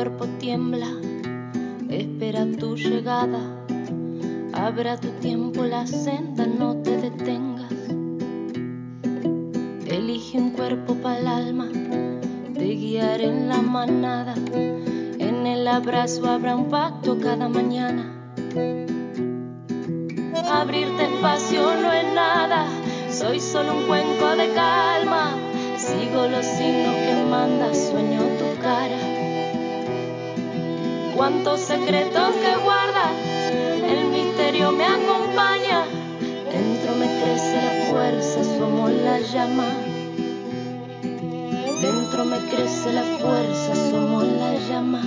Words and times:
cuerpo 0.00 0.26
tiembla, 0.38 0.88
espera 1.90 2.46
tu 2.58 2.74
llegada. 2.74 3.38
Abra 4.54 4.96
tu 4.96 5.08
tiempo 5.20 5.62
la 5.64 5.86
senda, 5.86 6.46
no 6.46 6.76
te 6.76 6.96
detengas. 6.96 7.70
Elige 9.86 10.38
un 10.38 10.52
cuerpo 10.52 10.94
para 10.94 11.18
el 11.18 11.26
alma, 11.26 11.68
te 12.54 12.64
guiaré 12.64 13.26
en 13.26 13.50
la 13.50 13.60
manada. 13.60 14.34
En 14.54 15.46
el 15.46 15.68
abrazo 15.68 16.26
habrá 16.30 16.56
un 16.56 16.70
pacto 16.70 17.18
cada 17.18 17.50
mañana. 17.50 18.10
Abrirte 20.50 21.04
espacio 21.12 21.74
no 21.82 21.92
es 21.92 22.14
nada, 22.14 22.64
soy 23.10 23.38
solo 23.38 23.76
un 23.76 23.86
cuenco 23.86 24.34
de 24.34 24.48
calma. 24.54 25.34
Sigo 25.76 26.26
los 26.26 26.46
signos 26.46 26.94
que 26.94 27.26
manda, 27.28 27.74
sueño. 27.74 28.29
Cuántos 31.20 31.60
secretos 31.60 32.34
que 32.36 32.64
guarda, 32.64 33.12
el 33.86 34.06
misterio 34.06 34.72
me 34.72 34.86
acompaña. 34.86 35.84
Dentro 36.50 36.96
me 36.96 37.04
crece 37.20 37.60
la 37.60 37.90
fuerza, 37.90 38.42
somos 38.42 38.90
la 38.90 39.20
llama. 39.20 39.66
Dentro 41.82 42.24
me 42.24 42.38
crece 42.48 42.94
la 42.94 43.02
fuerza, 43.18 43.90
somos 43.90 44.24
la 44.24 44.54
llama. 44.66 45.02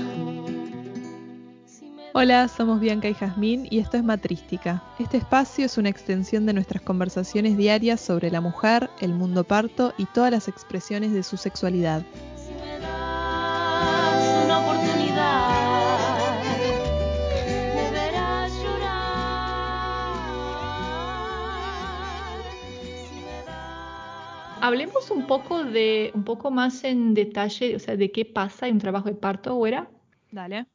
Hola, 2.13 2.47
somos 2.47 2.79
Bianca 2.79 3.09
y 3.09 3.15
Jazmín 3.15 3.67
y 3.71 3.79
esto 3.79 3.97
es 3.97 4.03
Matrística. 4.03 4.83
Este 4.99 5.17
espacio 5.17 5.65
es 5.65 5.79
una 5.79 5.89
extensión 5.89 6.45
de 6.45 6.53
nuestras 6.53 6.83
conversaciones 6.83 7.57
diarias 7.57 7.99
sobre 7.99 8.29
la 8.29 8.39
mujer, 8.39 8.87
el 9.01 9.15
mundo 9.15 9.43
parto 9.45 9.95
y 9.97 10.05
todas 10.05 10.29
las 10.29 10.47
expresiones 10.47 11.11
de 11.11 11.23
su 11.23 11.37
sexualidad. 11.37 12.03
Hablemos 24.63 25.11
un 25.11 25.27
poco 25.27 25.65
de, 25.65 26.11
un 26.15 26.23
poco 26.23 26.49
más 26.49 26.85
en 26.85 27.13
detalle, 27.13 27.75
o 27.75 27.79
sea, 27.79 27.97
de 27.97 28.13
qué 28.13 28.23
pasa 28.23 28.65
en 28.65 28.75
un 28.75 28.79
trabajo 28.79 29.09
de 29.09 29.15
parto, 29.15 29.57
¿o 29.57 29.67
Dale. 30.31 30.67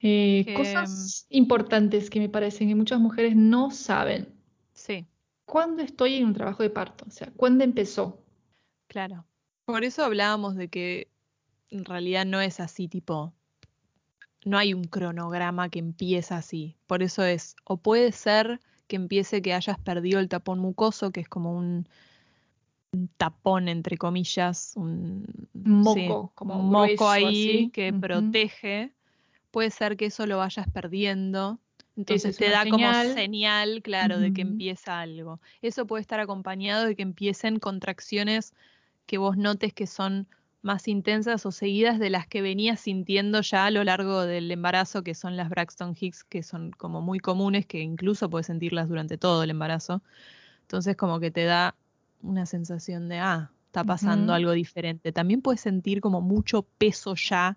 Eh, 0.00 0.44
Que, 0.46 0.54
cosas 0.54 1.26
importantes 1.28 2.08
que 2.08 2.20
me 2.20 2.30
parecen 2.30 2.68
que 2.68 2.74
muchas 2.74 2.98
mujeres 3.00 3.36
no 3.36 3.70
saben. 3.70 4.28
Sí, 4.72 5.06
¿Cuándo 5.44 5.82
estoy 5.82 6.14
en 6.14 6.24
un 6.24 6.32
trabajo 6.32 6.62
de 6.62 6.70
parto? 6.70 7.04
O 7.06 7.10
sea, 7.10 7.30
¿cuándo 7.36 7.64
empezó? 7.64 8.24
claro. 8.86 9.26
Por 9.66 9.84
eso 9.84 10.02
hablábamos 10.02 10.56
de 10.56 10.68
que 10.68 11.08
en 11.68 11.84
realidad 11.84 12.24
no 12.24 12.40
es 12.40 12.60
así, 12.60 12.88
tipo, 12.88 13.34
no 14.46 14.56
hay 14.56 14.72
un 14.72 14.84
cronograma 14.84 15.68
que 15.68 15.80
empieza 15.80 16.38
así. 16.38 16.78
Por 16.86 17.02
eso 17.02 17.24
es, 17.24 17.56
o 17.64 17.76
puede 17.76 18.10
ser 18.12 18.58
que 18.86 18.96
empiece 18.96 19.42
que 19.42 19.52
hayas 19.52 19.78
perdido 19.78 20.18
el 20.18 20.30
tapón 20.30 20.60
mucoso, 20.60 21.10
que 21.10 21.20
es 21.20 21.28
como 21.28 21.54
un, 21.54 21.86
un 22.92 23.08
tapón, 23.16 23.68
entre 23.68 23.96
comillas, 23.96 24.74
un 24.76 25.26
Moco, 25.54 25.94
sí, 25.94 26.06
como 26.34 26.60
un 26.60 26.70
moco 26.70 27.08
ahí 27.08 27.24
así. 27.24 27.70
que 27.72 27.92
protege. 27.92 28.92
Puede 29.50 29.70
ser 29.70 29.96
que 29.96 30.06
eso 30.06 30.26
lo 30.26 30.38
vayas 30.38 30.66
perdiendo. 30.70 31.58
Entonces 31.96 32.30
es 32.30 32.36
te 32.38 32.48
da 32.48 32.64
como 32.68 32.92
señal. 33.14 33.82
claro, 33.82 34.18
de 34.18 34.32
que 34.32 34.42
empieza 34.42 35.00
algo. 35.00 35.40
Eso 35.60 35.86
puede 35.86 36.00
estar 36.00 36.20
acompañado 36.20 36.86
de 36.86 36.96
que 36.96 37.02
empiecen 37.02 37.58
contracciones 37.58 38.54
que 39.06 39.18
vos 39.18 39.36
notes 39.36 39.74
que 39.74 39.86
son 39.86 40.26
más 40.62 40.86
intensas 40.86 41.44
o 41.44 41.50
seguidas 41.50 41.98
de 41.98 42.08
las 42.08 42.26
que 42.26 42.40
venías 42.40 42.80
sintiendo 42.80 43.40
ya 43.40 43.66
a 43.66 43.70
lo 43.70 43.84
largo 43.84 44.22
del 44.22 44.50
embarazo, 44.50 45.02
que 45.02 45.14
son 45.14 45.36
las 45.36 45.48
Braxton 45.48 45.94
Hicks, 45.98 46.24
que 46.24 46.42
son 46.42 46.70
como 46.70 47.02
muy 47.02 47.18
comunes, 47.18 47.66
que 47.66 47.80
incluso 47.80 48.30
puedes 48.30 48.46
sentirlas 48.46 48.88
durante 48.88 49.18
todo 49.18 49.42
el 49.42 49.50
embarazo. 49.50 50.02
Entonces 50.62 50.96
como 50.96 51.20
que 51.20 51.30
te 51.30 51.44
da 51.44 51.74
una 52.22 52.46
sensación 52.46 53.08
de, 53.08 53.18
ah, 53.18 53.50
está 53.66 53.84
pasando 53.84 54.32
algo 54.34 54.52
diferente. 54.52 55.12
También 55.12 55.40
puedes 55.42 55.60
sentir 55.60 56.00
como 56.00 56.20
mucho 56.20 56.62
peso 56.78 57.14
ya 57.14 57.56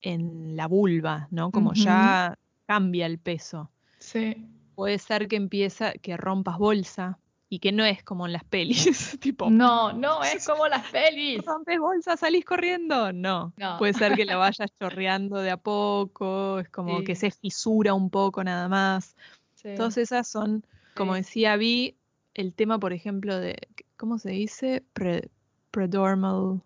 en 0.00 0.56
la 0.56 0.66
vulva, 0.66 1.28
¿no? 1.30 1.50
Como 1.50 1.74
ya 1.74 2.38
cambia 2.66 3.06
el 3.06 3.18
peso. 3.18 3.70
Sí. 3.98 4.46
Puede 4.74 4.98
ser 4.98 5.28
que 5.28 5.36
empieza, 5.36 5.92
que 5.92 6.16
rompas 6.16 6.58
bolsa 6.58 7.18
y 7.48 7.58
que 7.58 7.70
no 7.70 7.84
es 7.84 8.02
como 8.02 8.24
en 8.26 8.32
las 8.32 8.44
pelis, 8.44 9.18
tipo, 9.20 9.50
No, 9.50 9.92
no, 9.92 10.22
es 10.24 10.46
como 10.46 10.66
las 10.68 10.90
pelis. 10.90 11.44
rompes 11.44 11.78
bolsa, 11.78 12.16
salís 12.16 12.44
corriendo. 12.46 13.12
No, 13.12 13.52
No. 13.58 13.76
puede 13.78 13.92
ser 13.92 14.14
que 14.16 14.24
la 14.24 14.36
vayas 14.38 14.70
chorreando 14.80 15.36
de 15.36 15.50
a 15.50 15.58
poco, 15.58 16.60
es 16.60 16.68
como 16.70 16.98
Sí. 17.00 17.04
que 17.04 17.14
se 17.14 17.30
fisura 17.30 17.92
un 17.94 18.08
poco 18.10 18.42
nada 18.42 18.68
más. 18.68 19.14
Sí. 19.54 19.74
Todas 19.76 19.98
esas 19.98 20.26
son, 20.26 20.64
como 20.96 21.12
Sí. 21.14 21.18
decía 21.20 21.56
Vi, 21.56 21.94
el 22.34 22.54
tema, 22.54 22.78
por 22.78 22.94
ejemplo, 22.94 23.38
de, 23.38 23.58
¿cómo 24.02 24.18
se 24.18 24.30
dice? 24.30 24.82
Pre- 24.94 25.30
predormal, 25.70 26.60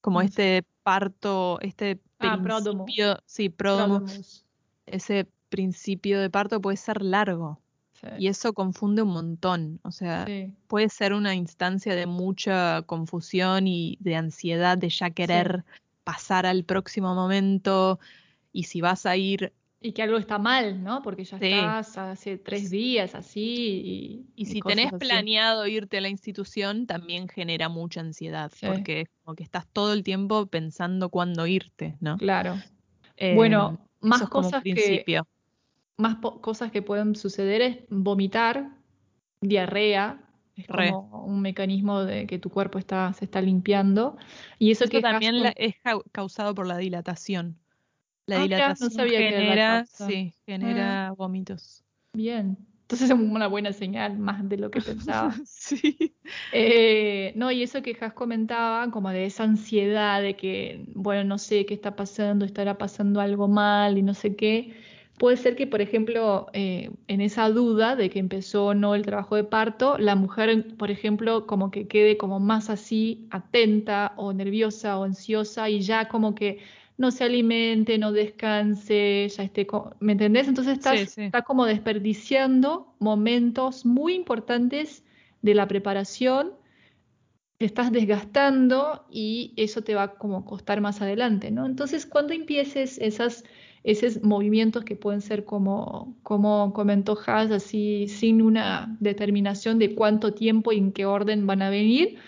como 0.00 0.18
¿Cómo 0.18 0.20
se- 0.22 0.26
este 0.58 0.68
parto, 0.82 1.60
este 1.60 2.00
Ah, 2.18 2.36
principio, 2.42 3.18
sí, 3.24 3.48
Pródomos. 3.50 4.44
ese 4.86 5.28
principio 5.48 6.20
de 6.20 6.28
parto 6.28 6.60
puede 6.60 6.76
ser 6.76 7.00
largo 7.02 7.60
Sí. 7.92 8.08
y 8.18 8.26
eso 8.26 8.52
confunde 8.52 9.02
un 9.02 9.10
montón. 9.10 9.78
O 9.84 9.92
sea, 9.92 10.26
Sí. 10.26 10.52
puede 10.66 10.88
ser 10.88 11.12
una 11.12 11.36
instancia 11.36 11.94
de 11.94 12.06
mucha 12.06 12.82
confusión 12.82 13.68
y 13.68 13.96
de 14.00 14.16
ansiedad 14.16 14.76
de 14.76 14.88
ya 14.88 15.10
querer 15.10 15.62
pasar 16.02 16.46
al 16.46 16.64
próximo 16.64 17.14
momento 17.14 18.00
y 18.52 18.64
si 18.64 18.80
vas 18.80 19.06
a 19.06 19.16
ir 19.16 19.52
Y 19.84 19.92
que 19.92 20.02
algo 20.02 20.16
está 20.16 20.38
mal, 20.38 20.82
¿no? 20.82 21.02
Porque 21.02 21.24
ya 21.24 21.38
Sí. 21.38 21.46
estás 21.46 21.98
hace 21.98 22.38
tres 22.38 22.70
días 22.70 23.14
así 23.16 23.42
y, 23.84 24.42
y 24.42 24.46
si 24.46 24.60
tenés 24.60 24.92
así. 24.92 24.96
planeado 24.98 25.66
irte 25.66 25.98
a 25.98 26.00
la 26.00 26.08
institución 26.08 26.86
también 26.86 27.28
genera 27.28 27.68
mucha 27.68 28.00
ansiedad 28.00 28.52
Sí. 28.54 28.66
porque 28.66 29.00
es 29.02 29.08
como 29.24 29.34
que 29.34 29.42
estás 29.42 29.66
todo 29.66 29.92
el 29.92 30.04
tiempo 30.04 30.46
pensando 30.46 31.08
cuándo 31.08 31.46
irte, 31.48 31.96
¿no? 32.00 32.16
Claro. 32.16 32.54
Eh, 33.16 33.34
Bueno, 33.34 33.84
más 34.00 34.28
cosas 34.28 34.62
que 34.62 35.22
más 35.98 36.16
cosas 36.16 36.70
que 36.72 36.82
pueden 36.82 37.14
suceder 37.14 37.60
es 37.62 37.78
vomitar, 37.88 38.70
diarrea, 39.40 40.24
es 40.56 40.66
Re. 40.66 40.90
como 40.92 41.24
un 41.24 41.40
mecanismo 41.40 42.04
de 42.04 42.26
que 42.26 42.38
tu 42.38 42.50
cuerpo 42.50 42.78
está, 42.78 43.12
se 43.12 43.24
está 43.24 43.40
limpiando. 43.40 44.16
Y 44.58 44.70
eso, 44.70 44.84
Eso 44.84 44.90
que 44.92 45.00
también 45.00 45.42
la- 45.42 45.50
es 45.56 45.74
cau- 45.82 46.02
causado 46.12 46.54
por 46.54 46.66
la 46.66 46.76
dilatación. 46.76 47.58
La 48.26 48.36
Ah, 48.36 48.42
mirá, 48.42 48.68
no 48.68 48.74
dilatación 48.74 48.90
sabía 48.92 49.18
genera, 49.18 49.84
sí, 49.86 50.32
genera 50.46 51.12
vómitos. 51.16 51.84
Bien. 52.14 52.56
Entonces 52.82 53.10
es 53.10 53.16
una 53.16 53.46
buena 53.46 53.72
señal, 53.72 54.18
más 54.18 54.46
de 54.46 54.58
lo 54.58 54.70
que 54.70 54.82
pensaba. 54.82 55.34
sí. 55.46 56.14
Eh, 56.52 57.32
no, 57.36 57.50
y 57.50 57.62
eso 57.62 57.80
que 57.80 57.96
Has 57.98 58.12
comentaba, 58.12 58.90
como 58.90 59.08
de 59.08 59.24
esa 59.24 59.44
ansiedad 59.44 60.20
de 60.20 60.36
que, 60.36 60.84
bueno, 60.94 61.24
no 61.24 61.38
sé 61.38 61.64
qué 61.64 61.72
está 61.72 61.96
pasando, 61.96 62.44
estará 62.44 62.76
pasando 62.76 63.20
algo 63.22 63.48
mal 63.48 63.96
y 63.96 64.02
no 64.02 64.12
sé 64.12 64.36
qué. 64.36 64.74
Puede 65.18 65.38
ser 65.38 65.56
que, 65.56 65.66
por 65.66 65.80
ejemplo, 65.80 66.48
eh, 66.52 66.90
en 67.06 67.20
esa 67.22 67.48
duda 67.48 67.96
de 67.96 68.10
que 68.10 68.18
empezó 68.18 68.66
o 68.66 68.74
no 68.74 68.94
el 68.94 69.06
trabajo 69.06 69.36
de 69.36 69.44
parto, 69.44 69.96
la 69.96 70.14
mujer, 70.14 70.76
por 70.76 70.90
ejemplo, 70.90 71.46
como 71.46 71.70
que 71.70 71.88
quede 71.88 72.18
como 72.18 72.40
más 72.40 72.68
así, 72.68 73.26
atenta 73.30 74.12
o 74.16 74.34
nerviosa 74.34 74.98
o 74.98 75.04
ansiosa 75.04 75.70
y 75.70 75.80
ya 75.80 76.08
como 76.08 76.34
que 76.34 76.58
no 76.98 77.10
se 77.10 77.24
alimente, 77.24 77.98
no 77.98 78.12
descanse, 78.12 79.28
ya 79.28 79.42
esté, 79.42 79.66
¿me 80.00 80.12
entendés? 80.12 80.48
Entonces 80.48 80.74
estás, 80.78 81.00
Sí, 81.00 81.06
sí. 81.06 81.22
está 81.22 81.42
como 81.42 81.64
desperdiciando 81.64 82.94
momentos 82.98 83.84
muy 83.86 84.14
importantes 84.14 85.04
de 85.40 85.54
la 85.54 85.66
preparación, 85.66 86.52
te 87.58 87.66
estás 87.66 87.92
desgastando 87.92 89.06
y 89.10 89.54
eso 89.56 89.82
te 89.82 89.94
va 89.94 90.14
como 90.14 90.38
a 90.38 90.44
costar 90.44 90.80
más 90.80 91.00
adelante, 91.00 91.50
¿no? 91.50 91.64
Entonces, 91.64 92.06
cuando 92.06 92.32
empieces 92.32 92.98
esas, 92.98 93.44
esos 93.84 94.22
movimientos 94.22 94.84
que 94.84 94.96
pueden 94.96 95.20
ser 95.20 95.44
como, 95.44 96.16
como 96.22 96.72
comentó 96.72 97.16
Has, 97.26 97.50
así 97.52 98.08
sin 98.08 98.42
una 98.42 98.96
determinación 99.00 99.78
de 99.78 99.94
cuánto 99.94 100.34
tiempo 100.34 100.72
y 100.72 100.78
en 100.78 100.92
qué 100.92 101.06
orden 101.06 101.46
van 101.46 101.62
a 101.62 101.70
venir, 101.70 102.18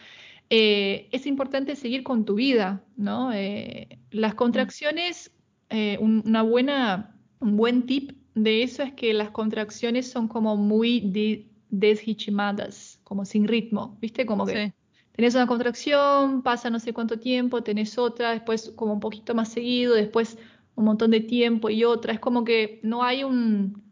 eh, 0.56 1.08
es 1.12 1.26
importante 1.26 1.74
seguir 1.76 2.02
con 2.04 2.24
tu 2.24 2.34
vida, 2.34 2.84
¿no? 2.96 3.32
Eh, 3.32 3.98
las 4.10 4.34
contracciones, 4.34 5.32
eh, 5.70 5.96
un, 6.00 6.22
una 6.26 6.42
buena, 6.42 7.16
un 7.40 7.56
buen 7.56 7.86
tip 7.86 8.12
de 8.34 8.62
eso 8.62 8.82
es 8.82 8.92
que 8.94 9.12
las 9.14 9.30
contracciones 9.30 10.10
son 10.10 10.28
como 10.28 10.56
muy 10.56 11.00
di- 11.00 11.50
deshichimadas, 11.70 13.00
como 13.04 13.24
sin 13.24 13.48
ritmo, 13.48 13.98
¿viste? 14.00 14.26
Como 14.26 14.46
que 14.46 14.66
Sí. 14.68 14.72
tenés 15.12 15.34
una 15.34 15.46
contracción, 15.46 16.42
pasa 16.42 16.70
no 16.70 16.78
sé 16.78 16.92
cuánto 16.92 17.18
tiempo, 17.18 17.62
tenés 17.62 17.98
otra, 17.98 18.30
después 18.32 18.72
como 18.76 18.92
un 18.94 19.00
poquito 19.00 19.34
más 19.34 19.48
seguido, 19.48 19.94
después 19.94 20.38
un 20.76 20.84
montón 20.84 21.10
de 21.10 21.20
tiempo 21.20 21.70
y 21.70 21.84
otra. 21.84 22.12
Es 22.12 22.20
como 22.20 22.44
que 22.44 22.80
no 22.82 23.02
hay 23.02 23.24
un, 23.24 23.82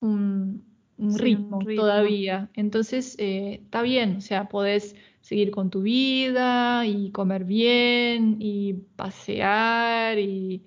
un, 0.00 0.64
un 0.98 1.10
Sí, 1.10 1.34
un 1.34 1.60
ritmo 1.60 1.60
ritmo. 1.60 1.82
todavía. 1.82 2.50
Entonces, 2.54 3.16
está 3.18 3.82
bien, 3.82 4.16
o 4.16 4.20
sea, 4.20 4.48
podés 4.48 4.94
seguir 5.26 5.50
con 5.50 5.70
tu 5.70 5.82
vida 5.82 6.86
y 6.86 7.10
comer 7.10 7.44
bien 7.44 8.36
y 8.40 8.74
pasear 8.74 10.18
y, 10.20 10.64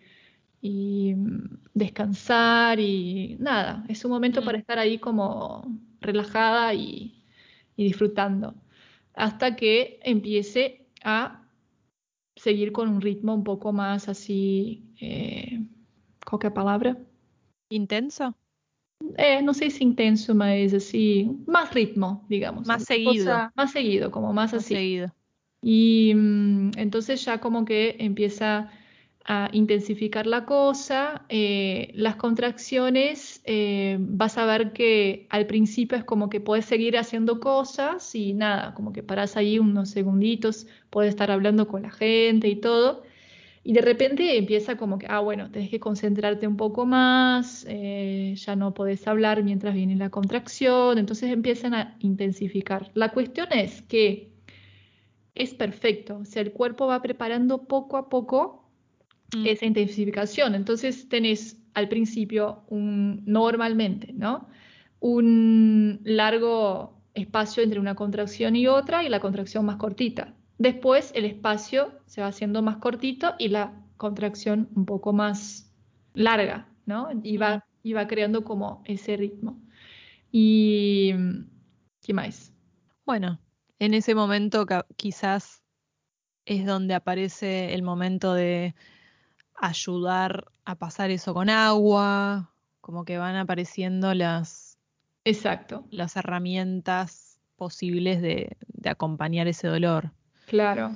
y 0.61 1.13
mm, 1.15 1.59
descansar 1.73 2.79
y 2.79 3.37
nada, 3.39 3.85
es 3.87 4.03
un 4.05 4.11
momento 4.11 4.41
Mm. 4.41 4.45
para 4.45 4.57
estar 4.57 4.77
ahí 4.79 4.99
como 4.99 5.63
relajada 6.01 6.73
y, 6.73 7.23
y 7.77 7.85
disfrutando, 7.85 8.55
hasta 9.13 9.55
que 9.55 9.99
empiece 10.03 10.87
a 11.03 11.47
seguir 12.35 12.71
con 12.73 12.89
un 12.89 13.01
ritmo 13.01 13.33
un 13.35 13.43
poco 13.45 13.73
más 13.73 14.09
así, 14.09 14.93
eh, 15.01 15.61
qualquer 16.25 16.53
palavra? 16.53 16.97
¿Intenso? 17.69 18.38
É, 19.17 19.41
não 19.41 19.53
sei 19.53 19.69
se 19.69 19.83
intenso, 19.83 20.35
mas 20.35 20.73
assim, 20.73 21.43
más 21.47 21.71
ritmo, 21.73 22.25
digamos. 22.29 22.67
Más 22.67 22.83
seguido. 22.83 23.25
cosa- 23.25 23.51
más 23.55 23.71
seguido, 23.71 24.11
como 24.11 24.33
más 24.33 24.53
Más 24.53 24.63
así. 24.63 24.75
seguido. 24.75 25.11
Y 25.61 26.13
mm, 26.15 26.71
entonces 26.77 27.23
ya 27.25 27.39
como 27.39 27.65
que 27.65 27.95
empieza 27.99 28.71
a 29.25 29.49
intensificar 29.53 30.25
la 30.27 30.45
cosa. 30.45 31.25
eh, 31.29 31.91
las 31.95 32.15
contracciones, 32.15 33.41
eh, 33.45 33.97
vas 33.99 34.37
a 34.37 34.45
ver 34.45 34.73
que 34.73 35.27
al 35.29 35.45
principio 35.47 35.97
es 35.97 36.03
como 36.03 36.29
que 36.29 36.39
puedes 36.41 36.65
seguir 36.65 36.97
haciendo 36.97 37.39
cosas 37.39 38.15
y 38.15 38.33
nada, 38.33 38.73
como 38.73 38.91
que 38.93 39.03
paras 39.03 39.37
ahí 39.37 39.59
unos 39.59 39.89
segunditos, 39.91 40.67
puedes 40.89 41.09
estar 41.11 41.31
hablando 41.31 41.67
con 41.67 41.83
la 41.83 41.91
gente 41.91 42.47
y 42.49 42.55
todo. 42.55 43.03
Y 43.63 43.73
de 43.73 43.81
repente 43.81 44.37
empieza 44.37 44.77
como 44.77 44.97
que, 44.99 45.07
ah, 45.09 45.19
bueno, 45.19 45.51
tenés 45.51 45.69
que 45.69 45.79
concentrarte 45.79 46.47
un 46.47 46.57
poco 46.57 46.85
más, 46.85 47.65
eh, 47.69 48.33
ya 48.37 48.55
no 48.55 48.73
podés 48.73 49.07
hablar 49.07 49.43
mientras 49.43 49.73
viene 49.75 49.95
la 49.95 50.09
contracción, 50.09 50.97
entonces 50.97 51.31
empiezan 51.31 51.73
a 51.73 51.97
intensificar. 51.99 52.91
La 52.93 53.09
cuestión 53.11 53.47
es 53.51 53.81
que 53.83 54.31
es 55.35 55.53
perfecto, 55.53 56.17
o 56.19 56.25
sea, 56.25 56.41
el 56.41 56.51
cuerpo 56.51 56.87
va 56.87 57.01
preparando 57.01 57.65
poco 57.67 57.97
a 57.97 58.09
poco 58.09 58.59
Mm. 59.33 59.45
esa 59.47 59.65
intensificación. 59.65 60.55
Entonces 60.55 61.07
tenés 61.09 61.57
al 61.73 61.87
principio 61.89 62.63
un, 62.69 63.23
normalmente, 63.25 64.13
¿no? 64.13 64.47
Un 64.99 66.01
largo 66.03 66.97
espacio 67.13 67.63
entre 67.63 67.79
una 67.79 67.95
contracción 67.95 68.55
y 68.55 68.67
otra 68.67 69.03
y 69.03 69.09
la 69.09 69.19
contracción 69.19 69.65
más 69.65 69.77
cortita. 69.77 70.35
Después 70.59 71.13
el 71.15 71.23
espacio 71.23 71.93
se 72.05 72.19
va 72.19 72.27
haciendo 72.27 72.61
más 72.61 72.77
cortito 72.77 73.33
y 73.39 73.47
la 73.47 73.73
contracción 73.95 74.69
un 74.75 74.85
poco 74.85 75.13
más 75.13 75.71
larga, 76.13 76.67
¿no? 76.85 77.07
Y 77.23 77.37
va, 77.37 77.65
y 77.81 77.93
va 77.93 78.07
creando 78.07 78.43
como 78.43 78.83
ese 78.85 79.15
ritmo. 79.15 79.57
Y 80.33 81.13
¿qué 82.01 82.13
más? 82.13 82.51
Bueno, 83.05 83.39
en 83.79 83.93
ese 83.93 84.15
momento 84.15 84.65
quizás 84.97 85.63
es 86.45 86.65
donde 86.65 86.93
aparece 86.93 87.73
el 87.73 87.81
momento 87.81 88.33
de 88.33 88.75
ayudar 89.55 90.51
a 90.65 90.75
pasar 90.75 91.09
eso 91.09 91.33
con 91.33 91.49
agua, 91.49 92.53
como 92.81 93.05
que 93.05 93.17
van 93.17 93.37
apareciendo 93.37 94.13
las, 94.13 94.77
Exacto, 95.23 95.85
las 95.89 96.17
herramientas 96.17 97.39
posibles 97.55 98.21
de, 98.21 98.57
de 98.67 98.89
acompañar 98.89 99.47
ese 99.47 99.69
dolor. 99.69 100.11
Claro. 100.49 100.91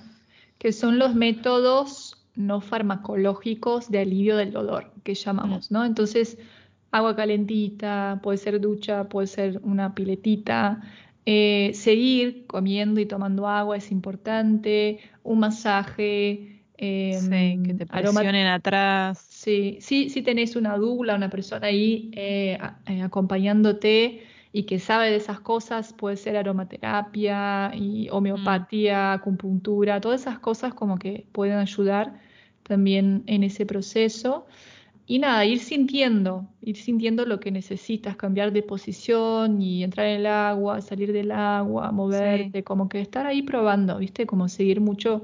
Que 0.58 0.72
son 0.72 0.98
los 1.00 1.14
métodos 1.16 2.18
no 2.36 2.62
farmacológicos 2.62 3.92
de 3.92 4.00
alivio 4.00 4.38
del 4.38 4.52
dolor, 4.52 4.92
que 5.04 5.14
llamamos, 5.14 5.72
¿no? 5.72 5.86
Entonces, 5.86 6.38
agua 6.92 7.16
calentita, 7.16 8.20
puede 8.24 8.38
ser 8.38 8.60
ducha, 8.60 9.04
puede 9.10 9.28
ser 9.28 9.60
una 9.64 9.94
piletita. 9.94 10.82
eh, 11.26 11.72
seguir 11.74 12.46
comiendo 12.48 13.00
y 13.00 13.06
tomando 13.06 13.48
agua 13.48 13.78
es 13.78 13.92
importante, 13.94 15.00
un 15.24 15.40
masaje, 15.40 16.60
eh, 16.78 17.18
Sí, 17.22 17.60
que 17.64 17.74
te 17.76 17.86
aroma- 17.90 18.20
presionen 18.20 18.48
atrás. 18.48 19.20
Sí, 19.30 19.78
sí, 19.80 20.10
sí 20.10 20.22
tenés 20.22 20.58
una 20.58 20.76
dula, 20.78 21.16
una 21.16 21.30
persona 21.30 21.68
ahí 21.68 22.12
eh, 22.14 22.58
eh, 22.88 23.02
acompañándote 23.02 24.22
y 24.54 24.64
que 24.64 24.80
sabe 24.80 25.10
de 25.10 25.18
esas 25.18 25.40
cosas, 25.40 25.94
puede 25.94 26.16
ser 26.16 26.38
aromaterapia 26.38 27.72
y 27.76 28.08
homeopatía, 28.12 29.14
acupuntura, 29.14 30.00
todas 30.00 30.22
esas 30.22 30.40
cosas 30.40 30.76
como 30.76 31.00
que 31.00 31.26
pueden 31.32 31.58
ayudar 31.58 32.22
también 32.62 33.24
en 33.26 33.44
ese 33.44 33.66
proceso. 33.66 34.46
Y 35.06 35.20
nada, 35.20 35.44
ir 35.44 35.60
sintiendo, 35.60 36.48
ir 36.62 36.78
sintiendo 36.78 37.26
lo 37.26 37.40
que 37.40 37.52
necesitas, 37.52 38.16
cambiar 38.16 38.54
de 38.54 38.64
posición 38.64 39.62
y 39.62 39.84
entrar 39.84 40.08
en 40.08 40.20
el 40.22 40.28
agua, 40.28 40.82
salir 40.82 41.12
del 41.12 41.32
agua, 41.32 41.92
moverte, 41.92 42.64
como 42.64 42.88
que 42.88 43.02
estar 43.02 43.26
ahí 43.26 43.42
probando, 43.42 43.98
¿viste? 43.98 44.26
Como 44.26 44.48
seguir 44.48 44.80
mucho 44.80 45.24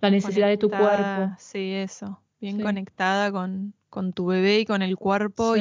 la 0.00 0.10
necesidad 0.10 0.48
de 0.48 0.56
tu 0.56 0.70
cuerpo. 0.70 1.30
Sí, 1.38 1.72
eso. 1.72 2.22
Bien 2.40 2.56
Sí. 2.56 2.62
conectada 2.62 3.30
con, 3.30 3.74
con 3.90 4.12
tu 4.14 4.26
bebé 4.26 4.60
y 4.60 4.64
con 4.64 4.80
el 4.80 4.96
cuerpo 4.96 5.56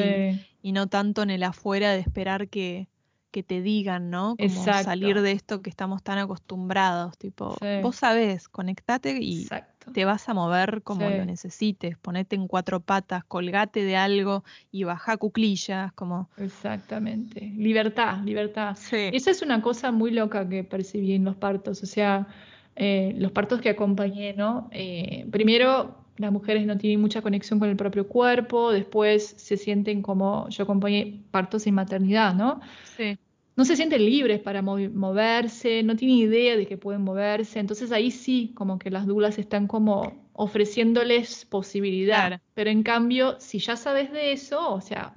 y 0.61 0.71
no 0.71 0.87
tanto 0.87 1.23
en 1.23 1.31
el 1.31 1.43
afuera 1.43 1.91
de 1.91 1.99
esperar 1.99 2.47
que, 2.47 2.87
que 3.31 3.43
te 3.43 3.61
digan, 3.61 4.09
¿no? 4.09 4.35
Como 4.37 4.49
Exacto. 4.49 4.83
salir 4.85 5.21
de 5.21 5.31
esto 5.33 5.61
que 5.61 5.69
estamos 5.69 6.01
tan 6.03 6.17
acostumbrados, 6.17 7.17
tipo, 7.17 7.55
Sí. 7.61 7.81
vos 7.81 7.95
sabés, 7.95 8.49
conectate 8.49 9.19
y 9.21 9.43
Exacto. 9.43 9.91
te 9.91 10.05
vas 10.05 10.27
a 10.29 10.33
mover 10.33 10.81
como 10.83 11.07
Sí. 11.09 11.15
lo 11.17 11.25
necesites, 11.25 11.97
ponete 11.97 12.35
en 12.35 12.47
cuatro 12.47 12.79
patas, 12.79 13.23
colgate 13.25 13.83
de 13.83 13.95
algo 13.97 14.43
y 14.71 14.83
baja 14.83 15.17
cuclillas, 15.17 15.93
como... 15.93 16.29
Exactamente. 16.37 17.41
Libertad, 17.55 18.19
libertad. 18.23 18.75
Sí. 18.79 19.09
Esa 19.13 19.31
es 19.31 19.41
una 19.41 19.61
cosa 19.61 19.91
muy 19.91 20.11
loca 20.11 20.47
que 20.47 20.63
percibí 20.63 21.13
en 21.13 21.25
los 21.25 21.35
partos. 21.35 21.83
O 21.83 21.85
sea, 21.85 22.27
eh, 22.75 23.13
los 23.17 23.31
partos 23.31 23.61
que 23.61 23.69
acompañé, 23.69 24.33
¿no? 24.33 24.69
Eh, 24.71 25.27
primero, 25.31 25.98
las 26.19 26.31
mujeres 26.31 26.65
no 26.67 26.77
tienen 26.77 27.01
mucha 27.01 27.21
conexión 27.21 27.59
con 27.59 27.69
el 27.69 27.75
propio 27.77 28.07
cuerpo, 28.07 28.71
después 28.71 29.35
se 29.37 29.57
sienten 29.57 30.01
como, 30.01 30.47
yo 30.49 30.63
acompañé 30.63 31.23
partos 31.31 31.63
sin 31.63 31.75
maternidad, 31.75 32.33
¿no? 32.35 32.59
Sí. 32.97 33.17
no 33.55 33.65
se 33.65 33.75
sienten 33.75 34.05
libres 34.05 34.39
para 34.39 34.61
moverse, 34.61 35.83
no 35.83 35.95
tienen 35.95 36.17
idea 36.17 36.55
de 36.55 36.65
que 36.65 36.77
pueden 36.77 37.01
moverse, 37.03 37.59
entonces 37.59 37.91
ahí 37.91 38.09
sí, 38.11 38.53
como 38.55 38.79
que 38.79 38.89
las 38.89 39.05
dulas 39.05 39.37
están 39.37 39.67
como 39.67 40.29
ofreciéndoles 40.33 41.45
posibilidad, 41.45 42.27
Claro. 42.27 42.41
pero 42.53 42.69
en 42.69 42.83
cambio, 42.83 43.35
si 43.39 43.59
ya 43.59 43.75
sabes 43.75 44.11
de 44.13 44.31
eso, 44.31 44.73
o 44.73 44.79
sea, 44.81 45.13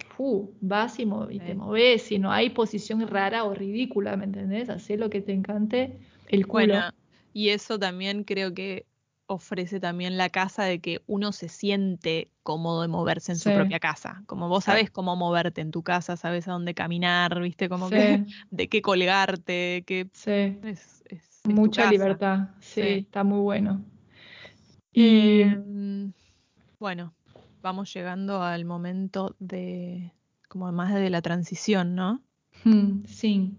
vas 0.61 0.99
y, 0.99 1.03
y 1.03 1.39
te 1.39 1.53
Sí. 1.53 1.55
moves, 1.55 2.13
y 2.13 2.19
no 2.19 2.33
hay 2.33 2.51
posición 2.51 3.07
rara 3.07 3.45
o 3.45 3.55
ridícula, 3.55 4.17
¿me 4.17 4.25
entendés? 4.25 4.69
Hacé 4.71 4.97
lo 4.97 5.09
que 5.09 5.21
te 5.21 5.33
encante, 5.33 5.99
el 6.29 6.47
culo. 6.47 6.67
Bueno, 6.67 6.91
y 7.33 7.51
eso 7.51 7.79
también 7.79 8.25
creo 8.25 8.53
que 8.55 8.87
ofrece 9.32 9.81
también 9.81 10.17
la 10.17 10.29
casa 10.31 10.65
de 10.65 10.81
que 10.81 11.03
uno 11.06 11.32
se 11.32 11.48
siente 11.48 12.31
cómodo 12.43 12.82
de 12.82 12.89
moverse 12.89 13.32
en 13.32 13.39
su 13.39 13.51
propia 13.53 13.81
casa. 13.81 14.22
Como 14.27 14.48
vos 14.48 14.65
sabés 14.65 14.91
cómo 14.91 15.17
moverte 15.17 15.60
en 15.60 15.70
tu 15.70 15.82
casa, 15.82 16.17
sabés 16.17 16.48
a 16.48 16.53
dónde 16.53 16.74
caminar, 16.74 17.41
viste, 17.41 17.69
como 17.69 17.89
Sí, 17.89 17.96
que 17.96 18.24
de 18.51 18.69
qué 18.69 18.82
colgarte, 18.82 19.84
que 19.86 20.08
sí. 20.12 20.31
es, 20.31 20.62
es- 20.62 21.03
es 21.08 21.43
tu 21.43 21.51
Mucha 21.53 21.82
casa. 21.82 21.93
libertad, 21.93 22.48
sí, 22.60 22.81
Sí. 22.81 22.86
está 23.06 23.24
muy 23.24 23.41
bueno. 23.41 23.82
Y 24.93 25.43
Em, 25.43 26.12
bueno, 26.79 27.15
vamos 27.62 27.93
llegando 27.94 28.43
al 28.43 28.65
momento 28.65 29.34
de 29.39 30.12
como 30.48 30.70
más 30.72 30.93
de 30.94 31.10
la 31.10 31.22
transición, 31.22 31.94
¿no? 31.94 32.22
Mm, 32.65 33.05
Sí. 33.06 33.56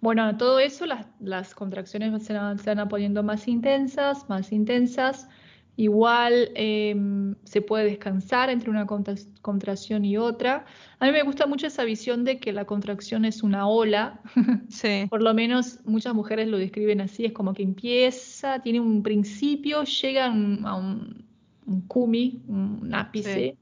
Bueno, 0.00 0.36
todo 0.36 0.58
eso, 0.60 0.86
las, 0.86 1.06
las 1.20 1.54
contracciones 1.54 2.22
se 2.24 2.32
van, 2.34 2.58
se 2.58 2.74
van 2.74 2.88
poniendo 2.88 3.22
más 3.22 3.48
intensas, 3.48 4.28
más 4.28 4.52
intensas. 4.52 5.28
Igual 5.76 6.50
em, 6.56 7.36
se 7.44 7.62
puede 7.62 7.84
descansar 7.84 8.50
entre 8.50 8.68
una 8.70 8.86
contra- 8.86 9.14
contracción 9.40 10.04
y 10.04 10.18
otra. 10.18 10.66
A 10.98 11.06
mí 11.06 11.12
me 11.12 11.22
gusta 11.22 11.46
mucho 11.46 11.66
esa 11.68 11.84
visión 11.84 12.24
de 12.24 12.38
que 12.38 12.52
la 12.52 12.66
contracción 12.66 13.24
es 13.24 13.42
una 13.42 13.66
ola. 13.66 14.20
Sí, 14.68 15.06
Por 15.08 15.22
lo 15.22 15.32
menos 15.34 15.80
muchas 15.84 16.12
mujeres 16.14 16.48
lo 16.48 16.58
describen 16.58 17.00
así, 17.00 17.24
es 17.24 17.32
como 17.32 17.54
que 17.54 17.62
empieza, 17.62 18.60
tiene 18.60 18.78
un 18.80 19.02
principio, 19.02 19.82
llega 19.84 20.26
a 20.26 20.30
un, 20.30 20.66
a 20.66 20.76
un, 20.76 21.24
cumi, 21.88 22.42
un 22.48 22.90
ápice, 22.94 23.56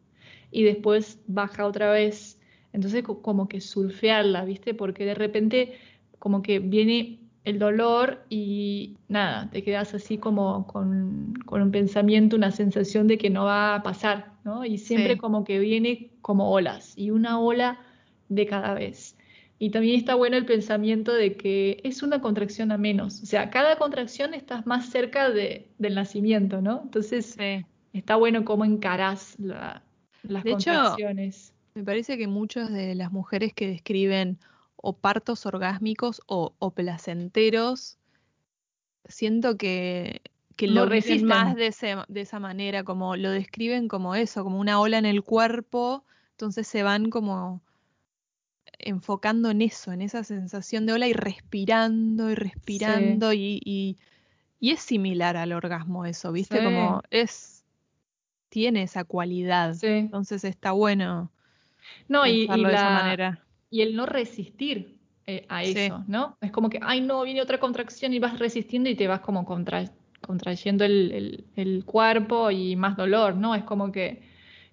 y 0.51 0.63
después 0.65 1.21
baja 1.27 1.67
otra 1.67 1.91
vez. 1.93 2.41
Entonces 2.73 3.03
co- 3.03 3.23
como 3.23 3.49
que 3.49 3.61
surfearla, 3.61 4.45
¿viste? 4.45 4.75
Porque 4.75 5.05
de 5.05 5.15
repente 5.15 5.79
como 6.19 6.43
que 6.43 6.59
viene 6.59 7.19
el 7.45 7.59
dolor 7.59 8.25
y 8.29 8.97
nada, 9.09 9.49
te 9.51 9.63
quedas 9.63 9.95
así 9.95 10.19
como 10.19 10.67
con, 10.67 11.35
con 11.47 11.63
un 11.63 11.71
pensamiento, 11.71 12.37
una 12.37 12.51
sensación 12.51 13.07
de 13.07 13.17
que 13.17 13.31
no 13.31 13.45
va 13.45 13.77
a 13.77 13.83
pasar, 13.83 14.33
¿no? 14.45 14.65
Y 14.65 14.77
siempre 14.79 15.15
Sí. 15.15 15.19
como 15.19 15.45
que 15.45 15.59
viene 15.59 16.11
como 16.21 16.51
olas, 16.51 16.93
y 16.97 17.11
una 17.11 17.41
ola 17.41 17.79
de 18.29 18.47
cada 18.47 18.75
vez. 18.75 19.17
Y 19.61 19.71
también 19.71 19.97
está 19.99 20.15
bueno 20.15 20.37
el 20.37 20.45
pensamiento 20.45 21.13
de 21.15 21.37
que 21.37 21.81
es 21.85 22.03
una 22.03 22.21
contracción 22.21 22.71
a 22.71 22.77
menos. 22.79 23.23
O 23.23 23.27
sea, 23.27 23.51
cada 23.51 23.77
contracción 23.77 24.35
estás 24.35 24.67
más 24.67 24.91
cerca 24.91 25.31
de- 25.31 25.69
del 25.79 25.95
nacimiento, 25.95 26.61
¿no? 26.61 26.83
Entonces 26.85 27.35
sí. 27.39 27.65
está 27.93 28.17
bueno 28.17 28.45
cómo 28.45 28.65
encarás 28.67 29.35
la- 29.39 29.83
las 30.23 30.45
De 30.45 30.51
hecho, 30.51 30.71
contracciones. 30.73 31.55
Me 31.75 31.83
parece 31.83 32.19
que 32.19 32.27
muchas 32.27 32.73
de 32.73 32.95
las 32.95 33.11
mujeres 33.11 33.53
que 33.55 33.69
describen 33.69 34.39
o 34.83 34.97
partos 34.97 35.47
orgásmicos 35.47 36.23
o, 36.27 36.55
o 36.59 36.71
placenteros, 36.73 37.99
siento 39.07 39.57
que, 39.57 40.23
que 40.57 40.69
No 40.69 40.75
lo 40.85 40.87
resisten. 40.87 41.27
más 41.27 41.57
de, 41.57 41.69
ese- 41.69 41.97
de 42.09 42.21
esa 42.21 42.39
manera, 42.41 42.85
como 42.85 43.17
lo 43.17 43.31
describen 43.31 43.89
como 43.89 44.15
eso, 44.15 44.45
como 44.45 44.59
una 44.61 44.81
ola 44.81 44.99
en 44.99 45.07
el 45.07 45.23
cuerpo, 45.23 46.05
entonces 46.33 46.67
se 46.67 46.83
van 46.83 47.11
como 47.11 47.63
enfocando 48.79 49.51
en 49.51 49.63
eso, 49.63 49.93
en 49.93 50.03
esa 50.03 50.25
sensación 50.25 50.87
de 50.87 50.93
ola 50.93 51.09
y 51.09 51.13
respirando 51.13 52.31
y 52.31 52.35
respirando 52.35 53.33
y, 53.33 53.61
y- 53.65 53.97
y 54.61 54.73
es 54.73 54.81
similar 54.81 55.37
al 55.37 55.53
orgasmo 55.53 56.05
eso, 56.07 56.33
¿viste? 56.33 56.59
Sí. 56.59 56.65
Como 56.65 57.03
es, 57.11 57.65
tiene 58.51 58.83
esa 58.85 59.05
cualidad, 59.05 59.75
Sí. 59.75 59.87
entonces 59.89 60.45
está 60.45 60.73
bueno 60.73 61.31
No, 62.09 62.27
y, 62.27 62.47
de 62.47 62.75
esa 62.75 62.91
manera. 62.91 63.45
Y 63.71 63.83
el 63.83 63.97
no 63.97 64.07
resistir 64.07 64.99
eh, 65.27 65.45
a 65.49 65.65
Sí. 65.65 65.71
eso, 65.73 66.05
¿no? 66.09 66.37
Es 66.41 66.51
como 66.53 66.71
que, 66.71 66.79
ay, 66.83 67.01
no, 67.01 67.23
viene 67.23 67.43
otra 67.43 67.59
contracción 67.61 68.13
y 68.15 68.19
vas 68.19 68.39
resistiendo 68.39 68.89
y 68.89 68.95
te 68.97 69.07
vas 69.09 69.21
como 69.21 69.45
contra- 69.45 69.93
contrayendo 70.23 70.85
el, 70.85 71.13
el- 71.13 71.45
el 71.57 71.85
cuerpo 71.85 72.51
y 72.51 72.77
más 72.77 72.97
dolor, 72.97 73.37
¿no? 73.37 73.55
Es 73.55 73.65
como 73.65 73.93
que, 73.93 74.23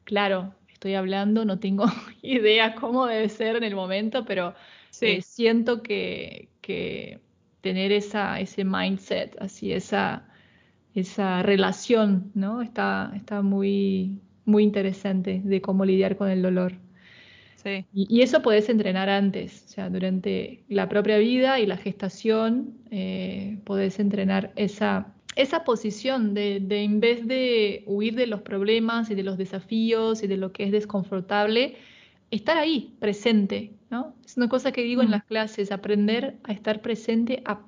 claro, 0.03 0.55
estoy 0.69 0.95
hablando, 0.95 1.45
no 1.45 1.59
tengo 1.59 1.85
idea 2.21 2.75
cómo 2.75 3.05
debe 3.07 3.29
ser 3.29 3.55
en 3.57 3.63
el 3.63 3.75
momento, 3.75 4.25
pero 4.25 4.55
Sí, 4.89 5.05
eh, 5.05 5.21
siento 5.21 5.83
que, 5.83 6.49
que 6.61 7.19
tener 7.61 7.91
esa, 7.91 8.39
ese 8.39 8.63
mindset, 8.65 9.35
así, 9.41 9.73
esa, 9.73 10.27
esa 10.95 11.43
relación, 11.43 12.31
¿no? 12.35 12.61
Está, 12.61 13.11
está 13.15 13.41
muy, 13.41 14.21
muy 14.45 14.63
interesante 14.63 15.41
de 15.43 15.61
cómo 15.61 15.85
lidiar 15.85 16.17
con 16.17 16.29
el 16.29 16.41
dolor. 16.41 16.73
Sí, 17.65 17.85
Y, 17.93 18.07
y 18.09 18.21
eso 18.23 18.41
podés 18.41 18.69
entrenar 18.69 19.09
antes, 19.09 19.65
o 19.65 19.69
sea, 19.69 19.89
durante 19.89 20.65
la 20.69 20.89
propia 20.89 21.17
vida 21.17 21.59
y 21.59 21.65
la 21.65 21.77
gestación, 21.77 22.77
eh, 22.91 23.59
podés 23.65 23.99
entrenar 23.99 24.51
esa, 24.55 25.15
esa 25.35 25.63
posición 25.63 26.33
de, 26.33 26.59
de 26.61 26.83
en 26.83 26.99
vez 26.99 27.25
de 27.27 27.83
huir 27.87 28.15
de 28.15 28.27
los 28.27 28.41
problemas 28.41 29.09
y 29.11 29.15
de 29.15 29.23
los 29.23 29.37
desafíos 29.37 30.23
y 30.23 30.27
de 30.27 30.37
lo 30.37 30.51
que 30.51 30.65
es 30.65 30.71
desconfortable, 30.71 31.77
estar 32.31 32.57
ahí, 32.57 32.95
presente, 32.99 33.73
¿no? 33.89 34.15
Es 34.25 34.37
una 34.37 34.49
cosa 34.49 34.71
que 34.71 34.83
digo 34.83 35.01
en 35.01 35.09
Mm. 35.09 35.11
las 35.11 35.23
clases, 35.25 35.71
aprender 35.71 36.37
a 36.43 36.51
estar 36.53 36.81
presente 36.81 37.41
a 37.45 37.61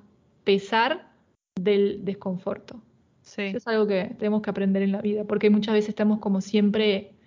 pesar 0.44 1.12
del 1.56 2.04
desconforto. 2.04 2.82
sí. 3.22 3.42
Eso 3.42 3.58
es 3.58 3.66
algo 3.68 3.86
que 3.86 4.14
tenemos 4.18 4.42
que 4.42 4.50
aprender 4.50 4.82
en 4.82 4.92
la 4.92 5.00
vida, 5.02 5.24
porque 5.24 5.50
muchas 5.50 5.74
veces 5.74 5.90
estamos 5.90 6.18
como 6.20 6.40
siempre 6.40 7.17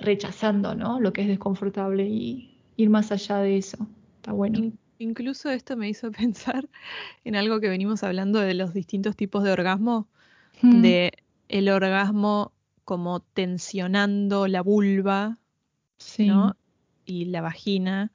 rechazando, 0.00 0.74
¿no? 0.74 1.00
Lo 1.00 1.12
que 1.12 1.22
es 1.22 1.28
desconfortable 1.28 2.06
y 2.08 2.58
ir 2.76 2.90
más 2.90 3.12
allá 3.12 3.38
de 3.38 3.58
eso. 3.58 3.86
Está 4.16 4.32
bueno. 4.32 4.58
In- 4.58 4.78
incluso 4.98 5.50
esto 5.50 5.76
me 5.76 5.88
hizo 5.88 6.10
pensar 6.12 6.68
en 7.24 7.36
algo 7.36 7.60
que 7.60 7.68
venimos 7.68 8.02
hablando 8.02 8.40
de 8.40 8.54
los 8.54 8.74
distintos 8.74 9.16
tipos 9.16 9.42
de 9.44 9.52
orgasmo, 9.52 10.08
Mm, 10.62 10.82
de 10.82 11.12
el 11.48 11.70
orgasmo 11.70 12.52
como 12.84 13.20
tensionando 13.20 14.46
la 14.46 14.60
vulva, 14.62 15.38
sí, 15.96 16.26
¿no? 16.26 16.54
Y 17.06 17.26
la 17.26 17.40
vagina, 17.40 18.12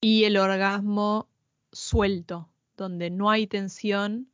y 0.00 0.24
el 0.24 0.36
orgasmo 0.36 1.28
suelto, 1.72 2.50
donde 2.76 3.08
no 3.08 3.30
hay 3.30 3.46
tensión 3.46 4.28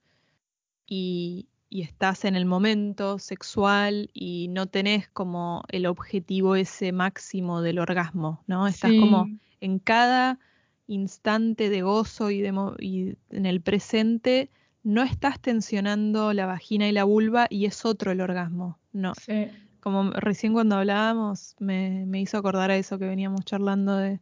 y, 0.86 1.46
y 1.74 1.82
estás 1.82 2.24
en 2.24 2.36
el 2.36 2.46
momento 2.46 3.18
sexual 3.18 4.08
y 4.14 4.46
no 4.46 4.68
tenés 4.68 5.08
como 5.08 5.64
el 5.70 5.86
objetivo 5.86 6.54
ese 6.54 6.92
máximo 6.92 7.62
del 7.62 7.80
orgasmo, 7.80 8.44
¿no? 8.46 8.68
Estás 8.68 8.92
como 8.92 9.28
en 9.60 9.80
cada 9.80 10.38
instante 10.86 11.70
de 11.70 11.82
gozo 11.82 12.30
y, 12.30 12.42
de 12.42 12.54
y 12.78 13.16
en 13.30 13.44
el 13.44 13.60
presente 13.60 14.50
no 14.84 15.02
estás 15.02 15.40
tensionando 15.40 16.32
la 16.32 16.46
vagina 16.46 16.88
y 16.88 16.92
la 16.92 17.02
vulva 17.02 17.48
y 17.50 17.64
es 17.64 17.84
otro 17.84 18.12
el 18.12 18.20
orgasmo. 18.20 18.78
No, 18.92 19.12
sí. 19.16 19.48
como 19.80 20.12
recién 20.12 20.52
cuando 20.52 20.76
hablábamos 20.76 21.56
me, 21.58 22.06
me 22.06 22.20
hizo 22.20 22.38
acordar 22.38 22.70
a 22.70 22.76
eso 22.76 23.00
que 23.00 23.06
veníamos 23.06 23.44
charlando 23.44 23.96
de, 23.96 24.20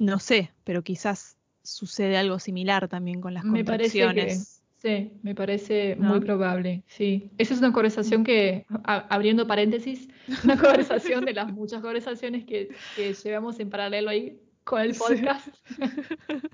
no 0.00 0.18
sé, 0.18 0.50
pero 0.64 0.82
quizás 0.82 1.36
sucede 1.62 2.16
algo 2.16 2.40
similar 2.40 2.88
también 2.88 3.20
con 3.20 3.32
las 3.32 3.44
Me 3.44 3.64
contracciones. 3.64 4.59
Sí, 4.82 5.12
me 5.22 5.34
parece 5.34 5.96
¿No? 5.96 6.08
muy 6.10 6.20
probable, 6.20 6.82
sí. 6.86 7.30
Esa 7.38 7.54
es 7.54 7.60
una 7.60 7.72
conversación 7.72 8.24
que, 8.24 8.64
a- 8.84 9.06
abriendo 9.14 9.46
paréntesis, 9.46 10.08
una 10.44 10.56
conversación 10.60 11.24
de 11.24 11.34
las 11.34 11.52
muchas 11.52 11.80
conversaciones 11.82 12.44
que, 12.44 12.70
que 12.96 13.12
llevamos 13.14 13.60
en 13.60 13.70
paralelo 13.70 14.10
ahí 14.10 14.40
con 14.64 14.80
el 14.80 14.94
Sí. 14.94 15.00
podcast. 15.00 15.48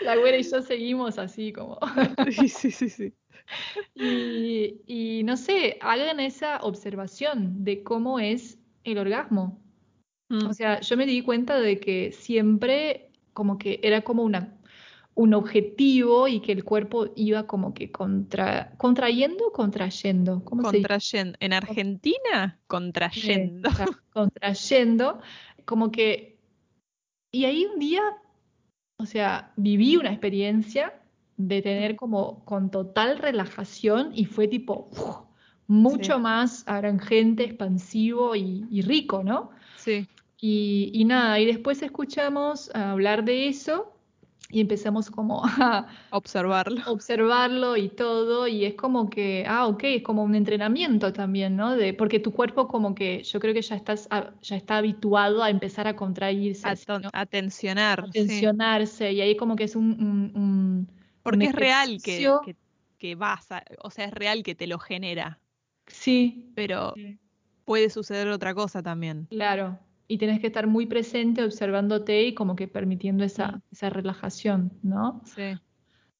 La 0.00 0.16
güera 0.16 0.38
y 0.38 0.44
yo 0.44 0.62
seguimos 0.62 1.18
así 1.18 1.52
como... 1.52 1.78
Sí, 2.30 2.48
sí, 2.48 2.70
sí, 2.70 2.88
sí. 2.88 3.12
Y, 3.94 4.80
y 4.86 5.22
no 5.24 5.36
sé, 5.36 5.78
hagan 5.80 6.20
esa 6.20 6.58
observación 6.62 7.64
de 7.64 7.82
cómo 7.82 8.18
es 8.20 8.58
el 8.84 8.98
orgasmo. 8.98 9.60
Mm, 10.28 10.46
O 10.46 10.52
sea, 10.54 10.80
yo 10.80 10.96
me 10.96 11.06
di 11.06 11.22
cuenta 11.22 11.60
de 11.60 11.78
que 11.80 12.12
siempre 12.12 13.10
como 13.32 13.58
que 13.58 13.80
era 13.82 14.02
como 14.02 14.22
una, 14.22 14.55
un 15.16 15.32
objetivo 15.32 16.28
y 16.28 16.40
que 16.40 16.52
el 16.52 16.62
cuerpo 16.62 17.08
iba 17.16 17.46
como 17.46 17.72
que 17.72 17.90
contra, 17.90 18.76
contrayendo, 18.76 19.50
contrayendo. 19.50 20.44
¿Cómo 20.44 20.70
se 20.70 20.76
dice? 20.78 21.32
En 21.40 21.52
Argentina, 21.54 22.60
contrayendo. 22.66 23.68
Contra- 23.70 24.02
contrayendo, 24.12 25.18
como 25.64 25.90
que... 25.90 26.38
Y 27.32 27.46
ahí 27.46 27.64
un 27.64 27.78
día, 27.78 28.02
o 28.98 29.06
sea, 29.06 29.52
viví 29.56 29.96
una 29.96 30.10
experiencia 30.10 31.00
de 31.38 31.62
tener 31.62 31.96
como 31.96 32.44
con 32.44 32.70
total 32.70 33.18
relajación 33.18 34.10
y 34.14 34.26
fue 34.26 34.48
tipo 34.48 34.88
¡uf! 34.92 35.16
mucho 35.66 36.16
Sí. 36.16 36.20
más 36.20 36.62
arangente, 36.68 37.44
expansivo 37.44 38.36
y, 38.36 38.66
y 38.70 38.82
rico, 38.82 39.24
¿no? 39.24 39.50
Sí, 39.76 40.06
Y, 40.38 40.90
y 40.92 41.04
nada, 41.06 41.40
y 41.40 41.46
después 41.46 41.80
escuchamos 41.82 42.70
hablar 42.74 43.24
de 43.24 43.48
eso 43.48 43.95
y 44.50 44.60
empezamos 44.60 45.10
como 45.10 45.42
a 45.44 45.88
observarlo. 46.10 46.82
observarlo 46.84 47.76
y 47.76 47.88
todo, 47.88 48.46
y 48.48 48.64
es 48.64 48.74
como 48.74 49.10
que, 49.10 49.44
ah, 49.48 49.66
ok, 49.66 49.82
es 49.84 50.02
como 50.02 50.22
un 50.24 50.34
entrenamiento 50.34 51.12
también, 51.12 51.56
¿no? 51.56 51.74
De, 51.76 51.94
porque 51.94 52.20
tu 52.20 52.32
cuerpo 52.32 52.68
como 52.68 52.94
que 52.94 53.22
yo 53.24 53.40
creo 53.40 53.54
que 53.54 53.62
ya 53.62 53.74
estás, 53.76 54.06
a- 54.10 54.34
ya 54.42 54.56
está 54.56 54.76
habituado 54.78 55.42
a 55.42 55.50
empezar 55.50 55.88
a 55.88 55.96
contraerse, 55.96 56.68
A, 56.68 56.74
¿no? 56.98 57.10
a 57.12 57.26
tensionar, 57.26 58.00
A 58.00 58.06
sí. 58.12 58.12
tensionarse, 58.12 59.12
y 59.12 59.20
ahí 59.20 59.36
como 59.36 59.56
que 59.56 59.64
es 59.64 59.76
un, 59.76 59.90
un- 60.00 60.32
un- 60.36 60.88
un 60.88 60.88
Porque 61.22 61.46
es 61.46 61.54
real 61.54 62.00
que, 62.02 62.38
que, 62.40 62.56
que 62.98 63.14
vas 63.16 63.50
a- 63.52 63.64
o 63.82 63.90
sea, 63.90 64.06
es 64.06 64.12
real 64.14 64.42
que 64.42 64.54
te 64.54 64.66
lo 64.66 64.78
genera, 64.78 65.40
Sí, 65.86 66.52
pero 66.54 66.94
sí, 66.94 67.18
puede 67.64 67.90
suceder 67.90 68.28
otra 68.28 68.54
cosa 68.54 68.82
también. 68.82 69.28
claro. 69.28 69.78
Y 70.08 70.18
tienes 70.18 70.40
que 70.40 70.46
estar 70.46 70.66
muy 70.66 70.86
presente 70.86 71.42
observándote 71.42 72.24
y 72.24 72.34
como 72.34 72.54
que 72.56 72.68
permitiendo 72.68 73.24
esa, 73.24 73.62
esa 73.72 73.90
relajación, 73.90 74.72
¿no? 74.82 75.20
Sí, 75.24 75.58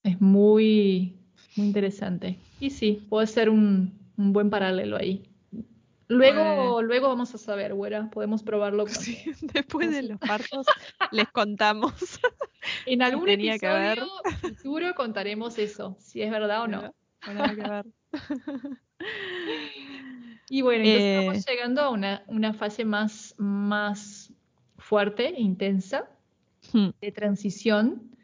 Es 0.03 0.19
muy, 0.19 1.15
muy 1.55 1.67
interesante. 1.67 2.37
Y 2.59 2.69
sí, 2.71 3.05
puede 3.09 3.27
ser 3.27 3.49
un, 3.49 3.97
un 4.17 4.33
buen 4.33 4.49
paralelo 4.49 4.97
ahí. 4.97 5.23
Luego, 6.09 6.81
luego 6.81 7.09
vamos 7.09 7.35
a 7.35 7.37
saber, 7.37 7.73
güera, 7.73 8.09
podemos 8.09 8.41
probarlo 8.41 8.87
sí, 8.87 9.17
después 9.53 9.91
de 9.91 10.03
los 10.03 10.19
partos 10.19 10.65
les 11.11 11.27
contamos. 11.29 11.93
En 12.85 13.01
algún 13.01 13.25
tenía 13.25 13.57
que 13.57 13.67
ver. 13.67 13.99
episodio 13.99 14.57
futuro 14.57 14.93
contaremos 14.93 15.57
eso, 15.57 15.95
si 16.01 16.21
es 16.21 16.29
verdad 16.29 16.63
o 16.63 16.67
no. 16.67 16.93
Pero, 17.21 17.31
o 17.31 17.33
nada 17.33 17.55
que 17.55 17.61
ver. 17.61 17.85
Y 20.49 20.61
bueno, 20.61 20.83
entonces 20.83 21.03
Eh, 21.03 21.19
estamos 21.19 21.45
llegando 21.45 21.81
a 21.81 21.89
una, 21.89 22.23
una 22.27 22.53
fase 22.53 22.85
más, 22.85 23.35
más 23.37 24.31
fuerte, 24.77 25.33
intensa, 25.37 26.09
hmm, 26.73 26.89
de 27.01 27.11
transición, 27.11 28.15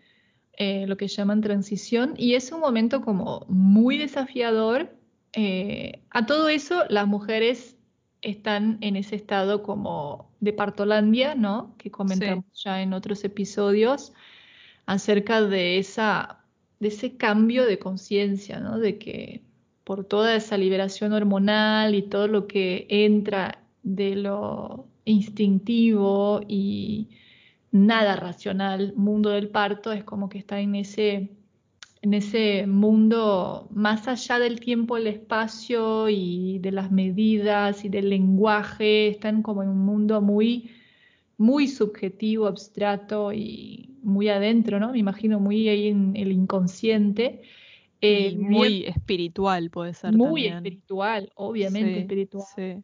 eh, 0.57 0.85
lo 0.87 0.95
que 0.97 1.07
llaman 1.07 1.41
transición, 1.41 2.13
y 2.17 2.35
es 2.35 2.51
un 2.51 2.59
momento 2.59 3.01
como 3.01 3.45
muy 3.49 3.97
desafiador. 3.97 4.95
Eh, 5.33 6.01
a 6.11 6.25
todo 6.25 6.47
eso, 6.47 6.83
las 6.89 7.07
mujeres 7.07 7.75
están 8.21 8.77
en 8.81 8.95
ese 8.95 9.15
estado 9.15 9.63
como 9.63 10.31
de 10.39 10.53
partolandia, 10.53 11.35
¿no? 11.35 11.75
Que 11.77 11.91
comentamos 11.91 12.45
ya 12.63 12.81
en 12.81 12.93
otros 12.93 13.23
episodios 13.25 14.13
acerca 14.85 15.41
de 15.41 15.77
esa, 15.77 16.39
de 16.79 16.87
ese 16.89 17.17
cambio 17.17 17.65
de 17.65 17.79
conciencia, 17.79 18.59
¿no? 18.59 18.79
De 18.79 18.97
que 18.97 19.41
por 19.83 20.05
toda 20.05 20.35
esa 20.35 20.57
liberación 20.57 21.13
hormonal 21.13 21.95
y 21.95 22.03
todo 22.03 22.27
lo 22.27 22.47
que 22.47 22.85
entra 22.89 23.63
de 23.83 24.15
lo 24.15 24.87
instintivo 25.05 26.41
y 26.47 27.09
nada 27.71 28.15
racional, 28.15 28.93
mundo 28.95 29.29
del 29.31 29.49
parto, 29.49 29.91
es 29.91 30.03
como 30.03 30.29
que 30.29 30.37
está 30.37 30.59
en 30.61 30.75
ese, 30.75 31.31
en 32.01 32.13
ese 32.13 32.67
mundo 32.67 33.67
más 33.71 34.07
allá 34.07 34.39
del 34.39 34.59
tiempo, 34.59 34.95
el 34.95 35.07
espacio 35.07 36.07
y 36.07 36.59
de 36.59 36.71
las 36.71 36.91
medidas 36.91 37.83
y 37.83 37.89
del 37.89 38.09
lenguaje, 38.09 39.07
están 39.07 39.41
como 39.41 39.63
en 39.63 39.69
un 39.69 39.79
mundo 39.79 40.21
muy, 40.21 40.69
muy 41.37 41.67
subjetivo, 41.67 42.47
abstracto 42.47 43.33
y 43.33 43.89
muy 44.03 44.29
adentro, 44.29 44.79
¿no? 44.79 44.91
Me 44.91 44.99
imagino 44.99 45.39
muy 45.39 45.67
ahí 45.67 45.87
en 45.87 46.15
el 46.15 46.31
inconsciente. 46.31 47.41
Eh, 48.05 48.35
muy 48.37 48.83
espiritual 48.85 49.69
puede 49.69 49.93
ser. 49.93 50.13
Muy 50.13 50.47
espiritual, 50.47 51.31
obviamente 51.35 52.01
espiritual. 52.01 52.83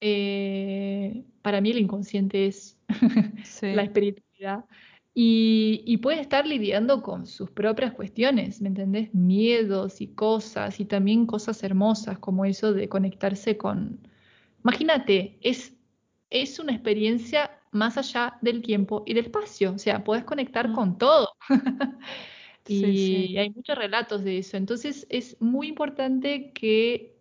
Eh, 0.00 1.24
para 1.42 1.60
mí 1.60 1.70
el 1.70 1.78
inconsciente 1.78 2.46
es 2.46 2.76
la 3.62 3.82
espiritualidad. 3.84 4.64
Y, 5.14 5.96
puede 5.98 6.20
estar 6.20 6.46
lidiando 6.46 7.02
con 7.02 7.26
sus 7.26 7.50
propias 7.50 7.92
cuestiones, 7.92 8.60
¿me 8.60 8.68
entendés? 8.68 9.14
Miedos 9.14 10.00
y 10.00 10.08
cosas, 10.08 10.78
y 10.80 10.84
también 10.84 11.26
cosas 11.26 11.62
hermosas 11.62 12.18
como 12.18 12.44
eso 12.44 12.72
de 12.72 12.88
conectarse 12.88 13.56
con... 13.56 14.00
Imagínate, 14.62 15.38
es, 15.40 15.74
es 16.30 16.58
una 16.60 16.72
experiencia 16.72 17.50
más 17.72 17.96
allá 17.96 18.38
del 18.42 18.62
tiempo 18.62 19.02
y 19.06 19.14
del 19.14 19.26
espacio, 19.26 19.72
o 19.72 19.78
sea, 19.78 20.04
puedes 20.04 20.24
conectar 20.24 20.72
con 20.72 20.98
todo. 20.98 21.28
y 22.68 23.36
hay 23.36 23.50
muchos 23.50 23.76
relatos 23.76 24.24
de 24.24 24.38
eso. 24.38 24.56
Entonces 24.56 25.06
es 25.10 25.36
muy 25.40 25.68
importante 25.68 26.52
que 26.52 27.18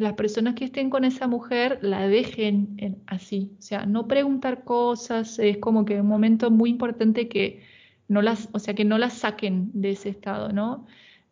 las 0.00 0.14
personas 0.14 0.54
que 0.54 0.64
estén 0.64 0.88
con 0.88 1.04
esa 1.04 1.26
mujer 1.26 1.78
la 1.82 2.08
dejen 2.08 3.02
así, 3.06 3.52
o 3.58 3.62
sea, 3.62 3.84
no 3.84 4.08
preguntar 4.08 4.64
cosas, 4.64 5.38
es 5.38 5.58
como 5.58 5.84
que 5.84 6.00
un 6.00 6.06
momento 6.06 6.50
muy 6.50 6.70
importante 6.70 7.28
que 7.28 7.62
no 8.08 8.22
las, 8.22 8.48
o 8.52 8.58
sea, 8.58 8.74
que 8.74 8.84
no 8.84 8.96
las 8.96 9.12
saquen 9.12 9.70
de 9.74 9.90
ese 9.90 10.08
estado, 10.08 10.52
¿no? 10.52 10.86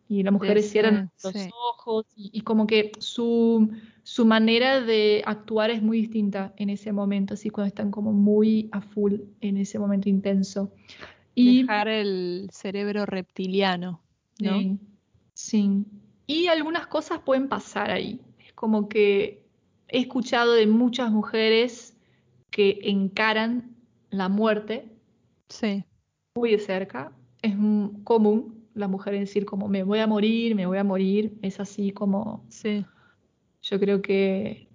Y 0.07 0.23
las 0.23 0.31
mujeres 0.31 0.69
cierran 0.69 1.11
los 1.23 1.35
ojos 1.51 2.05
y, 2.15 2.41
como 2.41 2.67
que 2.67 2.91
su, 2.99 3.71
su 4.03 4.25
manera 4.25 4.81
de 4.81 5.23
actuar 5.25 5.71
es 5.71 5.81
muy 5.81 6.01
distinta 6.01 6.53
en 6.57 6.69
ese 6.69 6.91
momento, 6.91 7.33
así 7.33 7.49
cuando 7.49 7.67
están 7.67 7.91
como 7.91 8.13
muy 8.13 8.69
a 8.71 8.81
full 8.81 9.15
en 9.41 9.57
ese 9.57 9.77
momento 9.77 10.09
intenso. 10.09 10.71
Y, 11.35 11.61
Dejar 11.61 11.87
el 11.87 12.49
cerebro 12.51 13.05
reptiliano, 13.05 14.01
¿no? 14.39 14.77
sí. 15.33 15.85
Y 16.27 16.47
algunas 16.47 16.87
cosas 16.87 17.19
pueden 17.19 17.47
pasar 17.47 17.91
ahí 17.91 18.19
como 18.59 18.89
que 18.89 19.47
he 19.87 19.99
escuchado 19.99 20.51
de 20.51 20.67
muchas 20.67 21.11
mujeres 21.11 21.97
que 22.49 22.77
encaran 22.83 23.73
la 24.09 24.27
muerte 24.27 24.91
sí. 25.47 25.85
muy 26.35 26.51
de 26.51 26.59
cerca. 26.59 27.13
Es 27.41 27.55
común 28.03 28.65
la 28.73 28.89
mujer 28.89 29.13
decir 29.13 29.45
como 29.45 29.69
me 29.69 29.83
voy 29.83 29.99
a 29.99 30.07
morir, 30.07 30.55
me 30.55 30.65
voy 30.65 30.77
a 30.77 30.83
morir. 30.83 31.37
Es 31.41 31.61
así 31.61 31.91
como... 31.91 32.43
Sí. 32.49 32.85
Yo 33.61 33.79
creo 33.79 34.01
que 34.01 34.67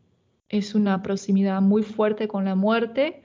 es 0.49 0.75
una 0.75 1.02
proximidad 1.02 1.61
muy 1.61 1.82
fuerte 1.82 2.26
con 2.26 2.46
la 2.46 2.54
muerte. 2.54 3.23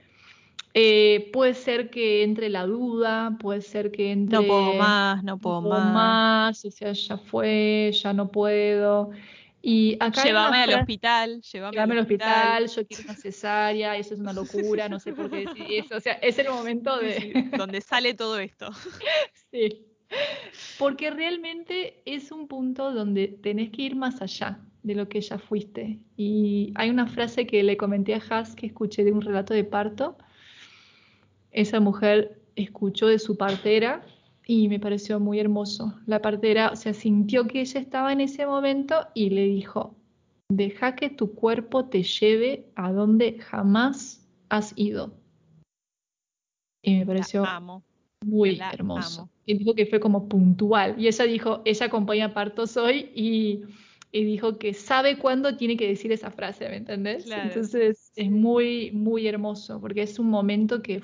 Eh, 0.74 1.30
puede 1.34 1.56
ser 1.56 1.90
que 1.90 2.24
entre 2.24 2.50
la 2.50 2.66
duda, 2.66 3.38
puede 3.40 3.62
ser 3.62 3.92
que 3.92 4.12
entre... 4.12 4.40
No 4.40 4.46
puedo 4.46 4.74
más, 4.76 5.24
no 5.24 5.38
puedo, 5.40 5.62
no 5.62 5.70
puedo 5.70 5.82
más. 5.82 5.94
más. 5.94 6.66
O 6.66 6.72
sea, 6.72 6.94
ya 6.94 7.18
fue, 7.18 7.92
ya 7.94 8.14
no 8.14 8.30
puedo. 8.32 9.12
Y 9.62 9.98
acá 10.00 10.24
llévame 10.24 10.64
al 10.64 10.74
hospital, 10.76 11.42
llévame, 11.42 11.80
al 11.80 12.00
hospital. 12.00 12.68
yo 12.68 12.88
quiero 12.88 13.04
una 13.04 13.16
cesárea, 13.16 13.98
eso 13.98 14.14
es 14.14 14.20
una 14.20 14.32
locura, 14.32 14.88
no 14.88 15.00
sé 15.00 15.12
por 15.12 15.30
qué 15.30 15.48
decir 15.48 15.66
eso. 15.70 15.98
O 15.98 16.00
sea, 16.00 16.14
es 16.14 16.40
el 16.40 16.50
momento 16.50 16.98
de. 16.98 17.50
donde 17.58 17.82
sale 17.82 18.14
todo 18.14 18.40
esto. 18.40 18.70
sí. 19.52 19.86
Porque 20.80 21.12
realmente 21.12 22.02
es 22.06 22.32
un 22.32 22.48
punto 22.48 22.92
donde 22.92 23.28
tenés 23.28 23.70
que 23.70 23.84
ir 23.84 23.96
más 23.96 24.22
allá 24.22 24.60
de 24.82 24.96
lo 24.96 25.10
que 25.10 25.22
ya 25.22 25.38
fuiste. 25.38 26.00
Y 26.16 26.72
hay 26.76 26.90
una 26.90 27.06
frase 27.06 27.46
que 27.46 27.62
le 27.62 27.78
comenté 27.78 28.16
a 28.16 28.22
Haas 28.30 28.56
que 28.56 28.66
escuché 28.66 29.04
de 29.04 29.12
un 29.12 29.22
relato 29.22 29.54
de 29.54 29.66
parto. 29.66 30.18
Esa 31.52 31.80
mujer 31.80 32.42
escuchó 32.56 33.08
de 33.08 33.20
su 33.20 33.38
partera 33.38 34.06
y 34.46 34.68
me 34.68 34.80
pareció 34.80 35.20
muy 35.20 35.40
hermoso. 35.40 35.94
La 36.06 36.22
partera, 36.22 36.72
o 36.72 36.76
sea, 36.76 36.94
sintió 36.94 37.46
que 37.48 37.62
ella 37.62 37.80
estaba 37.80 38.12
en 38.12 38.22
ese 38.22 38.46
momento 38.46 39.08
y 39.14 39.30
le 39.30 39.46
dijo, 39.46 39.96
deja 40.50 40.96
que 40.96 41.10
tu 41.10 41.34
cuerpo 41.34 41.86
te 41.86 42.04
lleve 42.04 42.66
a 42.76 42.92
donde 42.92 43.40
jamás 43.40 44.28
has 44.50 44.74
ido. 44.76 45.14
Y 46.82 46.98
me 46.98 47.06
pareció 47.06 47.46
muy 48.26 48.60
hermoso. 48.74 49.30
Y 49.46 49.58
dijo 49.58 49.74
que 49.74 49.86
fue 49.86 50.00
como 50.00 50.28
puntual. 50.28 50.96
Y 50.98 51.08
ella 51.08 51.26
dijo, 51.26 51.62
ella 51.66 51.86
acompaña 51.86 52.34
partos 52.34 52.78
hoy 52.78 53.12
y, 53.16 53.64
dijo 54.12 54.58
que 54.58 54.74
sabe 54.74 55.18
cuándo 55.18 55.56
tiene 55.56 55.78
que 55.78 55.88
decir 55.88 56.12
esa 56.12 56.32
frase, 56.32 56.68
¿me 56.68 56.78
entendés? 56.78 57.30
Entonces 57.30 58.12
es 58.16 58.32
muy, 58.32 58.92
muy 58.92 59.28
hermoso 59.28 59.80
porque 59.80 60.02
es 60.02 60.18
un 60.18 60.30
momento 60.30 60.82
que 60.82 61.02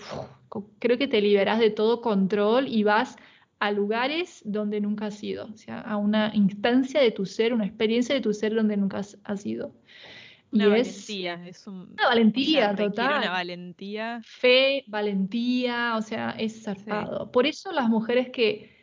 creo 0.79 0.97
que 0.97 1.07
te 1.07 1.21
liberas 1.21 1.59
de 1.59 1.69
todo 1.69 2.01
control 2.01 2.67
y 2.67 2.83
vas 2.83 3.15
a 3.59 3.71
lugares 3.71 4.41
donde 4.43 4.81
nunca 4.81 5.07
has 5.07 5.23
ido, 5.23 5.47
o 5.53 5.57
sea, 5.57 5.79
a 5.79 5.97
una 5.97 6.31
instancia 6.33 6.99
de 7.01 7.11
tu 7.11 7.25
ser, 7.25 7.53
una 7.53 7.65
experiencia 7.65 8.13
de 8.13 8.21
tu 8.21 8.33
ser 8.33 8.53
donde 8.53 8.75
nunca 8.75 9.01
has, 9.23 9.45
ido. 9.45 9.73
Una 10.51 10.67
valentía, 10.67 11.47
es, 11.47 11.67
una 11.67 12.07
valentía 12.07 12.75
total. 12.75 13.19
Una 13.19 13.31
valentía. 13.31 14.21
Fe, 14.23 14.83
valentía, 14.87 15.95
o 15.97 16.01
sea, 16.01 16.31
es 16.31 16.63
zarpado. 16.63 17.31
Por 17.31 17.45
eso 17.45 17.71
las 17.71 17.87
mujeres 17.87 18.29
que 18.29 18.74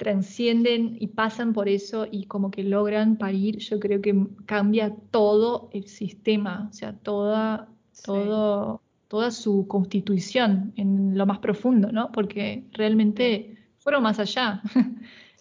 transcienden 0.00 0.96
y 0.98 1.08
pasan 1.08 1.52
por 1.52 1.68
eso 1.68 2.06
y 2.10 2.24
como 2.24 2.50
que 2.50 2.64
logran 2.64 3.16
parir, 3.16 3.58
yo 3.58 3.78
creo 3.78 4.00
que 4.00 4.18
cambia 4.46 4.96
todo 5.10 5.68
el 5.74 5.88
sistema, 5.88 6.68
o 6.70 6.72
sea, 6.72 6.94
toda, 6.94 7.68
todo, 8.02 8.80
toda 9.08 9.30
su 9.30 9.66
constitución 9.68 10.72
en 10.76 11.18
lo 11.18 11.26
más 11.26 11.40
profundo, 11.40 11.92
¿no? 11.92 12.10
Porque 12.12 12.64
realmente 12.72 13.58
fueron 13.76 14.02
más 14.02 14.18
allá. 14.18 14.62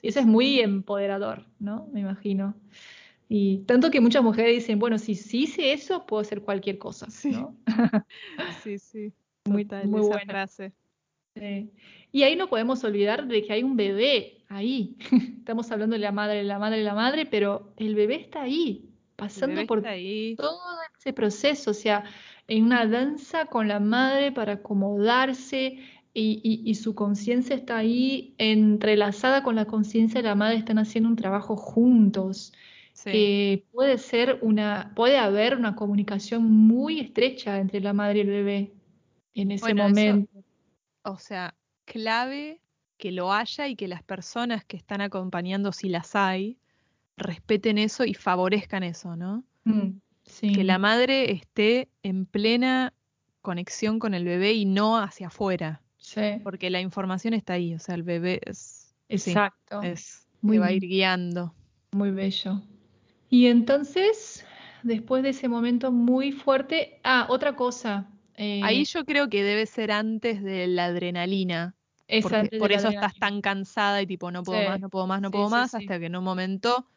y 0.01 0.07
eso 0.09 0.19
es 0.19 0.25
muy 0.25 0.59
empoderador, 0.59 1.45
¿no? 1.59 1.87
Me 1.93 2.01
imagino. 2.01 2.53
Y 3.29 3.59
tanto 3.59 3.89
que 3.89 4.01
muchas 4.01 4.23
mujeres 4.23 4.55
dicen, 4.55 4.77
bueno, 4.77 4.97
si, 4.97 5.15
si 5.15 5.43
hice 5.43 5.71
eso, 5.71 6.05
puedo 6.05 6.19
hacer 6.19 6.41
cualquier 6.41 6.79
cosa, 6.79 7.09
sí. 7.09 7.33
sí, 8.61 8.77
sí. 8.77 9.13
muy, 9.45 9.65
muy 9.85 10.01
buena 10.01 10.25
frase. 10.25 10.73
Y 11.35 12.23
ahí 12.23 12.35
no 12.35 12.49
podemos 12.49 12.83
olvidar 12.83 13.27
de 13.27 13.43
que 13.43 13.53
hay 13.53 13.63
un 13.63 13.75
bebé 13.75 14.43
ahí. 14.49 14.97
Estamos 15.39 15.71
hablando 15.71 15.95
de 15.95 15.99
la 15.99 16.11
madre, 16.11 16.43
la 16.43 16.59
madre, 16.59 16.83
la 16.83 16.95
madre, 16.95 17.25
pero 17.25 17.73
el 17.77 17.95
bebé 17.95 18.15
está 18.15 18.43
ahí, 18.43 18.89
pasando 19.15 19.65
por 19.65 19.81
todo 19.81 20.59
ese 20.97 21.13
proceso, 21.13 21.71
o 21.71 21.73
sea, 21.73 22.03
en 22.47 22.63
una 22.63 22.85
danza 22.85 23.45
con 23.45 23.67
la 23.67 23.79
madre 23.79 24.31
para 24.31 24.53
acomodarse, 24.53 25.79
y, 26.13 26.75
su 26.75 26.95
conciencia 26.95 27.55
está 27.55 27.77
ahí 27.77 28.33
entrelazada 28.37 29.43
con 29.43 29.55
la 29.55 29.65
conciencia 29.65 30.21
de 30.21 30.27
la 30.27 30.35
madre, 30.35 30.57
están 30.57 30.79
haciendo 30.79 31.09
un 31.09 31.15
trabajo 31.15 31.55
juntos. 31.55 32.53
Eh, 33.05 33.63
puede 33.71 33.97
ser 33.97 34.39
una, 34.41 34.91
puede 34.95 35.17
haber 35.17 35.55
una 35.55 35.75
comunicación 35.75 36.43
muy 36.43 36.99
estrecha 36.99 37.59
entre 37.59 37.79
la 37.79 37.93
madre 37.93 38.17
y 38.17 38.21
el 38.21 38.27
bebé 38.27 38.73
en 39.35 39.51
ese 39.51 39.73
momento. 39.73 40.43
O 41.03 41.17
sea, 41.17 41.55
clave 41.85 42.62
que 42.97 43.12
lo 43.12 43.31
haya 43.31 43.67
y 43.67 43.75
que 43.75 43.88
las 43.88 44.03
personas 44.03 44.65
que 44.65 44.77
están 44.77 45.01
acompañando, 45.01 45.71
si 45.71 45.89
las 45.89 46.15
hay, 46.15 46.57
respeten 47.17 47.77
eso 47.77 48.05
y 48.05 48.13
favorezcan 48.13 48.83
eso, 48.83 49.15
¿no? 49.15 49.43
Mm, 49.63 49.99
que 50.53 50.63
la 50.63 50.77
madre 50.77 51.31
esté 51.31 51.89
en 52.03 52.25
plena 52.25 52.93
conexión 53.41 53.99
con 53.99 54.13
el 54.13 54.25
bebé 54.25 54.53
y 54.53 54.65
no 54.65 54.97
hacia 54.97 55.27
afuera. 55.27 55.81
Porque 56.43 56.69
la 56.69 56.81
información 56.81 57.33
está 57.33 57.53
ahí, 57.53 57.73
o 57.75 57.79
sea, 57.79 57.95
el 57.95 58.03
bebé 58.03 58.41
es. 58.45 58.95
Exacto. 59.09 59.81
es, 59.81 60.27
muy, 60.41 60.57
va 60.57 60.67
a 60.67 60.71
ir 60.71 60.83
guiando. 60.83 61.53
Muy 61.91 62.12
bello. 62.12 62.62
Y 63.29 63.47
entonces, 63.47 64.45
después 64.83 65.23
de 65.23 65.29
ese 65.29 65.47
momento 65.47 65.91
muy 65.91 66.31
fuerte. 66.31 66.99
Ah, 67.03 67.27
otra 67.29 67.55
cosa. 67.55 68.07
Eh, 68.41 68.62
ahí 68.63 68.86
yo 68.86 69.04
creo 69.04 69.30
que 69.30 69.43
debe 69.43 69.65
ser 69.65 69.91
antes 69.91 70.41
de 70.41 70.65
la 70.67 70.86
adrenalina. 70.86 71.75
Porque, 72.23 72.58
por 72.58 72.71
eso 72.71 72.88
estás 72.88 73.13
tan 73.19 73.41
cansada 73.41 74.02
y 74.02 74.08
tipo, 74.08 74.32
no 74.32 74.43
puedo 74.43 74.67
más, 74.67 74.80
no 74.80 74.89
puedo 74.89 75.06
más, 75.06 75.21
no 75.21 75.30
puedo 75.30 75.49
más, 75.49 75.75
hasta 75.75 75.99
que 75.99 76.06
en 76.06 76.15
un 76.15 76.23
momento, 76.23 76.88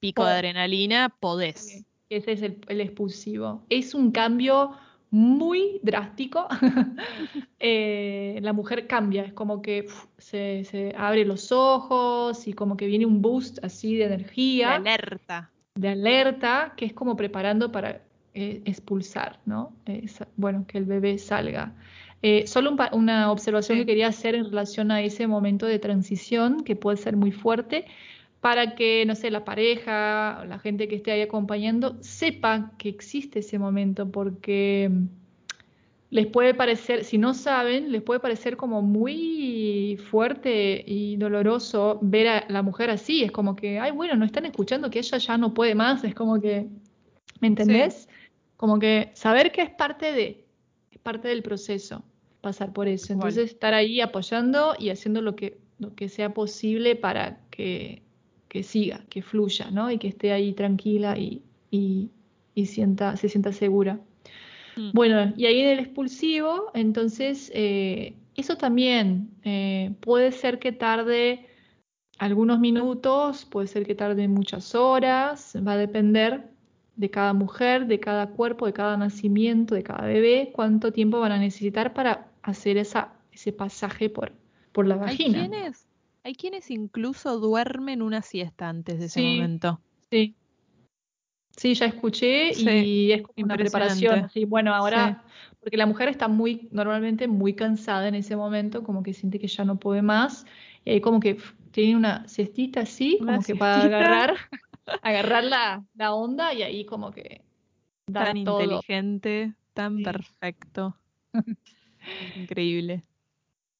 pico 0.00 0.24
de 0.24 0.32
adrenalina, 0.32 1.14
podés. 1.20 1.84
Ese 2.08 2.32
es 2.32 2.42
el, 2.42 2.58
el 2.68 2.80
expulsivo. 2.80 3.62
Es 3.68 3.94
un 3.94 4.10
cambio 4.10 4.72
muy 5.10 5.78
drástico, 5.82 6.48
eh, 7.58 8.38
la 8.42 8.54
mujer 8.54 8.86
cambia, 8.86 9.24
es 9.24 9.34
como 9.34 9.60
que 9.60 9.86
se, 10.16 10.94
abre 10.96 11.26
los 11.26 11.52
ojos 11.52 12.48
y 12.48 12.54
como 12.54 12.78
que 12.78 12.86
viene 12.86 13.04
un 13.04 13.20
boost 13.20 13.62
así 13.62 13.94
de 13.94 14.04
energía. 14.06 14.70
De 14.70 14.74
alerta. 14.74 15.50
De 15.74 15.88
alerta, 15.90 16.72
que 16.76 16.86
es 16.86 16.94
como 16.94 17.14
preparando 17.14 17.70
para 17.70 18.07
eh, 18.40 18.62
expulsar, 18.66 19.40
¿no? 19.46 19.72
bueno, 20.36 20.64
que 20.68 20.78
el 20.78 20.84
bebé 20.84 21.18
salga. 21.18 21.74
Eh, 22.22 22.46
solo 22.46 22.76
una 22.92 23.32
observación 23.32 23.78
que 23.78 23.86
quería 23.86 24.06
hacer 24.06 24.36
en 24.36 24.44
relación 24.44 24.92
a 24.92 25.02
ese 25.02 25.26
momento 25.26 25.66
de 25.66 25.80
transición, 25.80 26.62
que 26.62 26.76
puede 26.76 26.98
ser 26.98 27.16
muy 27.16 27.32
fuerte 27.32 27.86
para 28.40 28.76
que, 28.76 29.04
no 29.06 29.16
sé, 29.16 29.32
la 29.32 29.44
pareja, 29.44 30.44
la 30.46 30.60
gente 30.60 30.86
que 30.86 30.94
esté 30.94 31.10
ahí 31.10 31.22
acompañando, 31.22 31.96
sepa 32.00 32.70
que 32.78 32.88
existe 32.88 33.40
ese 33.40 33.58
momento, 33.58 34.08
porque 34.08 34.88
les 36.10 36.26
puede 36.28 36.54
parecer, 36.54 37.02
si 37.02 37.18
no 37.18 37.34
saben, 37.34 37.90
les 37.90 38.02
puede 38.02 38.20
parecer 38.20 38.56
como 38.56 38.82
muy 38.82 39.98
fuerte 40.10 40.84
y 40.86 41.16
doloroso 41.16 41.98
ver 42.02 42.28
a 42.28 42.44
la 42.48 42.62
mujer 42.62 42.90
así. 42.90 43.24
Es 43.24 43.32
como 43.32 43.56
que, 43.56 43.80
ay, 43.80 43.90
bueno, 43.90 44.14
no 44.14 44.24
están 44.24 44.46
escuchando 44.46 44.90
que 44.90 45.00
ella 45.00 45.18
ya 45.18 45.36
no 45.36 45.52
puede 45.52 45.74
más. 45.74 46.04
Es 46.04 46.14
como 46.14 46.40
que, 46.40 46.68
¿me 47.40 47.48
entendés? 47.48 48.08
Como 48.58 48.80
que 48.80 49.12
saber 49.14 49.52
que 49.52 49.62
es 49.62 49.70
parte 49.70 50.12
de, 50.12 50.44
es 50.90 50.98
parte 50.98 51.28
del 51.28 51.44
proceso, 51.44 52.02
pasar 52.40 52.72
por 52.72 52.88
eso. 52.88 53.12
Entonces, 53.12 53.52
estar 53.52 53.72
ahí 53.72 54.00
apoyando 54.00 54.74
y 54.76 54.90
haciendo 54.90 55.22
lo 55.22 55.36
que, 55.36 55.58
lo 55.78 55.94
que 55.94 56.08
sea 56.08 56.34
posible 56.34 56.96
para 56.96 57.38
que, 57.50 58.02
que 58.48 58.64
siga, 58.64 59.04
que 59.10 59.22
fluya, 59.22 59.70
¿no? 59.70 59.92
Y 59.92 59.98
que 59.98 60.08
esté 60.08 60.32
ahí 60.32 60.54
tranquila 60.54 61.16
y, 61.16 61.40
y, 61.70 62.10
y 62.56 62.66
sienta, 62.66 63.16
se 63.16 63.28
sienta 63.28 63.52
segura. 63.52 64.00
Mm. 64.74 64.90
Bueno, 64.92 65.32
y 65.36 65.46
ahí 65.46 65.60
en 65.60 65.68
el 65.68 65.78
expulsivo, 65.78 66.72
entonces, 66.74 67.52
eh, 67.54 68.16
eso 68.34 68.56
también 68.56 69.30
eh, 69.44 69.92
puede 70.00 70.32
ser 70.32 70.58
que 70.58 70.72
tarde 70.72 71.46
algunos 72.18 72.58
minutos, 72.58 73.44
puede 73.44 73.68
ser 73.68 73.86
que 73.86 73.94
tarde 73.94 74.26
muchas 74.26 74.74
horas, 74.74 75.56
va 75.64 75.74
a 75.74 75.76
depender 75.76 76.57
de 76.98 77.10
cada 77.10 77.32
mujer, 77.32 77.86
de 77.86 78.00
cada 78.00 78.26
cuerpo, 78.26 78.66
de 78.66 78.72
cada 78.72 78.96
nacimiento, 78.96 79.74
de 79.74 79.84
cada 79.84 80.06
bebé, 80.06 80.50
cuánto 80.52 80.92
tiempo 80.92 81.20
van 81.20 81.32
a 81.32 81.38
necesitar 81.38 81.94
para 81.94 82.28
hacer 82.42 82.76
esa, 82.76 83.14
ese 83.32 83.52
pasaje 83.52 84.10
por, 84.10 84.32
por 84.72 84.86
la 84.86 84.96
vagina. 84.96 85.42
¿Hay 85.42 85.48
quienes, 85.48 85.86
hay 86.24 86.34
quienes 86.34 86.70
incluso 86.70 87.38
duermen 87.38 88.02
una 88.02 88.20
siesta 88.20 88.68
antes 88.68 88.98
de 88.98 89.06
ese 89.06 89.22
momento. 89.22 89.80
Sí, 90.10 90.34
Sí, 91.58 91.74
ya 91.74 91.86
escuché 91.86 92.52
y 92.52 93.10
es 93.10 93.22
como 93.22 93.46
una 93.46 93.56
preparación. 93.56 94.30
Sí, 94.30 94.44
bueno, 94.44 94.72
ahora, 94.72 95.24
porque 95.58 95.76
la 95.76 95.86
mujer 95.86 96.08
está 96.08 96.28
muy, 96.28 96.68
normalmente 96.70 97.26
muy 97.26 97.54
cansada 97.54 98.06
en 98.06 98.14
ese 98.14 98.36
momento, 98.36 98.84
como 98.84 99.02
que 99.02 99.12
siente 99.12 99.40
que 99.40 99.48
ya 99.48 99.64
no 99.64 99.76
puede 99.76 100.00
más, 100.00 100.46
y 100.84 100.90
ahí 100.90 101.00
como 101.00 101.18
que 101.18 101.36
tiene 101.72 101.96
una 101.96 102.28
cestita 102.28 102.82
así, 102.82 103.18
como 103.18 103.42
que 103.42 103.56
para 103.56 103.82
agarrar, 103.82 104.36
agarrar 105.02 105.44
la, 105.44 105.84
la, 105.94 106.14
onda 106.14 106.52
y 106.54 106.62
ahí 106.62 106.84
como 106.84 107.10
que 107.10 107.42
tan 108.12 108.36
inteligente, 108.36 109.54
tan 109.74 110.02
perfecto. 110.02 110.96
Increíble. 112.36 113.04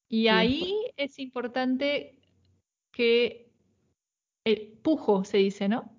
Y 0.08 0.28
ahí 0.28 0.74
es 0.96 1.18
importante 1.18 2.18
que 2.90 3.50
el 4.44 4.68
pujo 4.82 5.24
se 5.24 5.38
dice, 5.38 5.68
¿no? 5.68 5.92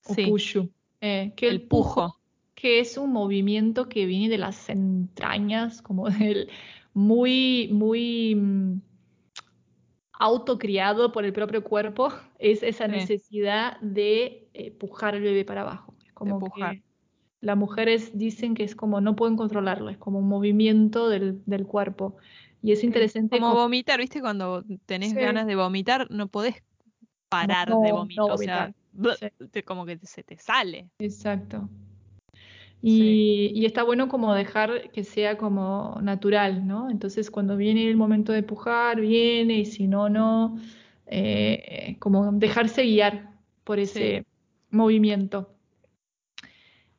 sí. 0.00 0.32
Eh, 1.00 1.32
que 1.36 1.48
el, 1.48 1.62
pujo, 1.62 2.18
que 2.54 2.80
es 2.80 2.96
un 2.96 3.12
movimiento 3.12 3.88
que 3.88 4.06
viene 4.06 4.30
de 4.30 4.38
las 4.38 4.68
entrañas, 4.68 5.82
como 5.82 6.08
del 6.10 6.48
muy, 6.94 7.68
muy 7.72 8.34
mm, 8.34 8.80
autocriado 10.18 11.12
por 11.12 11.24
el 11.24 11.32
propio 11.32 11.62
cuerpo, 11.62 12.12
es 12.38 12.62
esa 12.62 12.88
necesidad 12.88 13.78
de 13.80 14.48
eh, 14.54 14.70
pujar 14.70 15.14
el 15.14 15.22
bebé 15.22 15.44
para 15.44 15.62
abajo. 15.62 15.94
Es 16.04 16.12
como 16.12 16.40
que 16.50 16.82
las 17.40 17.56
mujeres 17.56 18.16
dicen 18.16 18.54
que 18.54 18.64
es 18.64 18.74
como 18.74 19.00
no 19.00 19.14
pueden 19.14 19.36
controlarlo, 19.36 19.90
es 19.90 19.98
como 19.98 20.18
un 20.18 20.28
movimiento 20.28 21.08
del, 21.08 21.42
del 21.46 21.66
cuerpo. 21.66 22.16
Y 22.62 22.72
es 22.72 22.82
interesante. 22.82 23.38
Como, 23.38 23.54
vomitar, 23.54 24.00
¿viste? 24.00 24.20
Cuando 24.20 24.64
tenés 24.86 25.14
ganas 25.14 25.46
de 25.46 25.54
vomitar, 25.54 26.10
no 26.10 26.28
podés 26.28 26.64
parar 27.28 27.68
de 27.68 27.92
vomitar. 27.92 28.30
o 28.30 28.38
sea, 28.38 29.32
como 29.64 29.86
que 29.86 29.98
se 30.02 30.22
te 30.24 30.36
sale. 30.38 30.88
Exacto. 30.98 31.68
Y, 32.88 33.66
está 33.66 33.82
bueno 33.82 34.08
como 34.08 34.32
dejar 34.32 34.92
que 34.92 35.02
sea 35.02 35.36
como 35.36 35.98
natural, 36.02 36.68
¿no? 36.68 36.88
Entonces 36.88 37.32
cuando 37.32 37.56
viene 37.56 37.88
el 37.88 37.96
momento 37.96 38.32
de 38.32 38.44
pujar, 38.44 39.00
viene 39.00 39.58
y 39.58 39.64
si 39.66 39.88
no, 39.88 40.08
no. 40.08 40.56
Eh, 41.08 41.96
como 41.98 42.30
dejarse 42.32 42.82
guiar 42.84 43.32
por 43.64 43.80
ese 43.80 44.24
movimiento. 44.70 45.52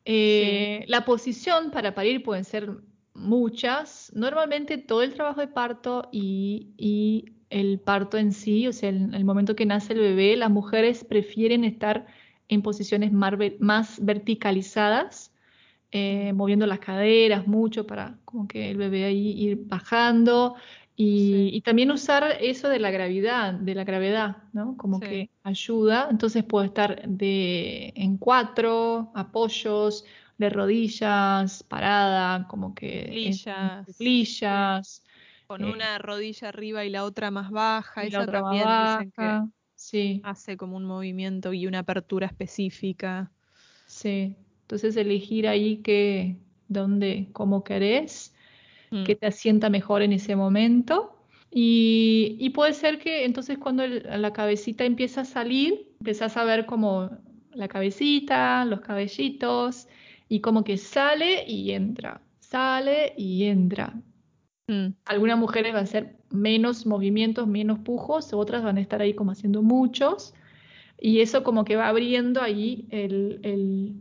Eh, 0.04 0.84
la 0.88 1.06
posición 1.06 1.70
para 1.70 1.94
parir 1.94 2.22
pueden 2.22 2.44
ser 2.44 2.70
muchas. 3.14 4.12
Normalmente 4.14 4.76
todo 4.76 5.02
el 5.02 5.14
trabajo 5.14 5.40
de 5.40 5.48
parto 5.48 6.10
y, 6.12 6.74
y 6.76 7.32
el 7.48 7.80
parto 7.80 8.18
en 8.18 8.32
sí, 8.32 8.66
o 8.66 8.74
sea, 8.74 8.90
en 8.90 9.14
el 9.14 9.24
momento 9.24 9.56
que 9.56 9.64
nace 9.64 9.94
el 9.94 10.00
bebé, 10.00 10.36
las 10.36 10.50
mujeres 10.50 11.02
prefieren 11.04 11.64
estar 11.64 12.06
en 12.48 12.60
posiciones 12.60 13.10
más 13.10 14.04
verticalizadas, 14.04 15.32
eh, 15.90 16.32
moviendo 16.34 16.66
las 16.66 16.80
caderas 16.80 17.46
mucho 17.46 17.86
para 17.86 18.18
como 18.24 18.46
que 18.46 18.70
el 18.70 18.76
bebé 18.76 19.04
ahí 19.04 19.30
ir 19.40 19.58
bajando 19.64 20.56
y, 21.00 21.60
también 21.60 21.92
usar 21.92 22.38
eso 22.40 22.68
de 22.68 22.80
la 22.80 22.90
gravedad, 22.90 23.54
de 23.54 23.76
la 23.76 23.84
gravedad, 23.84 24.38
¿no? 24.52 24.76
Como 24.76 24.98
que 24.98 25.30
ayuda. 25.44 26.08
Entonces 26.10 26.42
puede 26.42 26.66
estar 26.66 27.08
de 27.08 27.92
en 27.94 28.18
cuatro 28.18 29.12
apoyos, 29.14 30.04
de 30.38 30.50
rodillas, 30.50 31.62
parada, 31.62 32.48
como 32.48 32.74
que 32.74 33.32
flillas. 33.96 35.04
Con 35.46 35.62
eh, 35.62 35.72
una 35.72 35.98
rodilla 35.98 36.48
arriba 36.48 36.84
y 36.84 36.90
la 36.90 37.04
otra 37.04 37.30
más 37.30 37.52
baja. 37.52 38.02
Esa 38.02 38.26
también 38.26 38.66
dicen 38.66 39.12
que 39.12 39.40
sí. 39.76 40.20
hace 40.24 40.56
como 40.56 40.76
un 40.76 40.84
movimiento 40.84 41.52
y 41.52 41.68
una 41.68 41.78
apertura 41.78 42.26
específica. 42.26 43.30
Sí. 43.86 44.36
Entonces 44.68 44.98
elegir 44.98 45.48
ahí 45.48 45.78
que, 45.78 46.36
dónde, 46.68 47.30
cómo 47.32 47.64
querés, 47.64 48.34
mm. 48.90 49.04
que 49.04 49.14
te 49.14 49.26
asienta 49.26 49.70
mejor 49.70 50.02
en 50.02 50.12
ese 50.12 50.36
momento. 50.36 51.16
Y, 51.50 52.50
puede 52.54 52.74
ser 52.74 52.98
que 52.98 53.24
entonces 53.24 53.56
cuando 53.56 53.86
la 53.86 54.30
cabecita 54.34 54.84
empieza 54.84 55.22
a 55.22 55.24
salir, 55.24 55.88
empezás 56.00 56.36
a 56.36 56.44
ver 56.44 56.66
como 56.66 57.08
la 57.54 57.66
cabecita, 57.66 58.66
los 58.66 58.82
cabellitos, 58.82 59.88
y 60.28 60.40
como 60.40 60.64
que 60.64 60.76
sale 60.76 61.46
y 61.48 61.70
entra, 61.70 62.20
sale 62.38 63.14
y 63.16 63.44
entra. 63.44 63.94
Mm. 64.66 64.88
Algunas 65.06 65.38
mujeres 65.38 65.72
van 65.72 65.80
a 65.80 65.84
hacer 65.84 66.18
menos 66.28 66.84
movimientos, 66.84 67.48
menos 67.48 67.78
pujos, 67.78 68.34
otras 68.34 68.62
van 68.62 68.76
a 68.76 68.82
estar 68.82 69.00
ahí 69.00 69.14
como 69.14 69.30
haciendo 69.30 69.62
muchos. 69.62 70.34
Y 71.00 71.20
eso 71.20 71.42
como 71.42 71.64
que 71.64 71.76
va 71.76 71.88
abriendo 71.88 72.42
ahí 72.42 72.86
el, 72.90 73.40
el, 73.44 73.94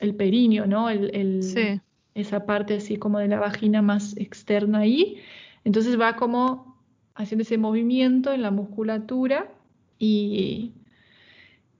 el 0.00 0.14
perineo, 0.14 0.66
¿no? 0.66 0.90
El, 0.90 1.80
Esa 2.14 2.44
parte 2.44 2.74
así 2.74 2.96
como 2.96 3.18
de 3.18 3.28
la 3.28 3.38
vagina 3.38 3.82
más 3.82 4.16
externa 4.16 4.80
ahí. 4.80 5.18
Entonces 5.64 5.98
va 5.98 6.16
como 6.16 6.76
haciendo 7.14 7.42
ese 7.42 7.58
movimiento 7.58 8.32
en 8.32 8.42
la 8.42 8.50
musculatura 8.50 9.52
y, 9.98 10.72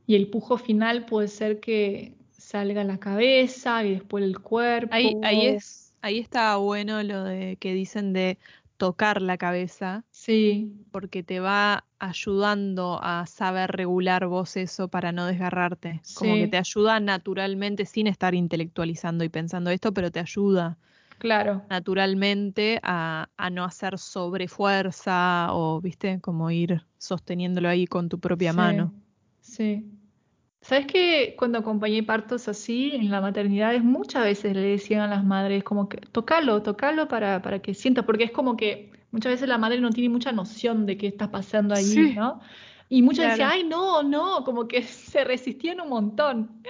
y 0.06 0.14
el 0.14 0.28
pujo 0.28 0.58
final 0.58 1.06
puede 1.06 1.28
ser 1.28 1.60
que 1.60 2.14
salga 2.30 2.84
la 2.84 2.98
cabeza 2.98 3.84
y 3.84 3.94
después 3.94 4.22
el 4.22 4.38
cuerpo. 4.38 4.94
Ahí, 4.94 5.16
ahí 5.22 5.46
es 5.46 5.90
ahí 6.02 6.18
está 6.18 6.56
bueno 6.56 7.02
lo 7.02 7.24
de 7.24 7.56
que 7.56 7.74
dicen 7.74 8.12
de 8.12 8.38
tocar 8.76 9.22
la 9.22 9.36
cabeza. 9.36 10.04
Sí. 10.10 10.72
Porque 10.90 11.22
te 11.22 11.40
va 11.40 11.84
ayudando 12.00 12.98
a 13.02 13.26
saber 13.26 13.70
regular 13.70 14.26
vos 14.26 14.56
eso 14.56 14.88
para 14.88 15.12
no 15.12 15.26
desgarrarte. 15.26 16.00
Como 16.14 16.34
que 16.34 16.48
te 16.48 16.56
ayuda 16.56 16.98
naturalmente, 16.98 17.86
sin 17.86 18.06
estar 18.06 18.34
intelectualizando 18.34 19.22
y 19.22 19.28
pensando 19.28 19.70
esto, 19.70 19.92
pero 19.92 20.10
te 20.10 20.18
ayuda. 20.18 20.78
Claro. 21.18 21.62
Naturalmente 21.68 22.80
a, 22.82 23.28
a 23.36 23.50
no 23.50 23.64
hacer 23.64 23.98
sobrefuerza 23.98 25.52
o, 25.52 25.80
viste, 25.80 26.18
como 26.20 26.50
ir 26.50 26.82
sosteniéndolo 26.96 27.68
ahí 27.68 27.86
con 27.86 28.08
tu 28.08 28.18
propia 28.18 28.52
mano. 28.54 28.92
Sí. 29.40 29.84
¿Sabes 30.62 30.86
que 30.86 31.34
cuando 31.38 31.58
acompañé 31.58 32.02
partos 32.02 32.48
así 32.48 32.92
en 32.94 33.10
la 33.10 33.20
maternidad, 33.20 33.78
muchas 33.80 34.24
veces 34.24 34.54
le 34.54 34.60
decían 34.60 35.00
a 35.00 35.06
las 35.06 35.24
madres 35.24 35.64
como 35.64 35.88
que 35.88 35.98
tocalo, 35.98 36.62
tocalo 36.62 37.08
para, 37.08 37.40
para 37.40 37.60
que 37.60 37.74
sienta, 37.74 38.04
porque 38.04 38.24
es 38.24 38.30
como 38.30 38.56
que 38.56 38.90
muchas 39.10 39.32
veces 39.32 39.48
la 39.48 39.58
madre 39.58 39.80
no 39.80 39.90
tiene 39.90 40.08
mucha 40.08 40.32
noción 40.32 40.86
de 40.86 40.96
qué 40.96 41.06
está 41.06 41.30
pasando 41.30 41.74
ahí, 41.74 42.14
¿no? 42.16 42.40
Y 42.88 43.02
muchas 43.02 43.30
decían, 43.30 43.50
ay, 43.52 43.64
no, 43.64 44.02
no, 44.02 44.44
como 44.44 44.66
que 44.66 44.82
se 44.82 45.24
resistían 45.24 45.80
un 45.80 45.88
montón. 45.88 46.62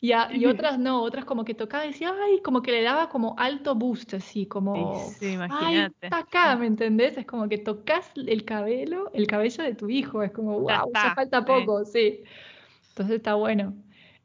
Y, 0.00 0.12
y 0.34 0.44
otras 0.44 0.78
no, 0.78 1.02
otras 1.02 1.24
como 1.24 1.46
que 1.46 1.54
tocaba 1.54 1.86
y 1.86 1.88
decía, 1.88 2.12
ay, 2.22 2.40
como 2.42 2.60
que 2.60 2.72
le 2.72 2.82
daba 2.82 3.08
como 3.08 3.34
alto 3.38 3.74
boost, 3.74 4.12
así, 4.14 4.44
como, 4.44 5.10
sí, 5.18 5.38
ay, 5.48 5.86
está 5.98 6.18
acá, 6.18 6.56
¿me 6.56 6.66
entendés? 6.66 7.16
Es 7.16 7.24
como 7.24 7.48
que 7.48 7.56
tocas 7.56 8.10
el 8.14 8.44
cabello, 8.44 9.10
el 9.14 9.26
cabello 9.26 9.64
de 9.64 9.74
tu 9.74 9.88
hijo, 9.88 10.22
es 10.22 10.30
como, 10.30 10.60
wow, 10.60 10.92
ya 10.92 11.14
falta 11.14 11.42
poco, 11.44 11.86
sí. 11.86 12.20
Entonces 12.90 13.16
está 13.16 13.34
bueno. 13.34 13.74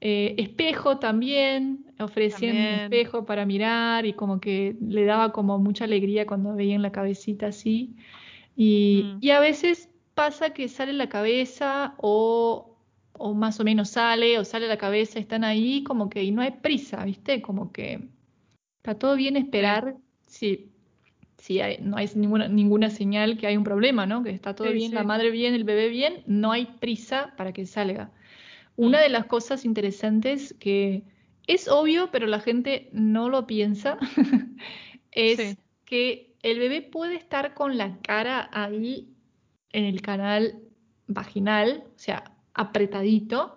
Eh, 0.02 0.36
espejo 0.38 1.00
también, 1.00 1.89
ofrecían 2.00 2.60
un 2.60 2.74
espejo 2.74 3.26
para 3.26 3.46
mirar 3.46 4.06
y 4.06 4.14
como 4.14 4.40
que 4.40 4.76
le 4.82 5.06
daba 5.06 5.32
como 5.32 5.60
mucha 5.60 5.86
alegría 5.86 6.26
cuando 6.26 6.56
veían 6.56 6.82
la 6.82 6.92
cabecita 6.92 7.48
así. 7.48 7.96
Y, 8.56 9.18
y 9.22 9.32
a 9.32 9.40
veces 9.40 9.90
pasa 10.14 10.52
que 10.54 10.68
sale 10.68 10.94
la 10.94 11.10
cabeza 11.10 11.96
o, 11.98 12.78
o, 13.14 13.34
más 13.34 13.60
o 13.60 13.64
menos 13.64 13.90
sale 13.90 14.38
o 14.40 14.46
sale 14.46 14.68
la 14.68 14.78
cabeza, 14.78 15.20
están 15.20 15.44
ahí 15.44 15.84
como 15.84 16.10
que 16.10 16.24
y 16.24 16.32
no 16.32 16.42
hay 16.42 16.52
prisa, 16.52 17.04
¿viste? 17.06 17.42
Como 17.42 17.72
que 17.72 18.10
está 18.78 18.96
todo 18.98 19.16
bien 19.16 19.38
esperar 19.38 19.98
si, 20.28 20.72
si 21.38 21.60
no 21.82 21.98
hay 21.98 22.10
ninguna, 22.16 22.48
ninguna 22.48 22.90
señal 22.90 23.38
que 23.38 23.48
hay 23.48 23.58
un 23.58 23.64
problema, 23.64 24.06
¿no? 24.06 24.24
Que 24.24 24.32
está 24.32 24.56
todo 24.56 24.70
Sí, 24.70 24.74
bien, 24.74 24.94
la 24.94 25.02
sí. 25.02 25.08
madre 25.08 25.30
bien, 25.32 25.54
el 25.54 25.64
bebé 25.64 25.90
bien, 25.90 26.24
no 26.28 26.52
hay 26.52 26.66
prisa 26.66 27.34
para 27.38 27.54
que 27.54 27.66
salga. 27.66 28.12
Una 28.76 29.02
de 29.02 29.10
las 29.10 29.26
cosas 29.26 29.66
interesantes 29.66 30.54
que 30.60 31.04
es 31.54 31.68
obvio, 31.68 32.10
pero 32.12 32.28
la 32.28 32.40
gente 32.40 32.90
no 32.94 33.30
lo 33.30 33.46
piensa, 33.48 33.98
es 35.12 35.38
Sí. 35.38 35.58
que 35.86 36.36
el 36.44 36.60
bebé 36.60 36.82
puede 36.82 37.16
estar 37.16 37.54
con 37.54 37.78
la 37.78 37.98
cara 38.02 38.50
ahí 38.54 39.14
en 39.72 39.86
el 39.86 40.02
canal 40.02 40.60
vaginal, 41.08 41.84
o 41.96 42.00
sea, 42.00 42.36
apretadito, 42.54 43.56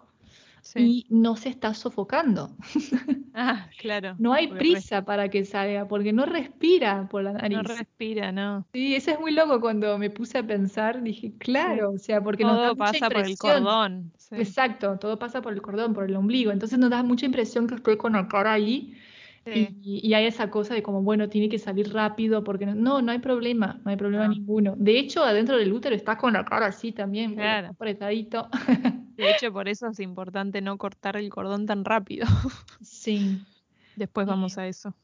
Sí. 0.63 0.81
y 0.81 1.15
no 1.15 1.37
se 1.37 1.49
está 1.51 1.75
sofocando. 1.75 2.57
Ah, 3.35 3.69
claro. 3.79 4.15
No 4.19 4.33
hay 4.33 4.49
prisa 4.49 5.05
para 5.05 5.29
que 5.29 5.45
salga, 5.45 5.89
porque 5.89 6.13
no 6.13 6.27
respira 6.27 7.09
por 7.09 7.23
la 7.25 7.33
No 7.33 7.39
nariz. 7.39 7.79
respira, 7.79 8.31
no. 8.33 8.67
Sí, 8.73 8.95
eso 8.95 9.11
es 9.11 9.21
muy 9.21 9.33
loco 9.33 9.61
cuando 9.61 9.99
me 9.99 10.11
puse 10.11 10.39
a 10.39 10.47
pensar, 10.47 11.03
dije, 11.03 11.33
claro, 11.39 11.93
o 11.93 11.99
sea, 11.99 12.23
porque 12.23 12.45
nos 12.45 12.57
da 12.57 12.69
Todo 12.69 12.77
mucha 12.77 12.93
pasa 12.93 13.09
por 13.11 13.25
el 13.25 13.31
impresión. 13.31 13.65
cordón. 13.65 14.13
sí. 14.17 14.35
Exacto, 14.37 14.99
todo 14.99 15.19
pasa 15.19 15.43
por 15.43 15.53
el 15.53 15.63
cordón, 15.63 15.95
por 15.95 16.05
el 16.05 16.17
ombligo. 16.17 16.51
Entonces 16.53 16.79
nos 16.79 16.91
da 16.91 17.03
mucha 17.03 17.27
impresión 17.27 17.67
que 17.67 17.75
estoy 17.77 17.97
con 17.97 18.13
la 18.15 18.29
cara 18.29 18.53
ahí 18.53 18.97
Sí. 19.45 19.69
y, 19.83 20.09
y 20.09 20.15
hay 20.15 20.27
esa 20.27 20.51
cosa 20.51 20.73
de 20.73 20.85
como, 20.85 21.03
bueno, 21.03 21.29
tiene 21.29 21.49
que 21.49 21.59
salir 21.59 21.93
rápido 21.93 22.45
porque 22.45 22.65
no, 22.65 22.77
no, 22.77 23.03
no 23.03 23.11
hay 23.11 23.19
problema, 23.19 23.81
no 23.85 23.91
hay 23.91 23.97
problema 23.97 24.29
No. 24.29 24.35
ninguno. 24.35 24.75
De 24.79 24.97
hecho, 24.99 25.25
adentro 25.25 25.57
del 25.57 25.73
útero 25.73 25.97
estás 25.97 26.17
con 26.17 26.33
la 26.35 26.45
cara 26.45 26.67
así 26.67 26.93
también, 26.93 27.35
Claro. 27.35 27.67
está 27.67 27.75
apretadito. 27.75 28.49
De 29.17 29.31
hecho, 29.31 29.53
por 29.53 29.69
eso 29.69 29.89
es 29.89 30.01
importante 30.01 30.61
no 30.61 30.79
cortar 30.79 31.17
el 31.17 31.29
cordón 31.31 31.67
tan 31.67 31.85
rápido. 31.85 32.27
Sí, 32.83 33.43
Después 33.97 34.27
vamos 34.27 34.57
a 34.59 34.67
eso. 34.67 34.95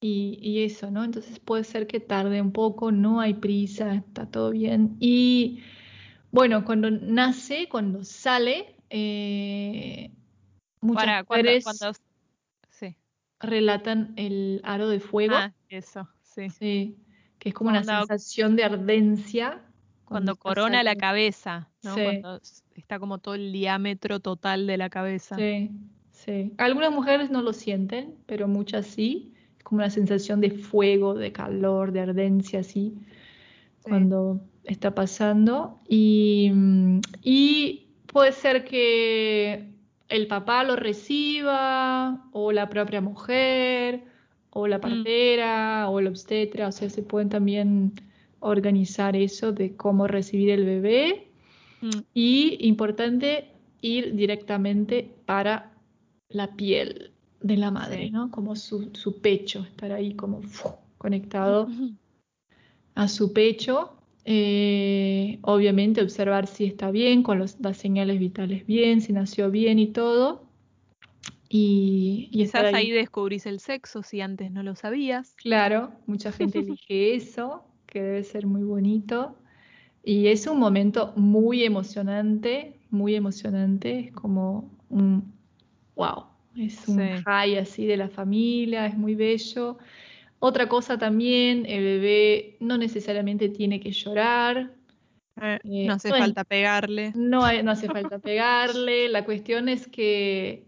y, 0.00 0.38
y 0.40 0.64
eso, 0.64 0.90
¿no? 0.90 1.04
Entonces 1.04 1.38
puede 1.40 1.64
ser 1.64 1.86
que 1.86 2.00
tarde 2.00 2.40
un 2.40 2.52
poco, 2.52 2.90
no 2.92 3.20
hay 3.20 3.34
prisa, 3.34 3.94
está 3.94 4.26
todo 4.30 4.50
bien. 4.50 4.96
Y 5.00 5.62
bueno, 6.30 6.64
cuando 6.64 6.90
nace, 6.90 7.68
cuando 7.68 8.02
sale, 8.04 8.76
eh, 8.90 10.10
muchas 10.80 11.04
Para, 11.04 11.24
cuando, 11.24 11.42
mujeres 11.44 11.64
cuando... 11.64 11.92
Sí. 12.70 12.96
relatan 13.40 14.14
el 14.16 14.60
aro 14.64 14.88
de 14.88 15.00
fuego. 15.00 15.34
Ah, 15.36 15.52
eso, 15.68 16.08
sí. 16.22 16.50
Sí, 16.50 16.98
que 17.38 17.50
es 17.50 17.54
como 17.54 17.70
una 17.70 17.84
sensación 17.84 18.56
de 18.56 18.64
ardencia. 18.64 19.62
Cuando 20.06 20.36
corona 20.36 20.82
la 20.82 20.96
cabeza, 20.96 21.70
¿no? 21.82 21.94
Sí. 21.94 22.02
Cuando 22.02 22.40
está 22.80 22.98
como 22.98 23.18
todo 23.18 23.34
el 23.34 23.52
diámetro 23.52 24.20
total 24.20 24.66
de 24.66 24.76
la 24.76 24.90
cabeza. 24.90 25.36
Sí, 25.36 25.70
sí. 26.12 26.52
Algunas 26.58 26.92
mujeres 26.92 27.30
no 27.30 27.42
lo 27.42 27.52
sienten, 27.52 28.14
pero 28.26 28.48
muchas 28.48 28.86
sí. 28.86 29.32
Es 29.58 29.64
como 29.64 29.78
una 29.78 29.90
sensación 29.90 30.40
de 30.40 30.50
fuego, 30.50 31.14
de 31.14 31.32
calor, 31.32 31.92
de 31.92 32.00
ardencia, 32.00 32.60
así, 32.60 32.94
Sí. 33.78 33.90
cuando 33.90 34.40
está 34.64 34.94
pasando. 34.94 35.78
Y, 35.88 36.50
mm, 36.52 37.00
y 37.22 37.86
puede 38.06 38.32
ser 38.32 38.64
que 38.64 39.70
el 40.08 40.26
papá 40.26 40.64
lo 40.64 40.76
reciba, 40.76 42.24
o 42.32 42.52
la 42.52 42.68
propia 42.68 43.00
mujer, 43.00 44.04
o 44.50 44.66
la 44.66 44.80
partera, 44.80 45.88
o 45.90 45.98
el 46.00 46.06
obstetra. 46.06 46.68
O 46.68 46.72
sea, 46.72 46.88
se 46.88 47.02
pueden 47.02 47.28
también 47.28 47.92
organizar 48.40 49.16
eso 49.16 49.52
de 49.52 49.74
cómo 49.76 50.06
recibir 50.06 50.50
el 50.50 50.64
bebé. 50.64 51.28
Y 52.12 52.56
importante 52.66 53.48
ir 53.80 54.14
directamente 54.14 55.10
para 55.26 55.72
la 56.28 56.56
piel 56.56 57.12
de 57.40 57.56
la 57.56 57.70
madre. 57.70 58.10
¿no? 58.10 58.30
Como 58.30 58.56
su, 58.56 58.90
su 58.94 59.20
pecho, 59.20 59.60
estar 59.64 59.92
ahí 59.92 60.14
como 60.14 60.40
conectado 60.98 61.68
a 62.94 63.08
su 63.08 63.32
pecho. 63.32 63.92
Eh, 64.26 65.38
obviamente 65.42 66.00
observar 66.00 66.46
si 66.46 66.64
está 66.64 66.90
bien, 66.90 67.22
con 67.22 67.38
los- 67.38 67.60
las 67.60 67.76
señales 67.76 68.18
vitales 68.18 68.66
bien, 68.66 69.02
si 69.02 69.12
nació 69.12 69.50
bien 69.50 69.78
y 69.78 69.88
todo. 69.88 70.44
Y, 71.50 72.28
y 72.32 72.38
Quizás 72.44 72.64
ahí 72.74 72.90
descubrís 72.90 73.46
el 73.46 73.60
sexo 73.60 74.02
si 74.02 74.20
antes 74.20 74.50
no 74.50 74.62
lo 74.62 74.74
sabías. 74.74 75.34
Claro, 75.36 75.92
mucha 76.06 76.32
gente 76.32 76.60
elige 76.60 77.14
eso, 77.14 77.64
que 77.86 78.02
debe 78.02 78.24
ser 78.24 78.46
muy 78.46 78.62
bonito. 78.62 79.36
Y 80.04 80.26
es 80.28 80.46
un 80.46 80.58
momento 80.58 81.12
muy 81.16 81.64
emocionante, 81.64 82.78
muy 82.90 83.14
emocionante. 83.14 84.00
Es 84.00 84.12
como 84.12 84.70
un 84.90 85.32
wow, 85.96 86.24
es 86.56 86.86
un 86.88 86.98
Sí. 86.98 87.22
high 87.24 87.56
así 87.58 87.86
de 87.86 87.96
la 87.96 88.08
familia, 88.08 88.86
es 88.86 88.96
muy 88.96 89.14
bello. 89.14 89.78
Otra 90.40 90.68
cosa 90.68 90.98
también, 90.98 91.64
el 91.66 91.82
bebé 91.82 92.56
no 92.60 92.76
necesariamente 92.76 93.48
tiene 93.48 93.80
que 93.80 93.92
llorar. 93.92 94.74
Eh, 95.40 95.58
Eh, 95.64 95.86
no 95.86 95.94
hace 95.94 96.10
no 96.10 96.16
es- 96.16 96.20
falta 96.20 96.44
pegarle. 96.44 97.12
No, 97.16 97.62
no 97.62 97.70
hace 97.70 97.88
falta 97.88 98.18
pegarle. 98.20 99.08
La 99.08 99.24
cuestión 99.24 99.68
es 99.68 99.86
que 99.88 100.64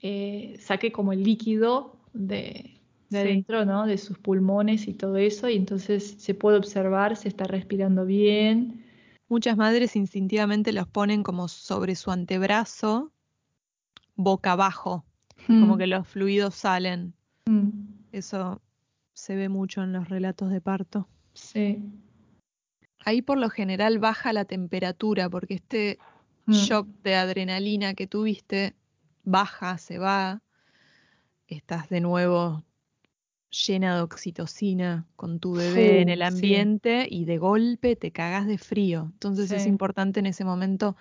eh, 0.00 0.56
saque 0.58 0.90
como 0.90 1.12
el 1.12 1.22
líquido 1.22 1.96
de, 2.14 2.71
de 3.12 3.20
adentro, 3.20 3.64
¿no? 3.64 3.86
De 3.86 3.98
sus 3.98 4.18
pulmones 4.18 4.88
y 4.88 4.94
todo 4.94 5.16
eso. 5.16 5.48
Y 5.48 5.56
entonces 5.56 6.16
se 6.18 6.34
puede 6.34 6.58
observar 6.58 7.16
si 7.16 7.28
está 7.28 7.44
respirando 7.44 8.04
bien. 8.04 8.84
Muchas 9.28 9.56
madres 9.56 9.96
instintivamente 9.96 10.72
los 10.72 10.86
ponen 10.88 11.22
como 11.22 11.48
sobre 11.48 11.94
su 11.94 12.10
antebrazo, 12.10 13.12
boca 14.14 14.52
abajo, 14.52 15.04
como 15.46 15.76
Mm, 15.76 15.78
que 15.78 15.86
los 15.86 16.06
fluidos 16.06 16.54
salen. 16.54 17.14
mm, 17.48 17.70
Eso 18.12 18.60
se 19.14 19.36
ve 19.36 19.48
mucho 19.48 19.82
en 19.82 19.92
los 19.92 20.08
relatos 20.08 20.50
de 20.50 20.60
parto. 20.60 21.08
sí. 21.34 21.82
Ahí 23.04 23.20
por 23.22 23.38
lo 23.38 23.50
general 23.50 23.98
baja 23.98 24.32
la 24.32 24.44
temperatura 24.44 25.28
porque 25.28 25.54
este 25.54 25.98
Mm, 26.46 26.52
shock 26.52 26.88
de 27.04 27.14
adrenalina 27.14 27.94
que 27.94 28.06
tuviste 28.06 28.74
baja, 29.24 29.78
se 29.78 29.98
va, 29.98 30.42
estás 31.46 31.88
de 31.88 32.00
nuevo 32.00 32.64
llena 33.52 33.96
de 33.96 34.02
oxitocina 34.02 35.06
con 35.14 35.38
tu 35.38 35.54
bebé 35.54 36.00
en 36.00 36.08
el 36.08 36.20
sí. 36.20 36.24
ambiente 36.24 37.06
y 37.08 37.24
de 37.26 37.38
golpe 37.38 37.94
te 37.96 38.10
cagas 38.10 38.46
de 38.46 38.58
frío. 38.58 39.10
Entonces 39.12 39.52
es 39.52 39.66
importante 39.66 40.20
en 40.20 40.26
ese 40.26 40.44
momento 40.44 40.96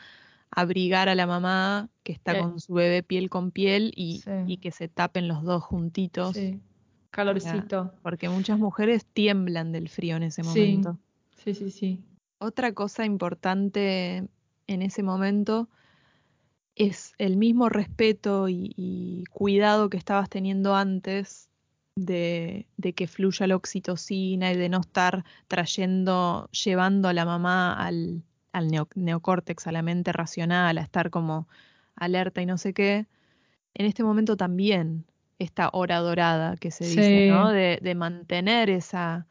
abrigar 0.51 1.07
a 1.07 1.15
la 1.15 1.25
mamá 1.25 1.89
que 2.03 2.11
está 2.11 2.33
Eh. 2.33 2.39
con 2.39 2.59
su 2.59 2.73
bebé 2.73 3.03
piel 3.03 3.29
con 3.29 3.51
piel 3.51 3.93
y, 3.95 4.21
y 4.45 4.57
que 4.57 4.71
se 4.71 4.89
tapen 4.89 5.27
los 5.29 5.43
dos 5.43 5.63
juntitos, 5.63 6.35
Sí. 6.35 6.59
Calorcito. 7.09 7.93
porque 8.01 8.29
muchas 8.29 8.57
mujeres 8.57 9.05
tiemblan 9.05 9.71
del 9.71 9.89
frío 9.89 10.15
en 10.17 10.23
ese 10.23 10.43
momento. 10.43 10.97
Sí, 11.35 11.53
sí, 11.53 11.69
sí. 11.71 12.03
Otra 12.39 12.73
cosa 12.73 13.05
importante 13.05 14.27
en 14.67 14.81
ese 14.81 15.03
momento 15.03 15.69
es 16.75 17.13
el 17.17 17.37
mismo 17.37 17.69
respeto 17.69 18.47
y, 18.49 18.73
y 18.75 19.25
cuidado 19.31 19.89
que 19.89 19.97
estabas 19.97 20.29
teniendo 20.29 20.75
antes 20.75 21.49
de, 21.95 22.67
de 22.77 22.93
que 22.93 23.07
fluya 23.07 23.47
la 23.47 23.55
oxitocina 23.55 24.51
y 24.51 24.57
de 24.57 24.69
no 24.69 24.79
estar 24.81 25.25
trayendo, 25.47 26.49
llevando 26.51 27.07
a 27.09 27.13
la 27.13 27.25
mamá 27.25 27.73
al, 27.73 28.23
al 28.53 28.67
neo- 28.71 28.89
neocórtex, 28.95 29.67
a 29.67 29.71
la 29.71 29.81
mente 29.81 30.11
racional, 30.13 30.77
a 30.77 30.81
estar 30.81 31.09
como 31.09 31.47
alerta 31.95 32.41
y 32.41 32.45
no 32.45 32.57
sé 32.57 32.73
qué. 32.73 33.07
En 33.73 33.85
este 33.85 34.03
momento 34.03 34.37
también 34.37 35.05
esta 35.39 35.69
hora 35.73 35.99
dorada 35.99 36.57
que 36.57 36.71
se 36.71 36.87
dice, 36.87 37.23
¿no? 37.27 37.49
De, 37.49 37.79
de 37.81 37.95
mantener 37.95 38.69
esa, 38.69 39.27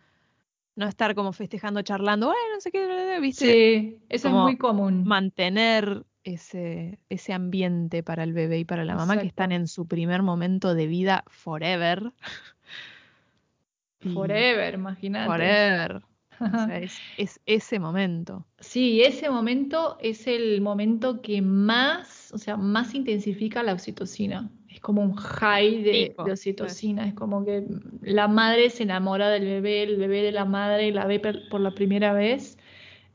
no 0.76 0.86
estar 0.88 1.14
como 1.14 1.32
festejando, 1.32 1.82
charlando, 1.82 2.26
bueno, 2.28 2.40
no 2.54 2.60
sé 2.60 2.70
qué, 2.72 3.18
¿viste? 3.20 3.44
Sí, 3.44 3.98
eso 4.08 4.28
es 4.28 4.34
muy 4.34 4.56
común. 4.56 5.04
mantener 5.04 6.04
ese, 6.24 6.98
ese 7.08 7.32
ambiente 7.32 8.02
para 8.02 8.24
el 8.24 8.32
bebé 8.32 8.58
y 8.58 8.64
para 8.64 8.84
la 8.84 8.94
mamá 8.94 9.18
que 9.18 9.26
están 9.26 9.52
en 9.52 9.66
su 9.66 9.86
primer 9.86 10.22
momento 10.22 10.74
de 10.74 10.86
vida 10.86 11.24
forever. 11.28 12.12
Forever, 14.14 14.74
imagínate. 14.74 15.26
Forever. 15.26 16.02
O 16.40 16.48
sea, 16.66 16.78
es, 16.78 16.98
es 17.18 17.40
ese 17.44 17.78
momento. 17.78 18.46
Sí, 18.58 19.02
ese 19.02 19.28
momento 19.28 19.98
es 20.00 20.26
el 20.26 20.60
momento 20.62 21.20
que 21.20 21.42
más, 21.42 22.32
o 22.32 22.38
sea, 22.38 22.56
más 22.56 22.94
intensifica 22.94 23.62
la 23.62 23.74
oxitocina. 23.74 24.50
Es 24.70 24.80
como 24.80 25.02
un 25.02 25.14
high 25.14 25.82
de, 25.82 26.14
de 26.24 26.32
oxitocina. 26.32 27.06
Es 27.06 27.14
como 27.14 27.44
que 27.44 27.64
la 28.00 28.28
madre 28.28 28.70
se 28.70 28.84
enamora 28.84 29.28
del 29.28 29.44
bebé, 29.44 29.82
el 29.82 29.96
bebé 29.96 30.22
de 30.22 30.32
la 30.32 30.46
madre 30.46 30.92
la 30.92 31.06
ve 31.06 31.20
por 31.20 31.60
la 31.60 31.72
primera 31.72 32.12
vez. 32.14 32.56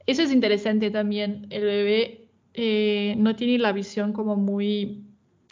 Eso 0.06 0.22
es 0.22 0.32
interesante 0.32 0.92
también. 0.92 1.48
El 1.50 1.64
bebé 1.64 2.25
eh, 2.56 3.16
no 3.18 3.36
tiene 3.36 3.58
la 3.58 3.72
visión 3.74 4.14
como 4.14 4.36
muy 4.36 5.04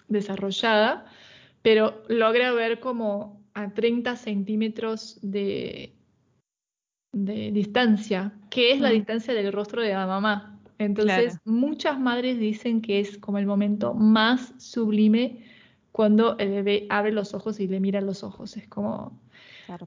desarrollada, 0.07 1.05
pero 1.61 2.03
logra 2.07 2.51
ver 2.53 2.79
como 2.79 3.41
a 3.53 3.73
30 3.73 4.15
centímetros 4.15 5.19
de, 5.21 5.93
de 7.11 7.51
distancia, 7.51 8.33
que 8.49 8.71
es 8.71 8.81
la 8.81 8.89
Mm. 8.89 8.93
distancia 8.93 9.33
del 9.33 9.51
rostro 9.53 9.81
de 9.81 9.93
la 9.93 10.07
mamá. 10.07 10.59
Entonces, 10.79 11.33
Claro. 11.33 11.41
muchas 11.45 11.99
madres 11.99 12.39
dicen 12.39 12.81
que 12.81 12.99
es 12.99 13.17
como 13.17 13.37
el 13.37 13.45
momento 13.45 13.93
más 13.93 14.53
sublime 14.57 15.43
cuando 15.91 16.37
el 16.39 16.49
bebé 16.49 16.87
abre 16.89 17.11
los 17.11 17.33
ojos 17.33 17.59
y 17.59 17.67
le 17.67 17.79
mira 17.79 18.01
los 18.01 18.23
ojos. 18.23 18.57
Es 18.57 18.67
como, 18.67 19.19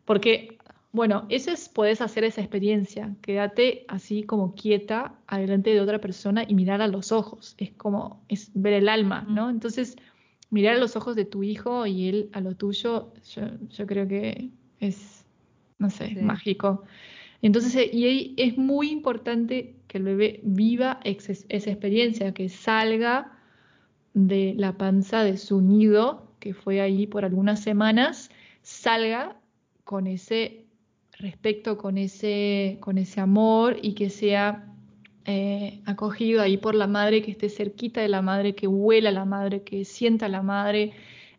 porque 0.04 0.56
Bueno, 0.96 1.26
eso 1.28 1.50
es, 1.50 1.68
puedes 1.68 2.00
hacer 2.00 2.24
esa 2.24 2.40
experiencia. 2.40 3.14
Quédate 3.20 3.84
así 3.86 4.22
como 4.22 4.54
quieta 4.54 5.14
adelante 5.26 5.68
de 5.68 5.82
otra 5.82 6.00
persona 6.00 6.46
y 6.48 6.54
mirar 6.54 6.80
a 6.80 6.88
los 6.88 7.12
ojos. 7.12 7.54
Es 7.58 7.70
como, 7.72 8.24
es 8.30 8.50
ver 8.54 8.72
el 8.72 8.88
alma, 8.88 9.26
¿no? 9.28 9.50
Entonces, 9.50 9.96
mirar 10.48 10.76
a 10.76 10.78
los 10.78 10.96
ojos 10.96 11.14
de 11.14 11.26
tu 11.26 11.42
hijo 11.42 11.84
y 11.84 12.08
él 12.08 12.30
a 12.32 12.40
lo 12.40 12.54
tuyo, 12.56 13.12
yo, 13.34 13.86
creo 13.86 14.08
que 14.08 14.48
es, 14.80 15.26
no 15.78 15.90
sé, 15.90 16.16
mágico. 16.22 16.84
Entonces, 17.42 17.76
eh, 17.76 17.90
y 17.92 18.34
es 18.38 18.56
muy 18.56 18.88
importante 18.90 19.74
que 19.88 19.98
el 19.98 20.04
bebé 20.04 20.40
viva 20.44 21.00
esa 21.04 21.34
experiencia, 21.70 22.32
que 22.32 22.48
salga 22.48 23.38
de 24.14 24.54
la 24.56 24.78
panza 24.78 25.24
de 25.24 25.36
su 25.36 25.60
nido, 25.60 26.32
que 26.40 26.54
fue 26.54 26.80
ahí 26.80 27.06
por 27.06 27.26
algunas 27.26 27.60
semanas, 27.60 28.30
salga 28.62 29.36
con 29.84 30.06
ese 30.06 30.65
respecto 31.18 31.76
con 31.78 31.98
ese, 31.98 32.78
con 32.80 32.98
ese 32.98 33.20
amor 33.20 33.78
y 33.82 33.94
que 33.94 34.10
sea 34.10 34.72
eh, 35.24 35.80
acogido 35.86 36.42
ahí 36.42 36.56
por 36.56 36.74
la 36.74 36.86
madre, 36.86 37.22
que 37.22 37.30
esté 37.30 37.48
cerquita 37.48 38.00
de 38.00 38.08
la 38.08 38.22
madre, 38.22 38.54
que 38.54 38.66
huela 38.66 39.08
a 39.08 39.12
la 39.12 39.24
madre, 39.24 39.62
que 39.62 39.84
sienta 39.84 40.26
a 40.26 40.28
la 40.28 40.42
madre 40.42 40.92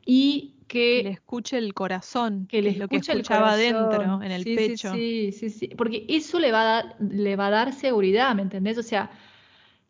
y 0.06 0.56
que, 0.68 1.02
le 1.04 1.12
escuche 1.12 1.58
el 1.58 1.74
corazón, 1.74 2.48
que 2.48 2.62
le 2.62 2.74
lo 2.74 2.88
que 2.90 2.98
escuchaba 2.98 3.54
adentro, 3.54 4.22
en 4.22 4.32
el 4.32 4.44
pecho. 4.44 4.94
Sí, 4.94 5.32
sí, 5.32 5.50
sí, 5.50 5.68
porque 5.78 6.06
eso 6.10 6.40
le 6.40 6.52
va, 6.52 6.62
a 6.62 6.66
dar, 6.66 6.96
le 7.00 7.36
va 7.36 7.48
a 7.48 7.52
dar 7.52 7.74
seguridad, 7.74 8.36
¿me 8.36 8.42
entendés? 8.42 8.78
O 8.78 8.84
sea, 8.84 9.10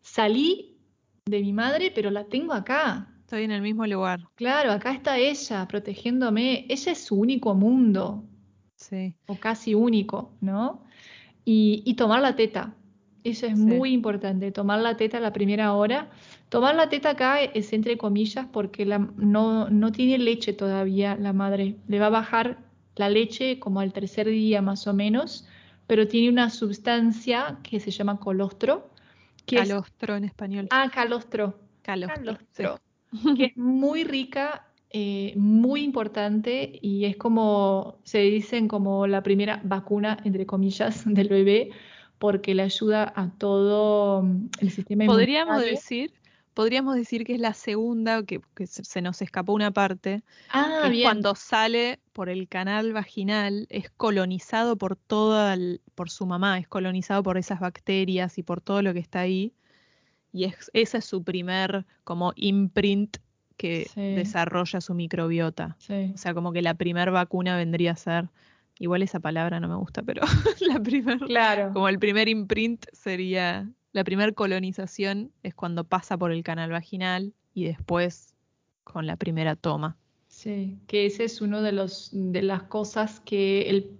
salí 0.00 0.76
de 1.26 1.40
mi 1.40 1.52
madre, 1.52 1.90
pero 1.92 2.10
la 2.10 2.24
tengo 2.24 2.52
acá. 2.52 3.08
Estoy 3.20 3.42
en 3.42 3.50
el 3.50 3.62
mismo 3.62 3.84
lugar. 3.86 4.20
Claro, 4.36 4.70
acá 4.70 4.92
está 4.92 5.18
ella 5.18 5.66
protegiéndome. 5.66 6.66
Ella 6.68 6.92
es 6.92 7.04
su 7.04 7.16
único 7.16 7.54
mundo 7.54 8.24
o 9.26 9.34
casi 9.36 9.74
único, 9.74 10.32
¿no? 10.40 10.82
Y, 11.44 11.94
tomar 11.94 12.20
la 12.20 12.36
teta. 12.36 12.74
Eso 13.24 13.46
es 13.46 13.56
muy 13.56 13.92
importante, 13.92 14.52
tomar 14.52 14.80
la 14.80 14.96
teta 14.96 15.18
la 15.18 15.32
primera 15.32 15.72
hora. 15.72 16.10
Tomar 16.50 16.74
la 16.74 16.88
teta 16.88 17.10
acá 17.10 17.42
es 17.42 17.72
entre 17.72 17.96
comillas 17.98 18.46
porque 18.52 18.84
la, 18.86 18.98
no, 19.16 19.68
no 19.70 19.92
tiene 19.92 20.18
leche 20.18 20.52
todavía 20.52 21.16
la 21.16 21.32
madre. 21.32 21.76
Le 21.88 21.98
va 21.98 22.06
a 22.06 22.10
bajar 22.10 22.58
la 22.96 23.08
leche 23.08 23.58
como 23.58 23.80
al 23.80 23.92
tercer 23.92 24.28
día 24.28 24.62
más 24.62 24.86
o 24.86 24.94
menos, 24.94 25.46
pero 25.86 26.06
tiene 26.06 26.28
una 26.28 26.50
sustancia 26.50 27.58
que 27.62 27.80
se 27.80 27.90
llama 27.90 28.18
colostro. 28.18 28.90
calostro 29.46 30.16
en 30.16 30.24
español. 30.24 30.68
Ah, 30.70 30.90
calostro. 30.92 31.58
Calostro. 31.82 32.38
que 33.36 33.46
es 33.46 33.56
muy 33.56 34.04
rica 34.04 34.67
eh, 34.90 35.34
muy 35.36 35.82
importante 35.82 36.78
y 36.80 37.04
es 37.04 37.16
como, 37.16 37.98
se 38.04 38.20
dicen 38.20 38.68
como 38.68 39.06
la 39.06 39.22
primera 39.22 39.60
vacuna, 39.62 40.16
entre 40.24 40.46
comillas, 40.46 41.02
del 41.06 41.28
bebé, 41.28 41.70
porque 42.18 42.54
le 42.54 42.62
ayuda 42.62 43.12
a 43.14 43.30
todo 43.30 44.22
mm, 44.22 44.48
el 44.60 44.70
sistema 44.70 45.04
Podríamos 45.04 45.60
decir, 45.60 46.14
podríamos 46.54 46.96
decir 46.96 47.24
que 47.24 47.34
es 47.34 47.40
la 47.40 47.52
segunda, 47.52 48.22
que, 48.22 48.40
se 48.64 49.02
nos 49.02 49.20
escapó 49.20 49.52
una 49.52 49.70
parte, 49.72 50.22
ah, 50.50 50.90
cuando 51.02 51.34
sale 51.34 52.00
por 52.14 52.30
el 52.30 52.48
canal 52.48 52.94
vaginal, 52.94 53.66
es 53.68 53.90
colonizado 53.90 54.76
por 54.76 54.96
toda, 54.96 55.54
por 55.94 56.08
su 56.08 56.24
mamá, 56.24 56.58
es 56.58 56.66
colonizado 56.66 57.22
por 57.22 57.36
esas 57.36 57.60
bacterias 57.60 58.38
y 58.38 58.42
por 58.42 58.62
todo 58.62 58.80
lo 58.80 58.94
que 58.94 59.00
está 59.00 59.20
ahí. 59.20 59.52
Y 60.32 60.44
es, 60.44 60.70
ese 60.72 60.98
es 60.98 61.04
su 61.04 61.22
primer 61.22 61.86
como 62.04 62.32
imprint 62.36 63.18
que 63.58 63.90
desarrolla 63.94 64.80
su 64.80 64.94
microbiota. 64.94 65.76
O 66.14 66.16
sea, 66.16 66.32
como 66.32 66.52
que 66.52 66.62
la 66.62 66.74
primer 66.74 67.10
vacuna 67.10 67.56
vendría 67.56 67.92
a 67.92 67.96
ser, 67.96 68.28
igual 68.78 69.02
esa 69.02 69.20
palabra 69.20 69.60
no 69.60 69.68
me 69.68 69.74
gusta, 69.74 70.02
pero 70.02 70.22
la 70.60 70.80
primer, 70.80 71.18
claro. 71.18 71.72
como 71.74 71.88
el 71.90 71.98
primer 71.98 72.28
imprint 72.28 72.86
sería, 72.92 73.68
la 73.92 74.04
primer 74.04 74.34
colonización 74.34 75.32
es 75.42 75.54
cuando 75.54 75.84
pasa 75.84 76.16
por 76.16 76.32
el 76.32 76.42
canal 76.42 76.70
vaginal 76.70 77.34
y 77.52 77.64
después 77.64 78.34
con 78.84 79.06
la 79.06 79.16
primera 79.16 79.56
toma. 79.56 79.96
Sí, 80.28 80.78
que 80.86 81.06
ese 81.06 81.24
es 81.24 81.40
uno 81.40 81.60
de 81.60 81.72
los 81.72 82.10
de 82.12 82.42
las 82.42 82.62
cosas 82.64 83.18
que 83.20 83.68
el, 83.68 83.90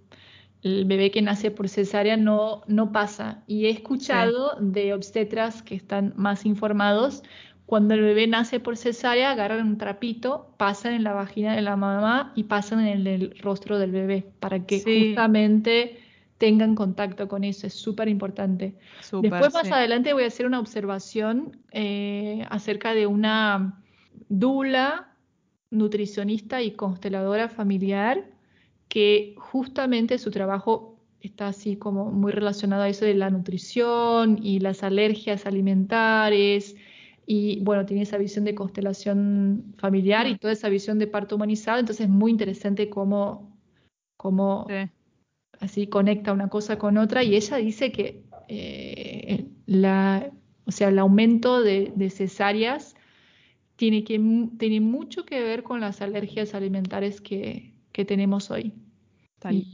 el 0.61 0.85
bebé 0.85 1.11
que 1.11 1.21
nace 1.21 1.51
por 1.51 1.67
cesárea 1.67 2.15
no, 2.15 2.61
no 2.67 2.91
pasa. 2.91 3.43
Y 3.45 3.65
he 3.65 3.69
escuchado 3.69 4.55
de 4.61 4.93
obstetras 4.93 5.61
que 5.61 5.75
están 5.75 6.13
más 6.15 6.45
informados 6.45 7.23
cuando 7.69 7.93
el 7.93 8.01
bebé 8.01 8.25
nace 8.25 8.59
por 8.59 8.77
cesárea, 8.77 9.29
agarran 9.29 9.67
un 9.67 9.77
trapito, 9.77 10.55
pasan 10.57 10.93
en 10.93 11.03
la 11.03 11.13
vagina 11.13 11.55
de 11.55 11.61
la 11.61 11.75
mamá 11.75 12.33
y 12.35 12.45
pasan 12.45 12.79
en 12.79 13.05
el, 13.05 13.37
rostro 13.41 13.77
del 13.77 13.91
bebé 13.91 14.25
para 14.39 14.65
que 14.65 14.81
justamente 14.81 15.99
tengan 16.39 16.73
contacto 16.73 17.27
con 17.27 17.43
eso. 17.43 17.67
Es 17.67 17.75
súper 17.75 18.07
importante. 18.07 18.73
Después, 19.21 19.53
más 19.53 19.71
adelante, 19.71 20.13
voy 20.13 20.23
a 20.23 20.27
hacer 20.29 20.47
una 20.47 20.59
observación 20.59 21.59
eh, 21.71 22.43
acerca 22.49 22.95
de 22.95 23.05
una 23.05 23.83
dula, 24.29 25.15
nutricionista 25.69 26.63
y 26.63 26.71
consteladora 26.71 27.49
familiar 27.49 28.31
que 28.87 29.35
justamente 29.37 30.17
su 30.17 30.31
trabajo 30.31 30.97
está 31.21 31.49
así 31.49 31.75
como 31.75 32.09
muy 32.09 32.31
relacionado 32.31 32.81
a 32.81 32.89
eso 32.89 33.05
de 33.05 33.13
la 33.13 33.29
nutrición 33.29 34.39
y 34.41 34.59
las 34.59 34.81
alergias 34.81 35.45
alimentares 35.45 36.75
y 37.31 37.59
bueno, 37.59 37.85
tiene 37.85 38.01
esa 38.01 38.17
visión 38.17 38.43
de 38.43 38.55
constelación 38.55 39.75
familiar 39.77 40.25
y 40.25 40.39
toda 40.39 40.51
esa 40.51 40.67
visión 40.67 40.97
de 40.97 41.05
parto 41.05 41.35
humanizado, 41.35 41.79
entonces 41.79 42.05
es 42.07 42.09
muy 42.09 42.31
interesante 42.31 42.89
cómo, 42.89 43.55
cómo 44.17 44.65
así 45.59 45.85
conecta 45.85 46.33
una 46.33 46.47
cosa 46.47 46.79
con 46.79 46.97
otra 46.97 47.23
y 47.23 47.35
ella 47.35 47.57
dice 47.57 47.91
que 47.91 48.23
eh, 48.47 49.45
la, 49.67 50.31
o 50.65 50.71
sea, 50.71 50.87
el 50.87 50.97
aumento 50.97 51.61
de, 51.61 52.09
cesáreas 52.09 52.95
tiene, 53.75 54.03
que, 54.03 54.19
tiene 54.57 54.81
mucho 54.81 55.23
que 55.23 55.43
ver 55.43 55.61
con 55.61 55.81
las 55.81 56.01
alergias 56.01 56.55
alimentares 56.55 57.21
que, 57.21 57.75
que 57.91 58.05
tenemos 58.05 58.49
hoy. 58.49 58.73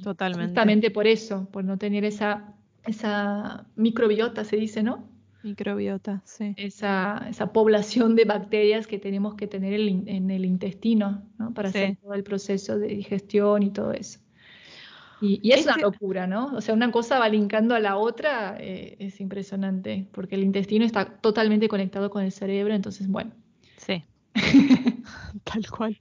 totalmente. 0.03 0.47
Justamente 0.47 0.91
por 0.91 1.07
eso, 1.07 1.47
por 1.53 1.63
no 1.63 1.77
tener 1.77 2.03
esa, 2.03 2.53
esa 2.83 3.65
microbiota, 3.77 4.43
se 4.43 4.57
dice, 4.57 4.83
¿no? 4.83 5.14
Microbiota, 5.45 6.23
sí. 6.25 6.55
Esa, 6.57 7.23
esa 7.29 7.53
población 7.53 8.15
de 8.15 8.25
bacterias 8.25 8.87
que 8.87 8.97
tenemos 8.97 9.35
que 9.35 9.45
tener 9.45 9.79
en, 9.79 10.31
el 10.31 10.43
intestino, 10.43 11.23
¿no? 11.37 11.53
Para 11.53 11.69
hacer 11.69 11.97
todo 12.01 12.15
el 12.15 12.23
proceso 12.23 12.79
de 12.79 12.87
digestión 12.87 13.61
y 13.61 13.69
todo 13.69 13.93
eso. 13.93 14.19
Y, 15.21 15.51
es 15.51 15.63
una 15.63 15.73
este 15.73 15.83
locura, 15.83 16.25
¿no? 16.25 16.47
O 16.47 16.61
sea, 16.61 16.73
una 16.73 16.91
cosa 16.91 17.19
va 17.19 17.29
linkando 17.29 17.75
a 17.75 17.79
la 17.79 17.95
otra, 17.97 18.57
eh, 18.59 18.95
es 18.97 19.21
impresionante, 19.21 20.07
porque 20.11 20.33
el 20.33 20.43
intestino 20.43 20.83
está 20.83 21.05
totalmente 21.05 21.67
conectado 21.67 22.09
con 22.09 22.23
el 22.23 22.31
cerebro, 22.31 22.73
entonces, 22.73 23.07
bueno. 23.07 23.31
Sí. 23.77 24.03
Tal 25.43 25.69
cual. 25.69 25.99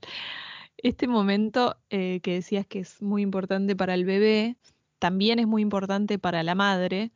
Este 0.77 1.07
momento 1.07 1.77
eh, 1.91 2.19
que 2.21 2.33
decías 2.33 2.65
que 2.65 2.79
es 2.79 2.99
muy 2.99 3.21
importante 3.21 3.75
para 3.75 3.93
el 3.93 4.05
bebé, 4.05 4.57
también 4.97 5.37
es 5.37 5.45
muy 5.45 5.61
importante 5.61 6.17
para 6.17 6.41
la 6.41 6.55
madre, 6.55 7.11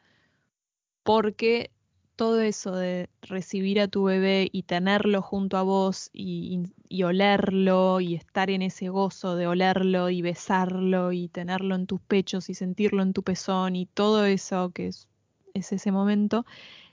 porque 1.01 1.71
todo 2.19 2.41
eso 2.41 2.75
de 2.75 3.07
recibir 3.21 3.79
a 3.79 3.87
tu 3.87 4.03
bebé 4.03 4.49
y 4.51 4.63
tenerlo 4.63 5.21
junto 5.21 5.55
a 5.55 5.61
vos 5.61 6.09
y, 6.11 6.59
olerlo 7.01 8.01
y 8.01 8.15
estar 8.15 8.49
en 8.49 8.61
ese 8.61 8.89
gozo 8.89 9.37
de 9.37 9.47
olerlo 9.47 10.09
y 10.09 10.21
besarlo 10.21 11.13
y 11.13 11.29
tenerlo 11.29 11.75
en 11.75 11.87
tus 11.87 12.01
pechos 12.01 12.49
y 12.49 12.55
sentirlo 12.55 13.03
en 13.03 13.13
tu 13.13 13.23
pezón 13.23 13.77
y 13.77 13.85
todo 13.85 14.25
eso 14.25 14.71
que 14.71 14.87
es, 14.87 15.07
ese 15.53 15.91
momento, 15.93 16.45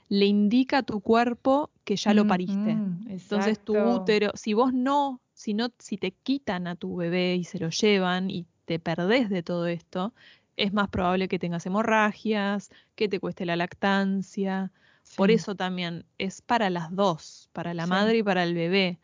le 0.07 0.27
indica 0.27 0.77
a 0.77 0.83
tu 0.83 1.01
cuerpo 1.01 1.71
que 1.83 1.97
ya 1.97 2.13
lo 2.13 2.25
pariste. 2.25 2.77
Entonces 3.09 3.59
tu 3.59 3.75
útero, 3.77 4.31
si 4.33 4.53
vos 4.53 4.71
no, 4.71 5.19
si 5.33 5.53
no, 5.53 5.71
si 5.77 5.97
te 5.97 6.11
quitan 6.11 6.67
a 6.67 6.77
tu 6.77 6.95
bebé 6.95 7.35
y 7.35 7.43
se 7.43 7.59
lo 7.59 7.67
llevan 7.67 8.29
y 8.29 8.45
te 8.63 8.79
perdés 8.79 9.29
de 9.29 9.43
todo 9.43 9.67
esto, 9.67 10.13
es 10.55 10.71
más 10.71 10.87
probable 10.87 11.27
que 11.27 11.37
tengas 11.37 11.65
hemorragias, 11.65 12.71
que 12.95 13.09
te 13.09 13.19
cueste 13.19 13.45
la 13.45 13.57
lactancia, 13.57 14.71
por 15.15 15.31
eso 15.31 15.55
también 15.55 16.05
es 16.17 16.41
para 16.41 16.69
las 16.69 16.95
dos, 16.95 17.49
para 17.53 17.73
la 17.73 17.87
madre 17.87 18.19
y 18.19 18.23
para 18.23 18.43
el 18.43 18.53
bebé. 18.53 18.99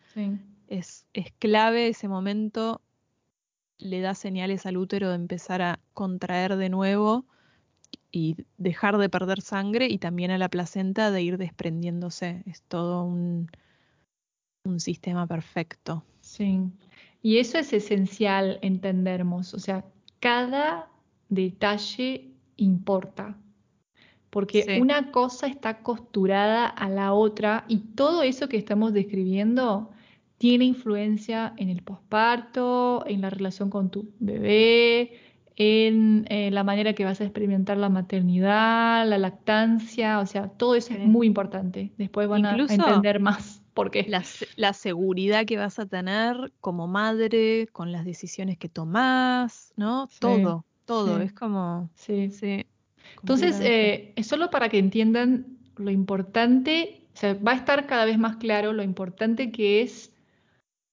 Es, 0.68 1.06
es 1.14 1.32
clave 1.40 1.88
ese 1.88 2.08
momento, 2.08 2.82
le 3.78 4.02
da 4.02 4.16
señales 4.16 4.66
al 4.66 4.78
útero 4.78 5.10
de 5.10 5.16
empezar 5.16 5.62
a 5.62 5.80
contraer 5.94 6.56
de 6.56 6.70
nuevo 6.70 7.26
y 8.12 8.38
dejar 8.58 8.98
de 8.98 9.10
perder 9.10 9.42
sangre 9.42 9.88
y 9.88 9.98
también 9.98 10.32
a 10.32 10.38
la 10.38 10.50
placenta 10.50 11.12
de 11.12 11.22
ir 11.22 11.38
desprendiéndose. 11.38 12.44
Es 12.46 12.62
todo 12.64 13.04
un, 13.04 13.50
un 14.64 14.80
sistema 14.80 15.28
perfecto. 15.28 16.04
Sí, 16.22 16.60
y 17.22 17.38
eso 17.38 17.58
es 17.58 17.74
esencial 17.74 18.60
entendernos, 18.62 19.54
o 19.54 19.60
sea, 19.60 19.86
cada 20.20 20.90
detalle 21.30 22.32
importa 22.58 23.36
porque 24.34 24.72
una 24.74 25.12
cosa 25.12 25.48
está 25.48 25.82
costurada 25.84 26.68
a 26.68 26.90
la 26.90 27.14
otra 27.14 27.66
y 27.68 27.80
todo 27.96 28.24
eso 28.24 28.50
que 28.50 28.58
estamos 28.58 28.94
describiendo 28.94 29.92
tiene 30.38 30.66
influencia 30.66 31.54
en 31.58 31.70
el 31.70 31.84
posparto, 31.84 33.06
en 33.08 33.22
la 33.22 33.30
relación 33.30 33.70
con 33.70 33.90
tu 33.92 34.12
bebé, 34.20 35.14
en 35.56 36.26
eh, 36.30 36.52
la 36.52 36.64
manera 36.64 36.94
que 36.94 37.06
vas 37.06 37.22
a 37.22 37.26
experimentar 37.26 37.78
la 37.78 37.90
maternidad, 37.90 39.08
la 39.08 39.18
lactancia, 39.18 40.20
o 40.20 40.26
sea, 40.26 40.50
todo 40.50 40.76
eso 40.76 40.94
es 40.94 41.00
muy 41.06 41.28
importante. 41.28 41.94
Después 41.98 42.28
van 42.28 42.46
a 42.46 42.64
entender 42.68 43.20
más 43.20 43.62
por 43.74 43.92
qué. 43.92 44.08
la, 44.08 44.24
se- 44.24 44.50
la 44.56 44.74
seguridad 44.74 45.46
que 45.46 45.58
vas 45.58 45.80
a 45.80 45.86
tener 45.86 46.52
como 46.60 46.88
madre, 46.88 47.68
con 47.72 47.92
las 47.92 48.04
decisiones 48.06 48.58
que 48.58 48.70
tomás, 48.70 49.74
¿no? 49.78 50.08
Sí, 50.08 50.20
Todo, 50.20 50.66
todo. 50.86 51.20
Es 51.20 51.34
como, 51.34 51.90
sí. 51.96 52.32
sí, 52.32 52.66
Entonces, 53.20 53.60
eh, 53.62 54.14
es 54.16 54.28
solo 54.28 54.50
para 54.50 54.70
que 54.70 54.78
entiendan 54.80 55.58
lo 55.78 55.92
importante, 55.92 57.02
o 57.14 57.18
sea, 57.18 57.34
va 57.36 57.52
a 57.54 57.56
estar 57.56 57.88
cada 57.88 58.06
vez 58.06 58.18
más 58.18 58.38
claro 58.38 58.74
lo 58.74 58.84
importante 58.84 59.52
que 59.52 59.82
es 59.82 60.14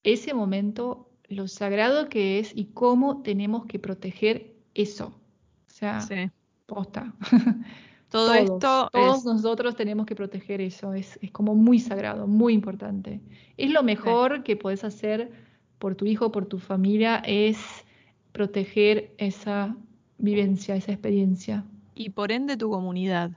ese 0.03 0.35
momento, 0.35 1.11
lo 1.29 1.49
sagrado 1.49 2.09
que 2.09 2.39
es 2.39 2.53
y 2.57 2.67
cómo 2.67 3.23
tenemos 3.23 3.67
que 3.67 3.79
proteger 3.79 4.55
eso. 4.75 5.07
O 5.69 5.73
sea, 5.73 6.01
Sí. 6.01 6.31
posta. 6.67 7.15
Todo 8.11 8.35
Todos, 8.35 8.41
esto 8.41 8.89
todos 8.93 9.19
es, 9.19 9.25
nosotros 9.25 9.77
tenemos 9.77 10.05
que 10.07 10.17
proteger 10.17 10.61
eso. 10.61 10.95
Es, 10.95 11.19
es 11.23 11.31
como 11.31 11.55
muy 11.55 11.79
sagrado, 11.79 12.27
muy 12.27 12.55
importante. 12.55 13.21
Es 13.57 13.71
lo 13.71 13.81
sí. 13.81 13.87
mejor 13.87 14.43
que 14.43 14.57
puedes 14.57 14.83
hacer 14.85 15.31
por 15.79 15.95
tu 15.95 16.07
hijo, 16.07 16.33
por 16.33 16.47
tu 16.47 16.59
familia, 16.59 17.23
es 17.25 17.59
proteger 18.33 19.15
esa 19.19 19.77
vivencia, 20.19 20.75
esa 20.77 20.93
experiencia. 20.93 21.65
Y 22.01 22.09
por 22.11 22.33
ende 22.33 22.57
tu 22.57 22.71
comunidad, 22.71 23.33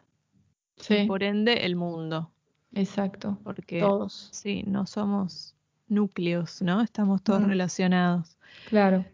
y 0.78 0.84
Sí, 0.84 1.06
por 1.06 1.22
ende 1.22 1.66
el 1.66 1.76
mundo, 1.76 2.32
exacto. 2.74 3.38
porque 3.44 3.80
Todos. 3.80 4.30
sí, 4.32 4.64
no 4.66 4.86
somos 4.86 5.54
núcleos, 5.90 6.62
¿no? 6.62 6.80
Estamos 6.82 7.22
todos 7.24 7.42
Mm, 7.42 7.48
relacionados. 7.48 8.38
claro. 8.70 9.06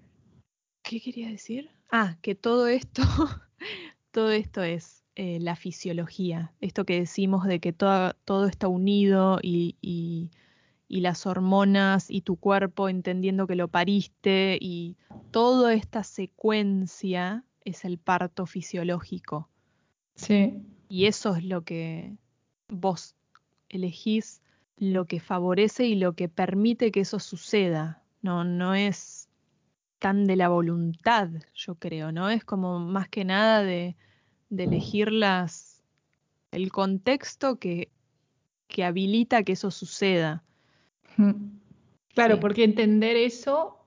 ¿Qué 0.84 1.02
quería 1.02 1.30
decir? 1.30 1.72
Ah, 1.92 2.18
que 2.22 2.36
todo 2.36 2.68
esto, 2.68 3.02
todo 4.12 4.30
esto 4.30 4.62
es 4.62 5.04
eh, 5.16 5.40
la 5.42 5.56
fisiología, 5.56 6.54
esto 6.62 6.86
que 6.86 7.00
decimos 7.00 7.46
de 7.46 7.60
que 7.60 7.74
toda- 7.74 8.16
todo 8.26 8.46
está 8.46 8.68
unido 8.68 9.40
y, 9.42 9.76
y- 9.82 10.30
y 10.88 11.02
las 11.02 11.26
hormonas 11.26 12.12
y 12.12 12.22
tu 12.22 12.36
cuerpo 12.36 12.88
entendiendo 12.88 13.48
que 13.48 13.56
lo 13.56 13.68
pariste 13.68 14.60
y 14.62 14.96
toda 15.32 15.74
esta 15.74 16.04
secuencia 16.04 17.44
es 17.66 17.86
el 17.86 17.98
parto 18.00 18.46
fisiológico. 18.46 19.50
Sí, 20.16 20.62
Y 20.88 21.06
eso 21.06 21.36
es 21.36 21.44
lo 21.44 21.64
que 21.64 22.18
vos 22.68 23.16
elegís, 23.70 24.42
lo 24.78 25.06
que 25.06 25.20
favorece 25.20 25.86
y 25.86 25.96
lo 25.96 26.14
que 26.16 26.30
permite 26.30 26.92
que 26.92 27.02
eso 27.02 27.20
suceda. 27.20 28.04
No, 28.22 28.44
no 28.44 28.76
es 28.76 29.30
tan 30.00 30.26
de 30.28 30.36
la 30.36 30.50
voluntad, 30.50 31.30
yo 31.56 31.76
creo, 31.76 32.12
¿no? 32.12 32.30
Es 32.30 32.44
como 32.46 32.80
más 32.80 33.10
que 33.10 33.26
nada 33.26 33.64
de, 33.64 33.98
de 34.50 34.64
elegir 34.66 35.12
las, 35.12 35.84
el 36.52 36.72
contexto 36.72 37.60
que, 37.60 37.92
que 38.68 38.84
habilita 38.86 39.44
que 39.44 39.54
eso 39.54 39.72
suceda. 39.72 40.44
Claro, 42.14 42.36
Sí, 42.36 42.40
porque 42.40 42.64
entender 42.64 43.16
eso 43.16 43.86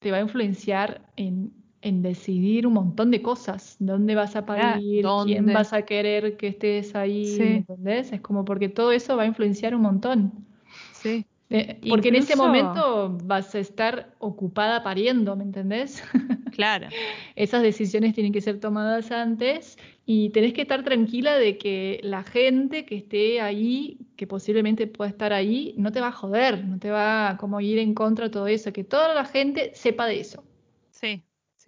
te 0.00 0.10
va 0.10 0.18
a 0.18 0.20
influenciar 0.22 1.12
en, 1.16 1.57
en 1.82 2.02
decidir 2.02 2.66
un 2.66 2.74
montón 2.74 3.10
de 3.10 3.22
cosas. 3.22 3.76
¿Dónde 3.78 4.14
vas 4.14 4.36
a 4.36 4.46
parir? 4.46 5.14
¿Quién 5.16 5.52
vas 5.52 5.72
a 5.72 5.84
querer 5.84 6.36
que 6.36 6.48
estés 6.48 6.94
ahí? 6.94 7.46
¿Me 7.48 7.56
Sí, 7.56 7.58
entendés? 7.58 8.12
Es 8.12 8.20
como 8.20 8.44
porque 8.44 8.68
todo 8.68 8.92
eso 8.92 9.16
va 9.16 9.22
a 9.24 9.26
influenciar 9.26 9.74
un 9.74 9.82
montón. 9.82 10.46
sí. 10.90 11.26
Eh, 11.50 11.80
porque 11.88 12.08
en 12.08 12.16
ese 12.16 12.36
momento 12.36 13.16
vas 13.24 13.54
a 13.54 13.58
estar 13.58 14.14
ocupada 14.18 14.82
pariendo, 14.82 15.34
¿me 15.36 15.44
entendés? 15.44 16.02
claro, 16.50 16.94
Esas 17.36 17.62
decisiones 17.62 18.14
tienen 18.14 18.32
que 18.32 18.40
ser 18.40 18.60
tomadas 18.60 19.10
antes 19.12 19.78
y 20.06 20.30
tenés 20.30 20.52
que 20.52 20.62
estar 20.62 20.84
tranquila 20.84 21.36
de 21.38 21.56
que 21.58 22.00
la 22.02 22.22
gente 22.24 22.84
que 22.84 22.96
esté 22.96 23.40
ahí, 23.40 23.98
que 24.16 24.26
posiblemente 24.26 24.86
pueda 24.86 25.10
estar 25.10 25.32
ahí, 25.32 25.74
no 25.78 25.92
te 25.92 26.00
va 26.00 26.08
a 26.08 26.12
joder, 26.12 26.64
no 26.66 26.78
te 26.78 26.90
va 26.90 27.30
a 27.30 27.36
como 27.38 27.60
ir 27.60 27.78
en 27.78 27.94
contra 27.94 28.26
de 28.26 28.30
todo 28.30 28.46
eso, 28.46 28.72
que 28.72 28.84
toda 28.84 29.14
la 29.14 29.24
gente 29.24 29.72
sepa 29.74 30.06
de 30.06 30.20
eso. 30.20 30.44
sí, 30.90 31.24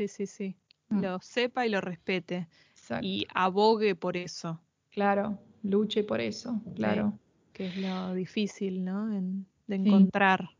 sí, 0.09 0.27
sí, 0.27 0.27
sí. 0.27 0.57
Mm, 0.89 1.01
Lo 1.03 1.21
sepa 1.21 1.67
y 1.67 1.71
lo 1.71 1.81
respete 1.81 2.49
Exacto, 2.73 3.07
y 3.07 3.27
abogue 3.35 3.95
por 3.95 4.17
eso. 4.17 4.61
claro, 4.91 5.39
luche 5.63 6.05
por 6.05 6.21
eso, 6.21 6.61
Sí, 6.65 6.71
claro. 6.77 7.19
que 7.53 7.67
es 7.67 7.77
lo 7.77 8.15
difícil, 8.15 8.85
¿no? 8.85 9.13
En- 9.13 9.47
de 9.67 9.77
Sí. 9.77 9.83
encontrar. 9.87 10.51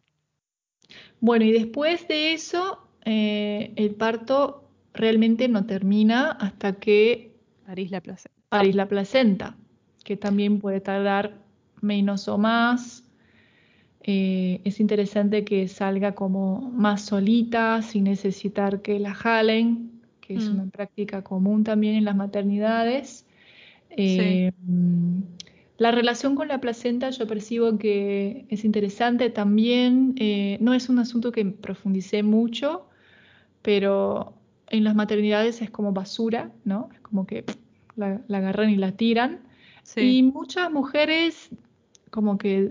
Bueno, 1.21 1.45
y 1.45 1.53
después 1.53 2.07
de 2.09 2.33
eso, 2.33 2.87
eh, 3.05 3.73
el 3.77 3.95
parto 3.95 4.69
realmente 4.93 5.49
no 5.49 5.65
termina 5.67 6.33
hasta 6.33 6.75
que 6.75 7.35
París 7.67 7.91
la 7.91 8.01
placenta. 8.01 8.41
parís 8.49 8.75
la 8.75 8.89
placenta, 8.89 9.57
que 10.05 10.17
también 10.17 10.59
puede 10.61 10.81
tardar 10.81 11.39
menos 11.81 12.29
o 12.29 12.39
más. 12.39 13.05
Eh, 14.03 14.61
es 14.65 14.81
interesante 14.81 15.45
que 15.45 15.69
salga 15.69 16.15
como 16.15 16.61
más 16.73 17.03
solita, 17.03 17.83
sin 17.83 18.05
necesitar 18.05 18.83
que 18.83 18.99
la 18.99 19.15
jalen, 19.15 20.01
que 20.21 20.37
es 20.37 20.47
Mm, 20.47 20.53
una 20.53 20.67
práctica 20.67 21.23
común 21.23 21.65
también 21.65 21.95
en 21.97 22.05
las 22.05 22.17
maternidades. 22.17 23.27
Eh, 23.91 24.53
mm, 24.67 25.21
la 25.79 25.91
relación 25.93 26.37
con 26.37 26.49
la 26.49 26.61
placenta 26.61 27.11
yo 27.11 27.27
percibo 27.27 27.79
que 27.79 28.47
es 28.49 28.65
interesante 28.65 29.31
también. 29.31 30.15
eh, 30.19 30.59
no 30.61 30.75
es 30.75 30.89
un 30.89 30.99
asunto 30.99 31.33
que 31.33 31.45
profundicé 31.47 32.23
mucho, 32.23 32.87
pero 33.63 34.35
en 34.69 34.85
las 34.85 34.95
maternidades 34.95 35.63
es 35.63 35.71
como 35.71 35.93
basura, 35.93 36.53
¿no? 36.65 36.89
Es 36.95 37.01
como 37.01 37.27
que 37.27 37.43
pff, 37.43 37.57
la, 37.97 38.21
la 38.29 38.39
agarran 38.39 38.71
y 38.71 38.77
la 38.77 38.93
tiran. 38.93 39.41
Y 39.97 40.23
muchas 40.23 40.71
mujeres 40.71 41.51
como 42.11 42.39
que 42.39 42.71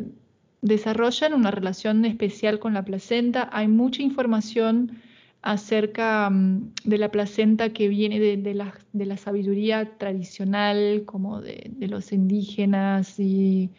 desarrollan 0.62 1.34
una 1.34 1.52
relación 1.52 2.06
especial 2.06 2.60
con 2.60 2.74
la 2.74 2.84
placenta. 2.84 3.50
Hay 3.52 3.68
mucha 3.68 4.02
información 4.02 5.02
acerca 5.42 6.30
mm, 6.30 6.74
de 6.84 6.98
la 6.98 7.12
placenta 7.12 7.72
que 7.72 7.88
viene 7.88 8.20
de, 8.20 8.38
de 8.38 8.54
la, 8.54 8.74
de 8.94 9.06
la 9.06 9.18
sabiduría 9.18 9.98
tradicional, 9.98 11.04
como 11.06 11.42
de, 11.42 11.72
de 11.72 11.88
los 11.88 12.12
indígenas 12.12 13.20
y 13.20 13.70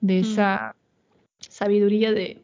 de 0.00 0.20
mm, 0.20 0.24
esa 0.24 0.76
sabiduría 1.38 2.12
de, 2.12 2.42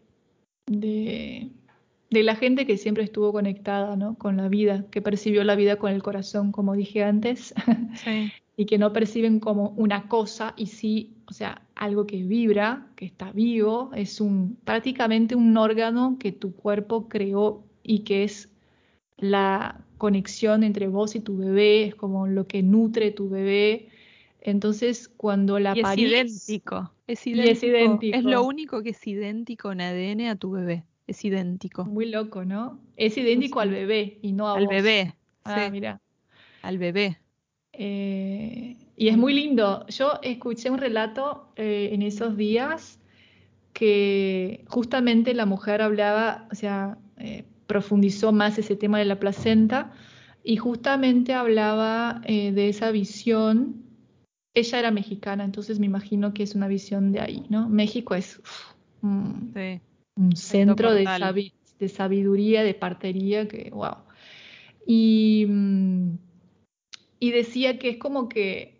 la 2.10 2.36
gente 2.36 2.66
que 2.66 2.78
siempre 2.78 3.04
estuvo 3.04 3.32
conectada, 3.32 3.96
¿no? 3.96 4.16
con 4.16 4.36
la 4.36 4.48
vida, 4.48 4.86
que 4.90 5.02
percibió 5.02 5.44
la 5.44 5.56
vida 5.56 5.76
con 5.76 5.92
el 5.92 6.02
corazón, 6.02 6.52
como 6.52 6.74
dije 6.74 7.02
antes, 7.02 7.54
sí, 7.94 8.32
y 8.56 8.66
que 8.66 8.78
no 8.78 8.92
perciben 8.92 9.40
como 9.40 9.70
una 9.70 10.08
cosa 10.08 10.54
y 10.56 10.66
sí, 10.66 11.13
o 11.28 11.32
sea, 11.32 11.62
algo 11.74 12.06
que 12.06 12.22
vibra, 12.22 12.90
que 12.96 13.04
está 13.06 13.32
vivo, 13.32 13.90
es 13.94 14.20
un 14.20 14.56
prácticamente 14.64 15.34
un 15.36 15.56
órgano 15.56 16.16
que 16.20 16.32
tu 16.32 16.54
cuerpo 16.54 17.08
creó 17.08 17.64
y 17.82 18.00
que 18.04 18.24
es 18.24 18.50
la 19.18 19.84
conexión 19.98 20.64
entre 20.64 20.88
vos 20.88 21.14
y 21.16 21.20
tu 21.20 21.36
bebé, 21.38 21.84
es 21.84 21.94
como 21.94 22.26
lo 22.26 22.46
que 22.46 22.62
nutre 22.62 23.10
tu 23.12 23.28
bebé. 23.30 23.88
Entonces, 24.40 25.08
cuando 25.08 25.58
la 25.58 25.74
Y 25.74 25.80
es 25.80 25.96
parís, 25.96 25.98
idéntico, 25.98 26.94
es 27.06 27.26
y 27.32 27.48
es 27.48 27.62
idéntico, 27.62 28.06
es 28.10 28.24
lo 28.24 28.42
idéntico. 28.42 28.44
único 28.44 28.82
que 28.82 28.90
es 28.90 29.06
idéntico 29.06 29.72
en 29.72 29.80
ADN 29.82 30.28
a 30.30 30.36
tu 30.36 30.52
bebé, 30.52 30.86
es 31.06 31.24
idéntico. 31.24 31.90
Muy 31.90 32.06
loco, 32.10 32.44
¿no? 32.44 32.80
Es 32.96 33.16
Sí, 33.18 33.18
idéntico 33.18 33.60
al 33.60 33.70
bebé 33.70 34.18
y 34.22 34.32
no 34.32 34.48
a 34.48 34.56
Al 34.60 34.66
vos. 34.66 34.68
bebé, 34.68 35.14
Ah, 35.44 35.68
sí, 35.68 35.70
mira. 35.70 36.00
al 36.62 36.78
bebé. 36.78 37.18
Eh, 37.72 38.76
y 38.96 39.08
es 39.08 39.16
Muy, 39.16 39.34
lindo. 39.34 39.86
Yo 39.88 40.18
escuché 40.22 40.70
un 40.70 40.78
relato 40.78 41.48
eh, 41.56 41.90
en 41.92 42.02
esos 42.02 42.36
días 42.36 42.98
que 43.72 44.64
justamente 44.68 45.34
la 45.34 45.46
mujer 45.46 45.82
hablaba, 45.82 46.48
o 46.52 46.54
sea, 46.54 46.98
eh, 47.18 47.44
profundizó 47.66 48.32
más 48.32 48.58
ese 48.58 48.76
tema 48.76 48.98
de 48.98 49.04
la 49.04 49.18
placenta 49.18 49.92
y 50.44 50.56
justamente 50.58 51.32
hablaba 51.34 52.20
eh, 52.24 52.52
de 52.52 52.68
esa 52.68 52.90
visión. 52.92 53.82
Ella 54.54 54.78
era 54.78 54.90
mexicana, 54.92 55.44
entonces 55.44 55.80
me 55.80 55.86
imagino 55.86 56.32
que 56.34 56.44
es 56.44 56.54
una 56.54 56.68
visión 56.68 57.10
de 57.12 57.20
ahí, 57.20 57.46
¿no? 57.48 57.68
México 57.68 58.14
es 58.14 58.38
uf, 58.38 58.72
un, 59.02 59.52
sí, 59.54 59.80
un 60.16 60.26
alto 60.26 60.36
centro 60.36 60.92
de, 60.92 61.04
portal. 61.04 61.20
sabi- 61.22 61.52
de 61.80 61.88
sabiduría, 61.88 62.62
de 62.62 62.74
partería, 62.74 63.48
que 63.48 63.70
wow. 63.72 63.96
Y, 64.86 65.46
mm, 65.48 66.18
y 67.18 67.30
decía 67.30 67.78
que 67.78 67.88
es 67.90 67.96
como 67.98 68.28
que 68.28 68.73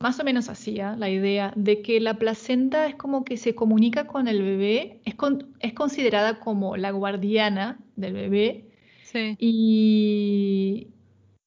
más 0.00 0.20
o 0.20 0.24
menos 0.24 0.48
hacía 0.48 0.96
la 0.96 1.10
idea 1.10 1.52
de 1.56 1.82
que 1.82 2.00
la 2.00 2.14
placenta 2.18 2.86
es 2.86 2.94
como 2.94 3.24
que 3.24 3.36
se 3.36 3.54
comunica 3.54 4.06
con 4.06 4.28
el 4.28 4.42
bebé, 4.42 5.00
es, 5.04 5.14
con- 5.14 5.54
es 5.60 5.72
considerada 5.74 6.40
como 6.40 6.76
la 6.76 6.90
guardiana 6.92 7.78
del 7.96 8.12
bebé 8.14 8.64
Sí, 9.02 9.38
y 9.38 10.88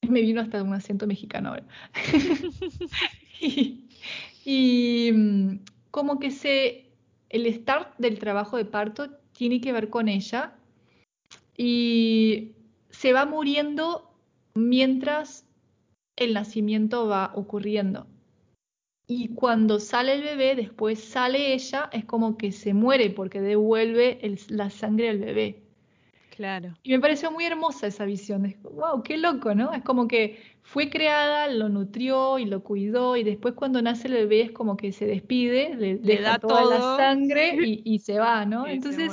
me 0.08 0.20
vino 0.22 0.40
hasta 0.40 0.62
un 0.62 0.74
acento 0.74 1.06
mexicano 1.06 1.50
ahora. 1.50 1.64
Y, 3.40 3.88
y, 4.44 5.12
como 5.90 6.18
que 6.20 6.30
se, 6.30 6.90
el 7.30 7.52
start 7.54 7.96
del 7.98 8.18
trabajo 8.18 8.56
de 8.56 8.64
parto 8.64 9.10
tiene 9.32 9.60
que 9.60 9.72
ver 9.72 9.90
con 9.90 10.08
ella 10.08 10.54
y 11.56 12.52
se 12.90 13.12
va 13.12 13.26
muriendo 13.26 14.10
mientras 14.54 15.46
el 16.16 16.34
nacimiento 16.34 17.08
va 17.08 17.32
ocurriendo. 17.34 18.06
Y 19.06 19.34
cuando 19.34 19.80
sale 19.80 20.14
el 20.14 20.22
bebé, 20.22 20.54
después 20.54 21.02
sale 21.02 21.54
ella, 21.54 21.90
es 21.92 22.04
como 22.04 22.36
que 22.36 22.52
se 22.52 22.72
muere 22.72 23.10
porque 23.10 23.40
devuelve 23.40 24.20
la 24.48 24.70
sangre 24.70 25.10
al 25.10 25.18
bebé. 25.18 25.62
Claro. 26.34 26.74
Y 26.82 26.92
me 26.92 27.00
pareció 27.00 27.30
muy 27.30 27.44
hermosa 27.44 27.86
esa 27.86 28.04
visión. 28.04 28.46
Es, 28.46 28.60
wow, 28.62 29.02
qué 29.02 29.18
loco, 29.18 29.54
¿no? 29.54 29.72
Es 29.74 29.82
como 29.82 30.08
que 30.08 30.40
fue 30.62 30.88
creada, 30.88 31.48
lo 31.48 31.68
nutrió 31.68 32.38
y 32.38 32.46
lo 32.46 32.62
cuidó 32.62 33.16
y 33.16 33.24
después 33.24 33.54
cuando 33.54 33.82
nace 33.82 34.08
el 34.08 34.14
bebé 34.14 34.40
es 34.42 34.50
como 34.52 34.76
que 34.76 34.92
se 34.92 35.04
despide, 35.04 35.74
le, 35.76 36.20
da 36.20 36.38
toda 36.38 36.64
la 36.64 36.96
sangre 36.96 37.56
y, 37.84 37.98
se 37.98 38.18
va, 38.18 38.46
¿no? 38.46 38.66
Entonces 38.68 39.12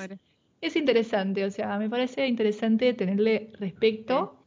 es 0.62 0.76
interesante, 0.76 1.44
o 1.44 1.52
sea, 1.52 1.78
me 1.78 1.90
parece 1.90 2.28
interesante 2.28 2.94
tenerle 2.94 3.52
respeto 3.60 4.46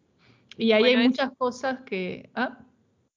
y 0.57 0.73
ahí 0.73 0.85
hay 0.85 1.09
muchas 1.09 1.31
cosas 1.37 1.81
que... 1.83 2.31
¿ah? 2.35 2.59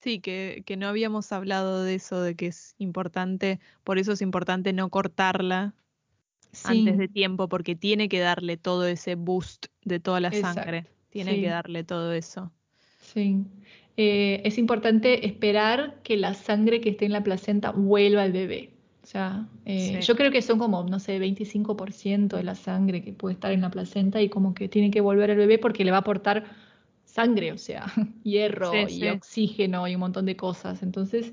Sí, 0.06 0.20
que, 0.20 0.62
que, 0.68 0.78
no 0.78 0.88
habíamos 0.88 1.32
hablado 1.32 1.84
de 1.84 1.96
eso, 1.96 2.22
de 2.22 2.36
que 2.36 2.46
es 2.46 2.76
importante, 2.78 3.60
por 3.84 3.98
eso 3.98 4.12
es 4.12 4.22
importante 4.22 4.72
no 4.72 4.90
cortarla 4.90 5.74
antes 6.64 7.00
de 7.00 7.08
tiempo, 7.08 7.50
porque 7.50 7.76
tiene 7.76 8.08
que 8.08 8.20
darle 8.20 8.56
todo 8.56 8.86
ese 8.86 9.16
boost 9.16 9.66
de 9.84 10.00
toda 10.00 10.20
la 10.20 10.32
sangre, 10.32 10.86
tiene 11.10 11.42
que 11.42 11.48
darle 11.48 11.84
todo 11.84 12.14
eso. 12.14 12.52
Sí, 13.02 13.46
eh, 13.98 14.44
es 14.46 14.60
importante 14.60 15.26
esperar 15.26 16.00
que 16.04 16.18
la 16.18 16.36
sangre 16.36 16.82
que 16.82 16.90
esté 16.90 17.06
en 17.06 17.12
la 17.12 17.24
placenta 17.24 17.72
vuelva 17.72 18.22
al 18.22 18.32
bebé. 18.32 18.74
O 19.02 19.08
sea, 19.08 19.48
eh, 19.66 20.02
yo 20.04 20.16
creo 20.16 20.30
que 20.30 20.44
son 20.44 20.60
como, 20.60 20.84
no 20.84 21.00
sé, 21.00 21.18
25% 21.18 22.38
de 22.38 22.44
la 22.44 22.54
sangre 22.54 23.02
que 23.02 23.12
puede 23.12 23.34
estar 23.34 23.52
en 23.52 23.62
la 23.62 23.72
placenta 23.72 24.22
y 24.22 24.30
como 24.30 24.54
que 24.54 24.70
tiene 24.70 24.92
que 24.92 25.02
volver 25.02 25.32
al 25.32 25.38
bebé 25.38 25.58
porque 25.58 25.84
le 25.84 25.90
va 25.90 25.98
a 25.98 26.02
aportar 26.02 26.46
sangre, 27.16 27.54
o 27.54 27.58
sea, 27.58 27.86
hierro 28.24 28.74
y 28.90 29.08
oxígeno 29.08 29.88
y 29.88 29.96
un 29.96 30.02
montón 30.02 30.26
de 30.26 30.36
cosas. 30.36 30.84
Entonces, 30.84 31.32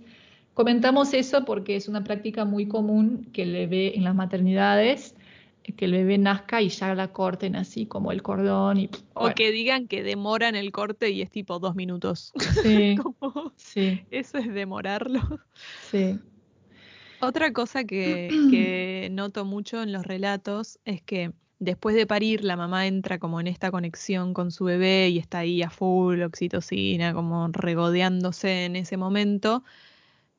comentamos 0.54 1.12
eso 1.12 1.44
porque 1.44 1.74
es 1.74 1.88
una 1.88 2.04
práctica 2.04 2.44
muy 2.44 2.68
común 2.68 3.28
que 3.32 3.42
el 3.42 3.52
bebé 3.52 3.96
en 3.96 4.04
las 4.04 4.14
maternidades, 4.14 5.16
que 5.76 5.84
el 5.84 5.92
bebé 5.92 6.18
nazca 6.18 6.62
y 6.62 6.68
ya 6.68 6.94
la 6.94 7.12
corten 7.12 7.56
así 7.56 7.86
como 7.86 8.12
el 8.12 8.22
cordón. 8.22 8.78
Y, 8.78 8.90
o 9.14 9.30
que 9.30 9.50
digan 9.50 9.88
que 9.88 10.04
demoran 10.04 10.54
el 10.54 10.70
corte 10.70 11.10
y 11.10 11.20
es 11.20 11.30
tipo 11.30 11.58
dos 11.58 11.74
minutos. 11.74 12.32
Sí, 12.62 12.96
sí. 13.56 14.04
Eso 14.12 14.38
es 14.38 14.54
demorarlo. 14.54 15.20
Sí. 15.90 16.18
Otra 17.20 17.52
cosa 17.52 17.84
que 17.84 19.08
noto 19.12 19.44
mucho 19.44 19.82
en 19.82 19.92
los 19.92 20.04
relatos 20.04 20.78
es 20.84 21.02
que 21.02 21.32
después 21.62 21.94
de 21.94 22.06
parir, 22.06 22.42
la 22.44 22.56
mamá 22.56 22.86
entra 22.86 23.18
como 23.18 23.40
en 23.40 23.46
esta 23.46 23.70
conexión 23.70 24.34
con 24.34 24.50
su 24.50 24.64
bebé 24.64 25.08
y 25.10 25.18
está 25.18 25.38
ahí 25.38 25.62
a 25.62 25.70
full, 25.70 26.20
oxitocina, 26.22 27.14
como 27.14 27.48
regodeándose 27.48 28.64
en 28.64 28.76
ese 28.76 28.96
momento, 28.96 29.62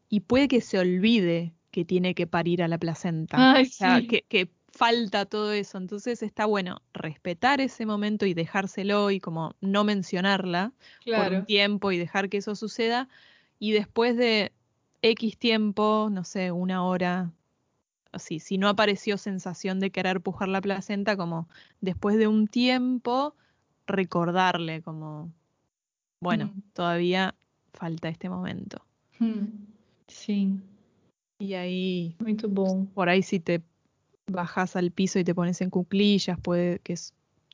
y 0.10 0.20
puede 0.22 0.48
que 0.48 0.62
se 0.62 0.80
olvide 0.80 1.54
que 1.72 1.86
tiene 1.86 2.14
que 2.14 2.28
parir 2.28 2.62
a 2.62 2.68
la 2.68 2.78
placenta. 2.78 3.60
o 3.60 3.66
sea, 3.66 4.02
que, 4.02 4.50
falta 4.76 5.26
todo 5.26 5.54
eso. 5.54 5.78
Entonces 5.78 6.24
está 6.24 6.46
bueno 6.46 6.82
respetar 6.94 7.62
ese 7.62 7.86
momento 7.86 8.26
y 8.26 8.34
dejárselo 8.34 9.12
y 9.12 9.20
como 9.20 9.56
no 9.62 9.84
mencionarla 9.84 10.74
por 11.06 11.32
un 11.32 11.46
tiempo 11.46 11.92
y 11.92 12.00
dejar 12.00 12.28
que 12.28 12.38
eso 12.38 12.56
suceda. 12.56 13.08
Y 13.60 13.72
después 13.72 14.18
de 14.18 14.52
X 15.04 15.38
tiempo, 15.38 16.10
no 16.12 16.24
sé, 16.24 16.52
una 16.52 16.84
hora, 16.84 17.32
así, 18.14 18.40
si 18.40 18.58
no 18.58 18.70
apareció 18.70 19.18
sensación 19.18 19.80
de 19.80 19.92
querer 19.92 20.22
pujar 20.22 20.48
la 20.48 20.62
placenta, 20.62 21.18
como 21.18 21.50
después 21.82 22.18
de 22.18 22.28
un 22.28 22.48
tiempo 22.48 23.36
recordarle 23.86 24.82
como, 24.82 25.32
bueno, 26.22 26.46
mm. 26.46 26.62
todavía 26.74 27.36
falta 27.74 28.08
este 28.08 28.30
momento. 28.30 28.82
Mm. 29.20 29.46
Sí. 30.08 30.60
Y 31.40 31.56
ahí, 31.56 32.16
Muy 32.20 32.36
por 32.94 33.10
ahí 33.10 33.22
si 33.22 33.40
te 33.40 33.62
bajas 34.28 34.76
al 34.76 34.92
piso 34.92 35.20
y 35.20 35.24
te 35.24 35.36
pones 35.36 35.60
en 35.62 35.70
cuclillas, 35.70 36.40
puede 36.40 36.80
que 36.80 36.96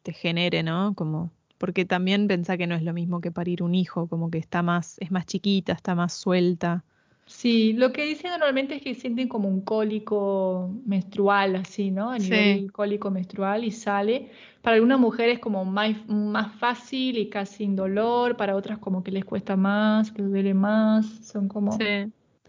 te 0.03 0.13
genere, 0.13 0.61
¿no? 0.61 0.93
Como, 0.93 1.31
porque 1.57 1.85
también 1.85 2.27
pensá 2.27 2.57
que 2.57 2.67
no 2.67 2.75
es 2.75 2.83
lo 2.83 2.93
mismo 2.93 3.21
que 3.21 3.31
parir 3.31 3.63
un 3.63 3.73
hijo, 3.73 4.07
como 4.07 4.29
que 4.29 4.37
está 4.37 4.61
más, 4.61 4.97
es 4.99 5.11
más 5.11 5.25
chiquita, 5.25 5.73
está 5.73 5.95
más 5.95 6.13
suelta. 6.13 6.83
Sí, 7.29 7.73
lo 7.73 7.93
que 7.93 8.05
dicen 8.05 8.31
normalmente 8.31 8.77
es 8.77 8.81
que 8.81 8.95
sienten 8.95 9.27
como 9.27 9.47
un 9.47 9.61
cólico 9.61 10.71
menstrual, 10.83 11.57
así, 11.57 11.91
¿no? 11.91 12.09
A 12.09 12.17
nivel 12.17 12.71
cólico 12.71 13.11
menstrual 13.11 13.63
y 13.63 13.69
sale. 13.69 14.31
Para 14.63 14.77
algunas 14.77 14.99
mujeres 14.99 15.37
como 15.37 15.63
más, 15.63 15.95
más 16.07 16.55
fácil 16.55 17.19
y 17.19 17.29
casi 17.29 17.65
indolor, 17.65 18.35
para 18.35 18.55
otras 18.55 18.79
como 18.79 19.03
que 19.03 19.11
les 19.11 19.25
cuesta 19.25 19.55
más, 19.55 20.11
que 20.11 20.23
duele 20.23 20.55
más, 20.55 21.05
son 21.21 21.47
como... 21.47 21.77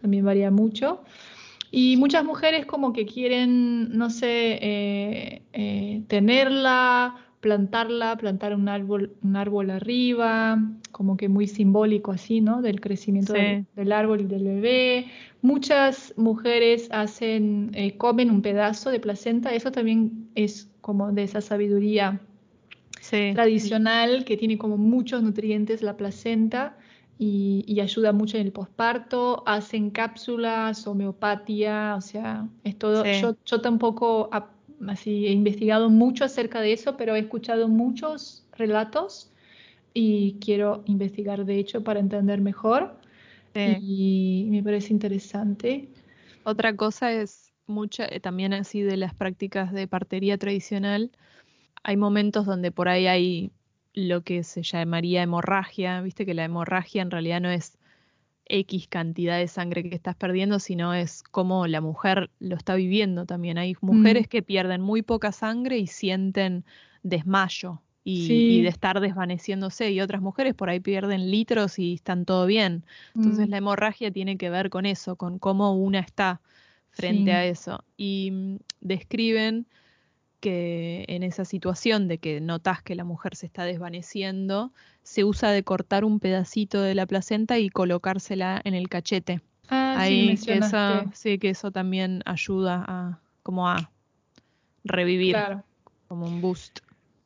También 0.01 0.25
varía 0.25 0.49
mucho. 0.49 1.03
Y 1.69 1.95
muchas 1.97 2.25
mujeres 2.25 2.65
como 2.65 2.91
que 2.91 3.05
quieren, 3.05 3.95
no 3.95 4.09
sé, 4.09 4.57
eh, 4.63 5.43
eh, 5.53 6.03
tenerla, 6.07 7.17
plantarla, 7.41 8.15
plantar 8.17 8.55
un 8.55 8.69
árbol, 8.69 9.15
un 9.23 9.35
árbol 9.35 9.71
arriba, 9.71 10.63
como 10.91 11.17
que 11.17 11.27
muy 11.27 11.47
simbólico 11.47 12.11
así, 12.11 12.39
¿no? 12.39 12.61
Del 12.61 12.79
crecimiento 12.79 13.33
del, 13.33 13.91
árbol 13.91 14.21
y 14.21 14.25
del 14.25 14.43
bebé. 14.43 15.07
Muchas 15.41 16.13
mujeres 16.17 16.87
hacen, 16.91 17.71
eh, 17.73 17.97
comen 17.97 18.29
un 18.29 18.43
pedazo 18.43 18.91
de 18.91 18.99
placenta, 18.99 19.53
eso 19.53 19.71
también 19.71 20.29
es 20.35 20.69
como 20.81 21.11
de 21.11 21.23
esa 21.23 21.41
sabiduría 21.41 22.21
tradicional 23.33 24.23
que 24.23 24.37
tiene 24.37 24.59
como 24.59 24.77
muchos 24.77 25.23
nutrientes 25.23 25.81
la 25.81 25.97
placenta 25.97 26.77
y, 27.17 27.79
ayuda 27.79 28.13
mucho 28.13 28.37
en 28.37 28.47
el 28.47 28.51
posparto. 28.51 29.43
Hacen 29.45 29.89
cápsulas, 29.89 30.87
homeopatía, 30.87 31.95
o 31.97 32.01
sea, 32.01 32.47
es 32.63 32.77
todo. 32.77 33.03
Yo, 33.05 33.35
yo 33.45 33.61
tampoco 33.61 34.29
así 34.87 35.27
he 35.27 35.31
investigado 35.31 35.89
mucho 35.89 36.25
acerca 36.25 36.61
de 36.61 36.73
eso, 36.73 36.97
pero 36.97 37.15
he 37.15 37.19
escuchado 37.19 37.67
muchos 37.67 38.45
relatos 38.57 39.31
y 39.93 40.37
quiero 40.39 40.83
investigar 40.85 41.45
de 41.45 41.59
hecho 41.59 41.83
para 41.83 41.99
entender 41.99 42.41
mejor 42.41 42.95
y 43.53 44.47
me 44.49 44.63
parece 44.63 44.93
interesante. 44.93 45.89
Otra 46.43 46.75
cosa 46.75 47.11
es 47.11 47.51
mucha 47.67 48.05
eh, 48.05 48.19
también 48.19 48.53
así 48.53 48.81
de 48.81 48.97
las 48.97 49.13
prácticas 49.13 49.71
de 49.73 49.87
partería 49.87 50.37
tradicional. 50.37 51.11
Hay 51.83 51.97
momentos 51.97 52.45
donde 52.45 52.71
por 52.71 52.87
ahí 52.87 53.07
hay 53.07 53.51
lo 53.93 54.21
que 54.21 54.43
se 54.43 54.63
llamaría 54.63 55.23
hemorragia, 55.23 56.01
viste 56.01 56.25
que 56.25 56.33
la 56.33 56.45
hemorragia 56.45 57.01
en 57.01 57.11
realidad 57.11 57.41
no 57.41 57.49
es 57.49 57.77
X 58.51 58.87
cantidad 58.87 59.37
de 59.37 59.47
sangre 59.47 59.89
que 59.89 59.95
estás 59.95 60.15
perdiendo, 60.15 60.59
sino 60.59 60.93
es 60.93 61.23
cómo 61.23 61.67
la 61.67 61.81
mujer 61.81 62.29
lo 62.39 62.55
está 62.55 62.75
viviendo 62.75 63.25
también. 63.25 63.57
Hay 63.57 63.75
mujeres 63.81 64.27
mm. 64.27 64.29
que 64.29 64.43
pierden 64.43 64.81
muy 64.81 65.01
poca 65.01 65.31
sangre 65.31 65.77
y 65.77 65.87
sienten 65.87 66.65
desmayo 67.01 67.81
y, 68.03 68.61
de 68.61 68.67
estar 68.67 68.99
desvaneciéndose 68.99 69.91
y 69.91 70.01
otras 70.01 70.21
mujeres 70.21 70.53
por 70.53 70.69
ahí 70.69 70.79
pierden 70.79 71.31
litros 71.31 71.79
y 71.79 71.93
están 71.93 72.25
todo 72.25 72.45
bien. 72.45 72.85
Entonces 73.15 73.47
mm. 73.47 73.51
la 73.51 73.57
hemorragia 73.57 74.11
tiene 74.11 74.37
que 74.37 74.49
ver 74.49 74.69
con 74.69 74.85
eso, 74.85 75.15
con 75.15 75.39
cómo 75.39 75.73
una 75.75 75.99
está 75.99 76.41
frente 76.89 77.31
a 77.31 77.45
eso. 77.45 77.83
Y 77.95 78.31
mm, 78.31 78.57
describen 78.81 79.65
que 80.41 81.05
en 81.07 81.23
esa 81.23 81.45
situación 81.45 82.09
de 82.09 82.17
que 82.17 82.41
notas 82.41 82.81
que 82.81 82.95
la 82.95 83.05
mujer 83.05 83.35
se 83.37 83.45
está 83.45 83.63
desvaneciendo, 83.63 84.73
se 85.03 85.23
usa 85.23 85.51
de 85.51 85.63
cortar 85.63 86.03
un 86.03 86.19
pedacito 86.19 86.81
de 86.81 86.95
la 86.95 87.05
placenta 87.05 87.59
y 87.59 87.69
colocársela 87.69 88.59
en 88.65 88.73
el 88.73 88.89
cachete. 88.89 89.39
Ah, 89.69 89.95
Ahí, 89.97 90.35
sí, 90.35 90.45
que 90.45 90.57
eso, 90.57 91.11
sí, 91.13 91.39
que 91.39 91.49
eso 91.49 91.71
también 91.71 92.23
ayuda 92.25 92.83
a 92.85 93.19
como 93.43 93.69
a 93.69 93.91
revivir, 94.83 95.37
como 96.07 96.25
un 96.25 96.41
boost. 96.41 96.79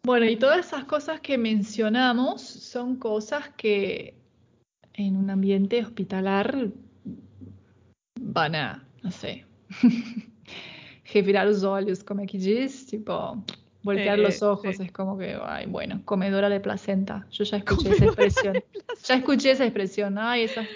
Bueno, 0.04 0.28
y 0.28 0.36
todas 0.36 0.68
esas 0.68 0.84
cosas 0.84 1.20
que 1.22 1.38
mencionamos 1.38 2.42
son 2.42 2.98
cosas 2.98 3.50
que 3.58 4.14
en 4.94 5.18
un 5.18 5.30
ambiente 5.30 5.84
hospitalar 5.84 6.70
van 8.20 8.56
a, 8.56 8.88
no 9.02 9.12
sé, 9.12 9.46
revirar 11.14 11.48
los 11.48 11.64
ojos, 11.64 12.04
como 12.04 12.24
aquí 12.24 12.38
dice, 12.38 12.86
tipo, 12.90 13.44
voltear 13.84 14.18
los 14.18 14.42
ojos, 14.42 14.80
es 14.80 14.92
como 14.92 15.18
que, 15.18 15.38
ay, 15.44 15.68
bueno, 15.68 16.02
comedora 16.06 16.50
de 16.50 16.60
placenta. 16.60 17.28
Yo 17.32 17.44
ya 17.44 17.58
escuché 17.58 17.92
esa 17.92 18.06
expresión. 18.06 18.64
ya 19.04 19.16
escuché 19.16 19.52
esa 19.52 19.66
expresión, 19.66 20.18
ay, 20.18 20.44
esas, 20.44 20.68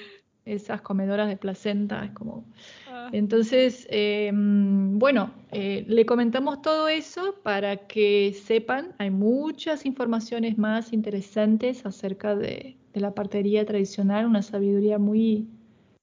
esas 0.46 0.82
comedoras 0.82 1.28
de 1.28 1.38
placenta, 1.38 2.06
es 2.06 2.12
como... 2.12 2.46
Ah. 2.88 3.10
Entonces, 3.12 3.88
em, 3.90 5.00
bueno, 5.00 5.32
eh, 5.52 5.84
le 5.88 6.06
comentamos 6.06 6.62
todo 6.62 6.88
eso 6.88 7.36
para 7.42 7.88
que 7.88 8.36
sepan, 8.46 8.94
hay 9.00 9.10
muchas 9.10 9.86
informaciones 9.86 10.58
más 10.60 10.94
interesantes 10.94 11.86
acerca 11.86 12.36
de, 12.36 12.78
de 12.94 13.00
la 13.00 13.16
partería 13.16 13.66
tradicional, 13.66 14.28
una 14.28 14.44
sabiduría 14.44 15.00
muy, 15.00 15.48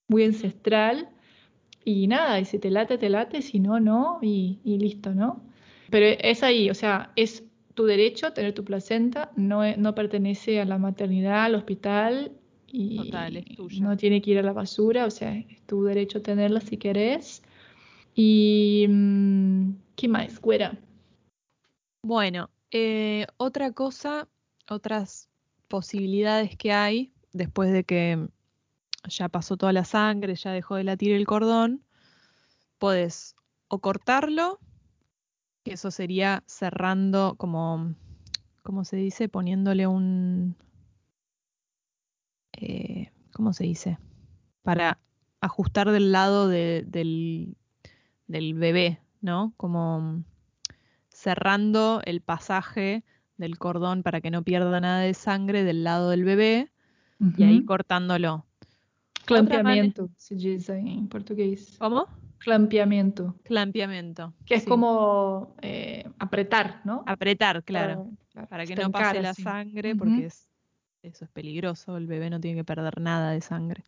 muy 0.08 0.24
ancestral 0.24 1.08
y 1.86 2.08
nada, 2.08 2.40
y 2.40 2.44
si 2.44 2.58
te 2.58 2.68
late, 2.68 2.98
te 2.98 3.08
late, 3.08 3.42
si 3.42 3.60
no, 3.60 3.78
no, 3.78 4.18
y, 4.20 4.58
listo, 4.64 5.14
¿no? 5.14 5.40
Pero 5.88 6.06
es 6.20 6.42
ahí, 6.42 6.68
o 6.68 6.74
sea, 6.74 7.12
es 7.14 7.44
tu 7.74 7.84
derecho 7.84 8.32
tener 8.32 8.54
tu 8.54 8.64
placenta, 8.64 9.30
no, 9.36 9.62
no 9.76 9.94
pertenece 9.94 10.60
a 10.60 10.64
la 10.64 10.78
maternidad, 10.78 11.44
al 11.44 11.54
hospital 11.54 12.32
y 12.66 12.96
Total, 12.96 13.44
no 13.80 13.96
tiene 13.96 14.20
que 14.20 14.32
ir 14.32 14.38
a 14.38 14.42
la 14.42 14.52
basura, 14.52 15.06
o 15.06 15.10
sea, 15.10 15.38
es 15.38 15.62
tu 15.62 15.84
derecho 15.84 16.22
tenerla 16.22 16.60
si 16.60 16.76
querés. 16.76 17.44
Y 18.16 18.86
mm, 18.88 19.70
¿qué 19.94 20.08
más, 20.08 20.40
güera? 20.40 20.76
Bueno, 22.02 22.50
eh, 22.72 23.28
otra 23.36 23.70
cosa, 23.70 24.26
otras 24.68 25.28
posibilidades 25.68 26.56
que 26.56 26.72
hay 26.72 27.12
después 27.32 27.72
de 27.72 27.84
que 27.84 28.26
ya 29.08 29.28
pasó 29.28 29.56
toda 29.56 29.72
la 29.72 29.84
sangre, 29.84 30.34
ya 30.34 30.52
dejó 30.52 30.76
de 30.76 30.84
latir 30.84 31.12
el 31.12 31.26
cordón, 31.26 31.82
puedes 32.78 33.34
o 33.68 33.78
cortarlo, 33.78 34.58
que 35.64 35.72
eso 35.74 35.90
sería 35.90 36.42
cerrando 36.46 37.34
como, 37.36 37.94
¿cómo 38.62 38.84
se 38.84 38.96
dice? 38.96 39.28
Poniéndole 39.28 39.86
un, 39.86 40.56
eh, 42.52 43.10
¿cómo 43.32 43.52
se 43.52 43.64
dice? 43.64 43.98
Para 44.62 44.98
ajustar 45.40 45.90
del 45.90 46.12
lado 46.12 46.48
de- 46.48 46.84
del, 46.86 47.56
del 48.26 48.54
bebé, 48.54 49.00
¿no? 49.20 49.52
Como 49.56 50.22
cerrando 51.08 52.00
el 52.04 52.20
pasaje 52.20 53.04
del 53.36 53.58
cordón 53.58 54.02
para 54.02 54.20
que 54.20 54.30
no 54.30 54.42
pierda 54.42 54.80
nada 54.80 55.00
de 55.00 55.14
sangre 55.14 55.62
del 55.64 55.84
lado 55.84 56.10
del 56.10 56.24
bebé 56.24 56.70
y 57.38 57.42
ahí 57.44 57.64
cortándolo. 57.64 58.46
Clampeamiento, 59.26 60.10
se 60.16 60.36
dice 60.36 60.78
en 60.78 61.08
portugués. 61.08 61.76
¿Cómo? 61.78 62.06
Clampeamiento, 62.38 63.34
Clampiamiento. 63.42 64.32
que 64.44 64.54
es 64.54 64.62
sí. 64.62 64.68
como 64.68 65.56
eh, 65.62 66.08
apretar, 66.18 66.80
¿no? 66.84 67.02
Apretar, 67.06 67.64
claro. 67.64 68.04
Para, 68.04 68.46
claro, 68.46 68.48
Para 68.48 68.66
que 68.66 68.76
no 68.76 68.90
pase 68.92 69.20
la 69.20 69.34
sangre, 69.34 69.96
porque 69.96 70.26
es, 70.26 70.48
eso 71.02 71.24
es 71.24 71.30
peligroso. 71.30 71.96
El 71.96 72.06
bebé 72.06 72.30
no 72.30 72.40
tiene 72.40 72.58
que 72.58 72.64
perder 72.64 73.00
nada 73.00 73.32
de 73.32 73.40
sangre. 73.40 73.84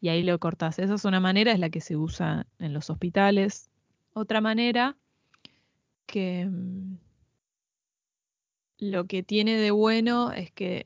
Y 0.00 0.08
ahí 0.08 0.22
lo 0.22 0.38
cortás. 0.38 0.78
Esa 0.78 0.94
es 0.94 1.04
una 1.04 1.20
manera, 1.20 1.52
es 1.52 1.58
la 1.58 1.70
que 1.70 1.80
se 1.80 1.96
usa 1.96 2.46
en 2.58 2.72
los 2.72 2.90
hospitales. 2.90 3.70
Otra 4.12 4.40
manera 4.40 4.96
que 6.06 6.46
mm, 6.46 6.96
lo 8.78 9.04
que 9.04 9.22
tiene 9.22 9.56
de 9.56 9.70
bueno 9.70 10.32
es 10.32 10.50
que 10.50 10.84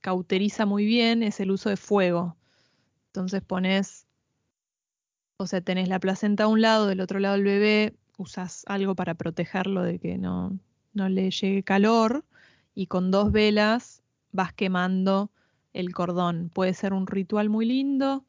cauteriza 0.00 0.66
muy 0.66 0.86
bien 0.86 1.22
es 1.22 1.40
el 1.40 1.50
uso 1.50 1.68
de 1.68 1.76
fuego. 1.76 2.35
Entonces 3.16 3.40
pones, 3.40 4.06
o 5.38 5.46
sea, 5.46 5.62
tenés 5.62 5.88
la 5.88 5.98
placenta 5.98 6.44
a 6.44 6.48
un 6.48 6.60
lado, 6.60 6.86
del 6.86 7.00
otro 7.00 7.18
lado 7.18 7.36
el 7.36 7.44
bebé, 7.44 7.94
usas 8.18 8.62
algo 8.66 8.94
para 8.94 9.14
protegerlo 9.14 9.82
de 9.82 9.98
que 9.98 10.18
no, 10.18 10.58
no 10.92 11.08
le 11.08 11.30
llegue 11.30 11.62
calor 11.62 12.26
y 12.74 12.88
con 12.88 13.10
dos 13.10 13.32
velas 13.32 14.02
vas 14.32 14.52
quemando 14.52 15.30
el 15.72 15.94
cordón. 15.94 16.50
Puede 16.52 16.74
ser 16.74 16.92
un 16.92 17.06
ritual 17.06 17.48
muy 17.48 17.64
lindo. 17.64 18.26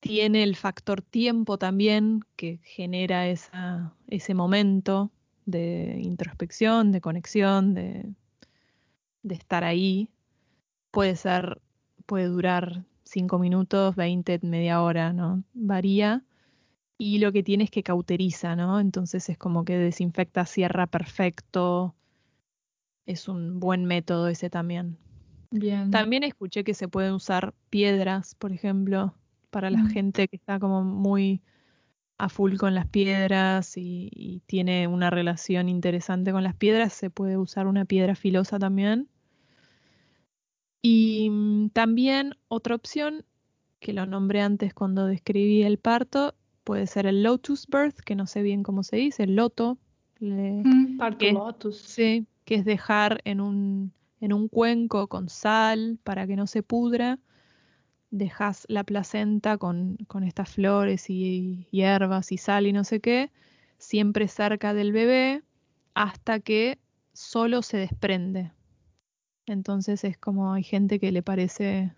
Tiene 0.00 0.42
el 0.42 0.56
factor 0.56 1.00
tiempo 1.00 1.56
también 1.56 2.24
que 2.34 2.58
genera 2.64 3.28
ese 3.28 4.34
momento 4.34 5.12
de 5.46 6.00
introspección, 6.02 6.90
de 6.90 7.00
conexión, 7.00 7.74
de, 7.74 8.12
de 9.22 9.34
estar 9.36 9.62
ahí. 9.62 10.10
Puede 10.90 11.14
ser, 11.14 11.60
puede 12.06 12.26
durar 12.26 12.84
5 13.08 13.38
minutos, 13.38 13.96
20, 13.96 14.38
media 14.42 14.82
hora, 14.82 15.12
¿no? 15.14 15.42
Varía. 15.54 16.24
Y 16.98 17.18
lo 17.20 17.32
que 17.32 17.42
tiene 17.42 17.64
es 17.64 17.70
que 17.70 17.82
cauteriza, 17.82 18.54
¿no? 18.56 18.80
Entonces 18.80 19.28
es 19.30 19.38
como 19.38 19.64
que 19.64 19.78
desinfecta, 19.78 20.44
cierra 20.46 20.86
perfecto. 20.86 21.94
Es 23.06 23.28
un 23.28 23.60
buen 23.60 23.86
método 23.86 24.28
ese 24.28 24.50
también. 24.50 24.98
Bien. 25.50 25.90
También 25.90 26.22
escuché 26.22 26.64
que 26.64 26.74
se 26.74 26.88
pueden 26.88 27.14
usar 27.14 27.54
piedras, 27.70 28.34
por 28.34 28.52
ejemplo, 28.52 29.14
para 29.50 29.70
la 29.70 29.84
Mm. 29.84 29.88
gente 29.90 30.28
que 30.28 30.36
está 30.36 30.58
como 30.58 30.84
muy 30.84 31.40
a 32.18 32.28
full 32.28 32.56
con 32.56 32.74
las 32.74 32.86
piedras 32.88 33.76
y, 33.78 34.10
y 34.12 34.40
tiene 34.46 34.88
una 34.88 35.10
relación 35.10 35.68
interesante 35.68 36.32
con 36.32 36.44
las 36.44 36.54
piedras, 36.56 36.92
se 36.92 37.10
puede 37.10 37.38
usar 37.38 37.66
una 37.66 37.84
piedra 37.86 38.14
filosa 38.16 38.58
también. 38.58 39.08
Y 40.82 41.28
mm, 41.30 41.70
también 41.70 42.34
otra 42.48 42.74
opción, 42.74 43.24
que 43.80 43.92
lo 43.92 44.06
nombré 44.06 44.40
antes 44.42 44.74
cuando 44.74 45.06
describí 45.06 45.62
el 45.62 45.78
parto, 45.78 46.34
puede 46.64 46.86
ser 46.86 47.06
el 47.06 47.22
lotus 47.22 47.66
birth, 47.66 47.98
que 48.00 48.14
no 48.14 48.26
sé 48.26 48.42
bien 48.42 48.62
cómo 48.62 48.82
se 48.82 48.96
dice, 48.96 49.24
el 49.24 49.36
loto, 49.36 49.78
le- 50.18 50.62
Mm, 50.64 50.96
Parto 50.98 51.24
lotus. 51.32 51.78
sí, 51.78 52.26
que 52.44 52.56
es 52.56 52.64
dejar 52.64 53.20
en 53.24 53.40
un, 53.40 53.92
en 54.20 54.32
un 54.32 54.48
cuenco 54.48 55.06
con 55.06 55.28
sal 55.28 55.98
para 56.02 56.26
que 56.26 56.36
no 56.36 56.46
se 56.46 56.62
pudra. 56.62 57.18
Dejas 58.10 58.64
la 58.68 58.84
placenta 58.84 59.58
con, 59.58 59.96
con 60.06 60.24
estas 60.24 60.48
flores 60.50 61.10
y 61.10 61.66
hierbas 61.70 62.32
y 62.32 62.38
sal 62.38 62.66
y 62.66 62.72
no 62.72 62.82
sé 62.84 63.00
qué, 63.00 63.30
siempre 63.76 64.28
cerca 64.28 64.72
del 64.74 64.92
bebé 64.92 65.42
hasta 65.94 66.40
que 66.40 66.78
solo 67.12 67.60
se 67.62 67.76
desprende. 67.76 68.52
Entonces 69.48 70.04
es 70.04 70.16
como 70.18 70.52
hay 70.52 70.62
gente 70.62 71.00
que 71.00 71.10
le 71.10 71.22
parece 71.22 71.92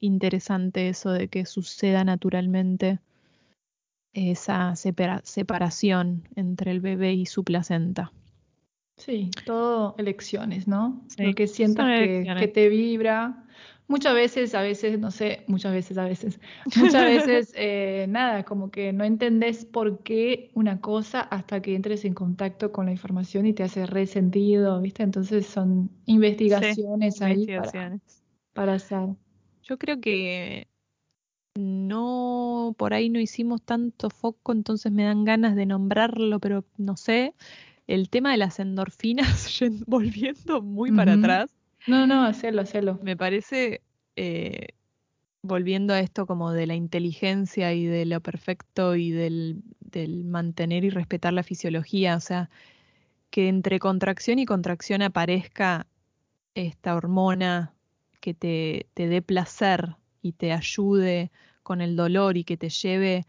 interesante 0.00 0.88
eso 0.88 1.10
de 1.10 1.28
que 1.28 1.46
suceda 1.46 2.04
naturalmente 2.04 3.00
esa 4.14 4.74
separa- 4.76 5.22
separación 5.24 6.28
entre 6.36 6.70
el 6.72 6.80
bebé 6.80 7.12
y 7.14 7.26
su 7.26 7.44
placenta. 7.44 8.12
Sí, 8.96 9.30
todo 9.44 9.94
elecciones, 9.98 10.66
¿no? 10.66 11.04
Sí, 11.08 11.24
Lo 11.24 11.34
que 11.34 11.46
sientas 11.46 11.86
que, 11.86 12.50
te 12.52 12.68
vibra. 12.68 13.42
Muchas 13.88 14.14
veces, 14.14 14.54
a 14.54 14.62
veces, 14.62 14.98
no 14.98 15.12
sé, 15.12 15.44
muchas 15.46 15.72
veces, 15.72 15.96
a 15.98 16.04
veces, 16.04 16.40
muchas 16.76 17.04
veces, 17.04 17.52
eh, 17.56 18.06
nada, 18.08 18.42
como 18.44 18.70
que 18.70 18.92
no 18.92 19.04
entendés 19.04 19.64
por 19.64 20.02
qué 20.02 20.50
una 20.54 20.80
cosa 20.80 21.20
hasta 21.20 21.62
que 21.62 21.74
entres 21.74 22.04
en 22.04 22.14
contacto 22.14 22.72
con 22.72 22.86
la 22.86 22.92
información 22.92 23.46
y 23.46 23.52
te 23.52 23.62
hace 23.62 23.86
re 23.86 24.06
sentido, 24.06 24.80
¿viste? 24.80 25.04
Entonces 25.04 25.46
son 25.46 25.90
investigaciones 26.06 27.22
ahí 27.22 27.46
para, 27.46 27.60
Investigaciones. 27.60 28.24
para 28.54 28.74
hacer. 28.74 29.08
Yo 29.62 29.78
creo 29.78 30.00
que 30.00 30.66
no, 31.54 32.74
por 32.76 32.92
ahí 32.92 33.08
no 33.08 33.20
hicimos 33.20 33.62
tanto 33.62 34.10
foco, 34.10 34.52
entonces 34.52 34.90
me 34.90 35.04
dan 35.04 35.24
ganas 35.24 35.54
de 35.54 35.66
nombrarlo, 35.66 36.40
pero 36.40 36.64
no 36.76 36.96
sé. 36.96 37.34
El 37.86 38.10
tema 38.10 38.32
de 38.32 38.38
las 38.38 38.58
endorfinas, 38.58 39.60
volviendo 39.86 40.62
muy 40.62 40.92
para 40.92 41.14
atrás, 41.14 41.50
No, 41.86 42.06
no, 42.06 42.24
hacelo, 42.24 42.62
hacelo. 42.62 42.98
me 43.02 43.16
parece, 43.16 43.82
eh, 44.16 44.68
volviendo 45.42 45.94
a 45.94 46.00
esto 46.00 46.26
como 46.26 46.52
de 46.52 46.66
la 46.66 46.74
inteligencia 46.74 47.72
y 47.74 47.86
de 47.86 48.06
lo 48.06 48.20
perfecto 48.20 48.96
y 48.96 49.10
del, 49.12 49.62
del 49.80 50.24
mantener 50.24 50.84
y 50.84 50.90
respetar 50.90 51.32
la 51.32 51.42
fisiología, 51.44 52.16
o 52.16 52.20
sea, 52.20 52.50
que 53.30 53.48
entre 53.48 53.78
contracción 53.78 54.38
y 54.38 54.46
contracción 54.46 55.02
aparezca 55.02 55.86
esta 56.54 56.96
hormona 56.96 57.74
que 58.20 58.34
te, 58.34 58.88
te 58.94 59.08
dé 59.08 59.22
placer 59.22 59.96
y 60.22 60.32
te 60.32 60.52
ayude 60.52 61.30
con 61.62 61.80
el 61.80 61.96
dolor 61.96 62.36
y 62.36 62.44
que 62.44 62.56
te 62.56 62.70
lleve 62.70 63.26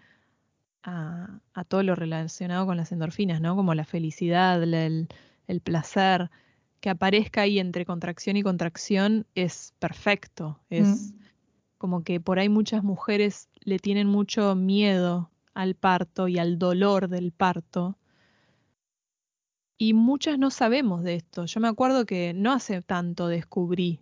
a, 0.87 1.41
a 1.53 1.63
todo 1.65 1.83
lo 1.83 1.93
relacionado 1.95 2.65
con 2.65 2.77
las 2.77 2.91
endorfinas, 2.91 3.41
¿no? 3.41 3.55
Como 3.55 3.75
la 3.75 3.85
felicidad, 3.85 4.63
el 4.63 5.61
placer, 5.61 6.31
que 6.79 6.89
aparezca 6.89 7.41
ahí 7.41 7.59
entre 7.59 7.85
contracción 7.85 8.37
y 8.37 8.43
contracción 8.43 9.25
es 9.35 9.73
perfecto, 9.79 10.59
es 10.69 11.13
Mm. 11.13 11.17
como 11.77 12.03
que 12.03 12.19
por 12.19 12.39
ahí 12.39 12.49
muchas 12.49 12.83
mujeres 12.83 13.49
le 13.59 13.77
tienen 13.79 14.07
mucho 14.07 14.55
miedo 14.55 15.29
al 15.53 15.75
parto 15.75 16.27
y 16.27 16.37
al 16.39 16.57
dolor 16.57 17.07
del 17.09 17.31
parto. 17.31 17.97
Y 19.77 19.93
muchas 19.93 20.39
no 20.39 20.49
sabemos 20.49 21.03
de 21.03 21.15
esto. 21.15 21.45
Yo 21.45 21.59
me 21.59 21.67
acuerdo 21.67 22.05
que 22.05 22.33
no 22.33 22.51
hace 22.51 22.81
tanto 22.81 23.27
descubrí 23.27 23.99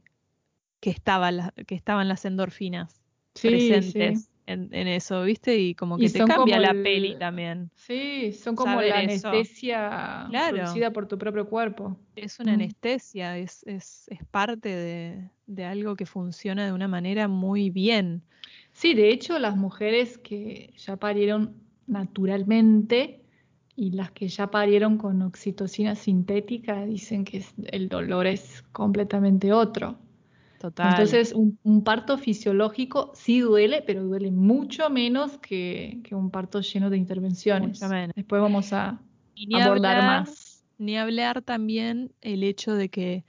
que, 0.79 0.89
estaba 0.89 1.31
la- 1.31 1.53
que 1.67 1.75
estaban 1.75 2.07
las 2.07 2.25
endorfinas 2.25 3.01
Sí, 3.33 3.49
presentes 3.49 4.19
sí. 4.21 4.29
En, 4.47 4.73
en 4.73 4.87
eso, 4.87 5.23
¿viste? 5.23 5.57
Y 5.57 5.73
como 5.75 5.97
Y 5.97 6.03
que 6.07 6.09
te 6.19 6.25
cambia 6.25 6.59
la 6.59 6.71
el- 6.71 6.83
peli 6.83 7.15
también. 7.17 7.71
Sí, 7.75 8.31
son 8.33 8.55
como 8.55 8.73
Saber 8.75 8.89
la 8.89 9.01
eso. 9.03 9.29
anestesia 9.29 10.25
Claro. 10.29 10.57
producida 10.57 10.91
por 10.91 11.07
tu 11.07 11.17
propio 11.17 11.47
cuerpo. 11.47 11.97
Es 12.15 12.39
una 12.39 12.51
Mm. 12.51 12.55
anestesia, 12.55 13.37
es, 13.37 13.63
es, 13.67 14.07
es 14.09 14.19
parte 14.31 14.69
de, 14.69 15.29
de 15.47 15.65
algo 15.65 15.95
que 15.95 16.05
funciona 16.05 16.65
de 16.65 16.71
una 16.73 16.87
manera 16.87 17.27
muy 17.27 17.69
bien. 17.69 18.21
Sí, 18.71 18.93
de 18.93 19.09
hecho, 19.09 19.39
las 19.39 19.55
mujeres 19.55 20.17
que 20.17 20.73
ya 20.77 20.97
parieron 20.97 21.55
naturalmente 21.87 23.21
y 23.75 23.91
las 23.91 24.11
que 24.11 24.27
ya 24.29 24.49
parieron 24.51 24.97
con 24.97 25.21
oxitocina 25.21 25.95
sintética 25.95 26.85
dicen 26.85 27.25
que 27.25 27.43
el 27.71 27.89
dolor 27.89 28.25
es 28.27 28.63
completamente 28.71 29.51
otro. 29.51 29.97
Total. 30.65 30.89
Entonces, 30.91 31.33
un, 31.33 31.59
un 31.63 31.83
parto 31.83 32.17
fisiológico 32.17 33.11
sí 33.13 33.39
duele, 33.39 33.83
pero 33.85 34.03
duele 34.03 34.31
mucho 34.31 34.89
menos 34.89 35.37
que, 35.37 36.01
que 36.03 36.15
un 36.15 36.31
parto 36.31 36.61
lleno 36.61 36.89
de 36.89 36.97
intervenciones. 36.97 37.79
Después 38.15 38.41
vamos 38.41 38.73
a 38.73 38.99
ni 39.35 39.61
abordar 39.61 39.97
hablar, 39.97 40.21
más. 40.23 40.65
Ni 40.79 40.97
hablar 40.97 41.41
también 41.43 42.13
el 42.21 42.43
hecho 42.43 42.73
de 42.73 42.89
que 42.89 43.25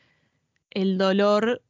el 0.70 0.97
dolor 0.97 1.62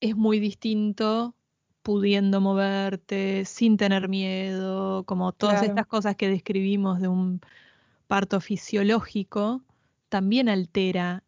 es 0.00 0.16
muy 0.16 0.38
distinto 0.38 1.34
pudiendo 1.82 2.40
moverte, 2.42 3.44
sin 3.46 3.76
tener 3.78 4.08
miedo, 4.08 5.04
como 5.04 5.32
todas 5.32 5.56
Claro. 5.56 5.68
estas 5.68 5.86
cosas 5.86 6.16
que 6.16 6.28
describimos 6.28 7.00
de 7.00 7.08
un 7.08 7.40
parto 8.06 8.40
fisiológico, 8.40 9.62
también 10.10 10.48
altera 10.48 11.24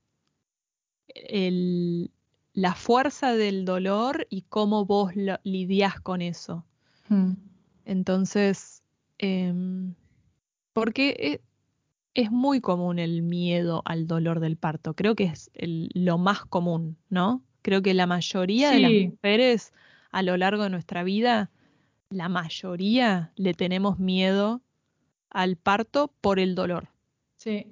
el- 1.14 2.11
la 2.57 2.74
fuerza 2.74 3.34
del 3.34 3.66
dolor 3.66 4.26
y 4.30 4.42
cómo 4.48 4.86
vos 4.86 5.14
lo- 5.14 5.38
lidiás 5.44 6.00
con 6.00 6.22
eso. 6.22 6.64
Mm. 7.11 7.32
Entonces, 7.84 8.82
em, 9.18 9.94
porque 10.72 11.11
e- 11.18 11.42
es, 12.14 12.30
muy 12.30 12.62
común 12.62 12.98
el 12.98 13.20
miedo 13.20 13.82
al 13.84 14.07
dolor 14.07 14.40
del 14.40 14.57
parto. 14.57 14.94
Creo 14.94 15.14
que 15.14 15.24
es 15.24 15.50
el- 15.52 15.90
lo 15.92 16.16
más 16.16 16.46
común, 16.46 16.96
¿no? 17.11 17.42
Creo 17.61 17.82
que 17.82 17.92
la 17.92 18.07
mayoría 18.07 18.70
de 18.70 18.80
las 18.80 18.92
mujeres 19.11 19.74
a 20.11 20.22
lo 20.22 20.38
largo 20.38 20.62
de 20.62 20.70
nuestra 20.70 21.04
vida, 21.04 21.50
la 22.09 22.30
mayoría 22.30 23.32
le 23.36 23.52
tenemos 23.52 23.98
miedo 23.98 24.62
al 25.28 25.57
parto 25.57 26.11
por 26.22 26.38
el 26.38 26.54
dolor. 26.54 26.88
Sí. 27.36 27.66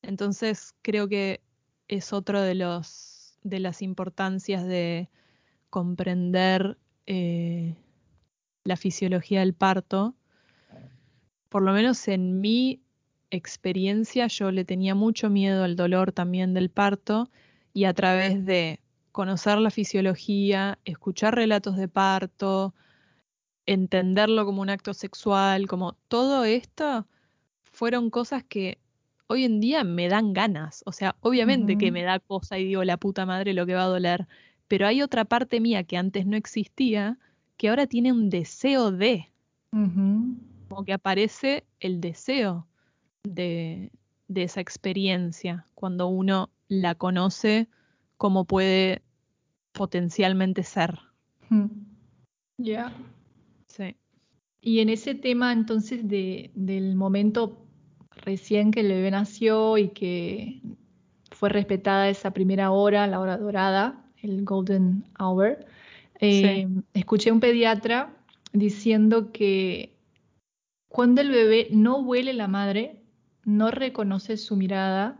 Entonces, 0.00 0.74
creo 0.80 1.06
que 1.06 1.42
es 1.86 2.14
otro 2.14 2.40
de 2.40 2.54
los 2.54 3.13
de 3.44 3.60
las 3.60 3.82
importancias 3.82 4.66
de 4.66 5.08
comprender 5.70 6.76
eh, 7.06 7.76
la 8.64 8.76
fisiología 8.76 9.40
del 9.40 9.54
parto. 9.54 10.14
Por 11.48 11.62
lo 11.62 11.72
menos 11.72 12.08
en 12.08 12.40
mi 12.40 12.82
experiencia, 13.30 14.26
yo 14.26 14.50
le 14.50 14.64
tenía 14.64 14.94
mucho 14.94 15.30
miedo 15.30 15.62
al 15.62 15.76
dolor 15.76 16.12
también 16.12 16.54
del 16.54 16.70
parto 16.70 17.30
y 17.72 17.84
a 17.84 17.94
través 17.94 18.44
de 18.44 18.80
conocer 19.12 19.58
la 19.58 19.70
fisiología, 19.70 20.78
escuchar 20.84 21.34
relatos 21.34 21.76
de 21.76 21.86
parto, 21.86 22.74
entenderlo 23.66 24.44
como 24.44 24.62
un 24.62 24.70
acto 24.70 24.94
sexual, 24.94 25.68
como 25.68 25.92
todo 26.08 26.44
esto 26.44 27.06
fueron 27.64 28.10
cosas 28.10 28.44
que 28.44 28.78
hoy 29.26 29.44
en 29.44 29.60
día 29.60 29.84
me 29.84 30.08
dan 30.08 30.32
ganas. 30.32 30.82
O 30.86 30.92
sea, 30.92 31.16
obviamente 31.20 31.78
que 31.78 31.92
me 31.92 32.02
da 32.02 32.20
cosa 32.20 32.58
y 32.58 32.64
digo, 32.64 32.84
la 32.84 32.96
puta 32.96 33.26
madre 33.26 33.54
lo 33.54 33.66
que 33.66 33.74
va 33.74 33.84
a 33.84 33.88
doler, 33.88 34.26
pero 34.68 34.86
hay 34.86 35.02
otra 35.02 35.24
parte 35.24 35.60
mía 35.60 35.84
que 35.84 35.96
antes 35.96 36.26
no 36.26 36.36
existía, 36.36 37.18
que 37.56 37.68
ahora 37.68 37.86
tiene 37.86 38.12
un 38.12 38.30
deseo 38.30 38.90
de, 38.90 39.30
como 39.70 40.84
que 40.84 40.92
aparece 40.92 41.64
el 41.80 42.00
deseo 42.00 42.66
de, 43.24 43.90
de 44.28 44.42
esa 44.42 44.60
experiencia 44.60 45.66
cuando 45.74 46.08
uno 46.08 46.50
la 46.68 46.94
conoce, 46.94 47.68
cómo 48.16 48.44
puede 48.44 49.02
potencialmente 49.72 50.62
ser. 50.62 50.98
Ya. 52.58 52.92
Sí. 53.68 53.96
Y 54.60 54.80
en 54.80 54.88
ese 54.88 55.14
tema 55.14 55.52
entonces 55.52 56.08
de, 56.08 56.50
del 56.54 56.94
momento 56.94 57.63
recién 58.16 58.70
que 58.70 58.80
el 58.80 58.88
bebé 58.88 59.10
nació 59.10 59.78
y 59.78 59.88
que 59.88 60.60
fue 61.30 61.48
respetada 61.48 62.08
esa 62.08 62.32
primera 62.32 62.70
hora, 62.70 63.06
la 63.06 63.20
hora 63.20 63.36
dorada, 63.36 64.04
el 64.22 64.44
golden 64.44 65.04
hour, 65.18 65.58
eh, 66.20 66.68
escuché 66.94 67.30
a 67.30 67.32
un 67.32 67.40
pediatra 67.40 68.14
diciendo 68.52 69.32
que 69.32 69.96
cuando 70.88 71.20
el 71.20 71.30
bebé 71.30 71.68
no 71.70 71.98
huele 71.98 72.32
la 72.32 72.48
madre, 72.48 73.02
no 73.44 73.70
reconoce 73.70 74.36
su 74.36 74.56
mirada, 74.56 75.18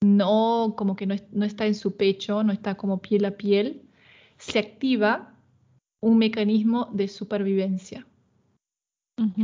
no 0.00 0.74
como 0.76 0.96
que 0.96 1.06
no, 1.06 1.14
no 1.30 1.44
está 1.44 1.66
en 1.66 1.76
su 1.76 1.96
pecho, 1.96 2.42
no 2.42 2.52
está 2.52 2.74
como 2.74 3.00
piel 3.00 3.24
a 3.24 3.30
piel, 3.32 3.82
se 4.36 4.58
activa 4.58 5.34
un 6.00 6.18
mecanismo 6.18 6.88
de 6.92 7.06
supervivencia 7.06 8.04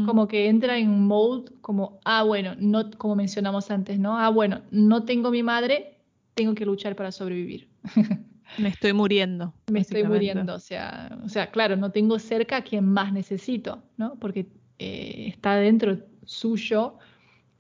Como 0.06 0.26
que 0.26 0.48
entra 0.48 0.78
en 0.78 0.88
un 0.88 1.06
mode 1.06 1.52
como, 1.60 2.00
ah, 2.04 2.22
bueno, 2.22 2.54
no, 2.58 2.90
como 2.92 3.14
mencionamos 3.14 3.70
antes, 3.70 3.98
¿no? 3.98 4.18
Ah, 4.18 4.30
bueno, 4.30 4.62
no 4.70 5.04
tengo 5.04 5.30
mi 5.30 5.42
madre, 5.42 5.98
tengo 6.34 6.54
que 6.54 6.64
luchar 6.64 6.96
para 6.96 7.12
sobrevivir. 7.12 7.68
Me 8.56 8.70
estoy 8.70 8.92
muriendo. 8.94 9.52
Me 9.70 9.80
estoy 9.80 10.04
muriendo, 10.04 10.54
o 10.54 10.58
sea, 10.58 11.18
o 11.22 11.28
sea, 11.28 11.50
claro, 11.50 11.76
no 11.76 11.92
tengo 11.92 12.18
cerca 12.18 12.56
a 12.56 12.62
quien 12.62 12.86
más 12.86 13.12
necesito, 13.12 13.82
¿no? 13.98 14.14
Porque 14.18 14.46
eh, 14.78 15.26
está 15.28 15.56
dentro 15.56 15.98
suyo 16.24 16.94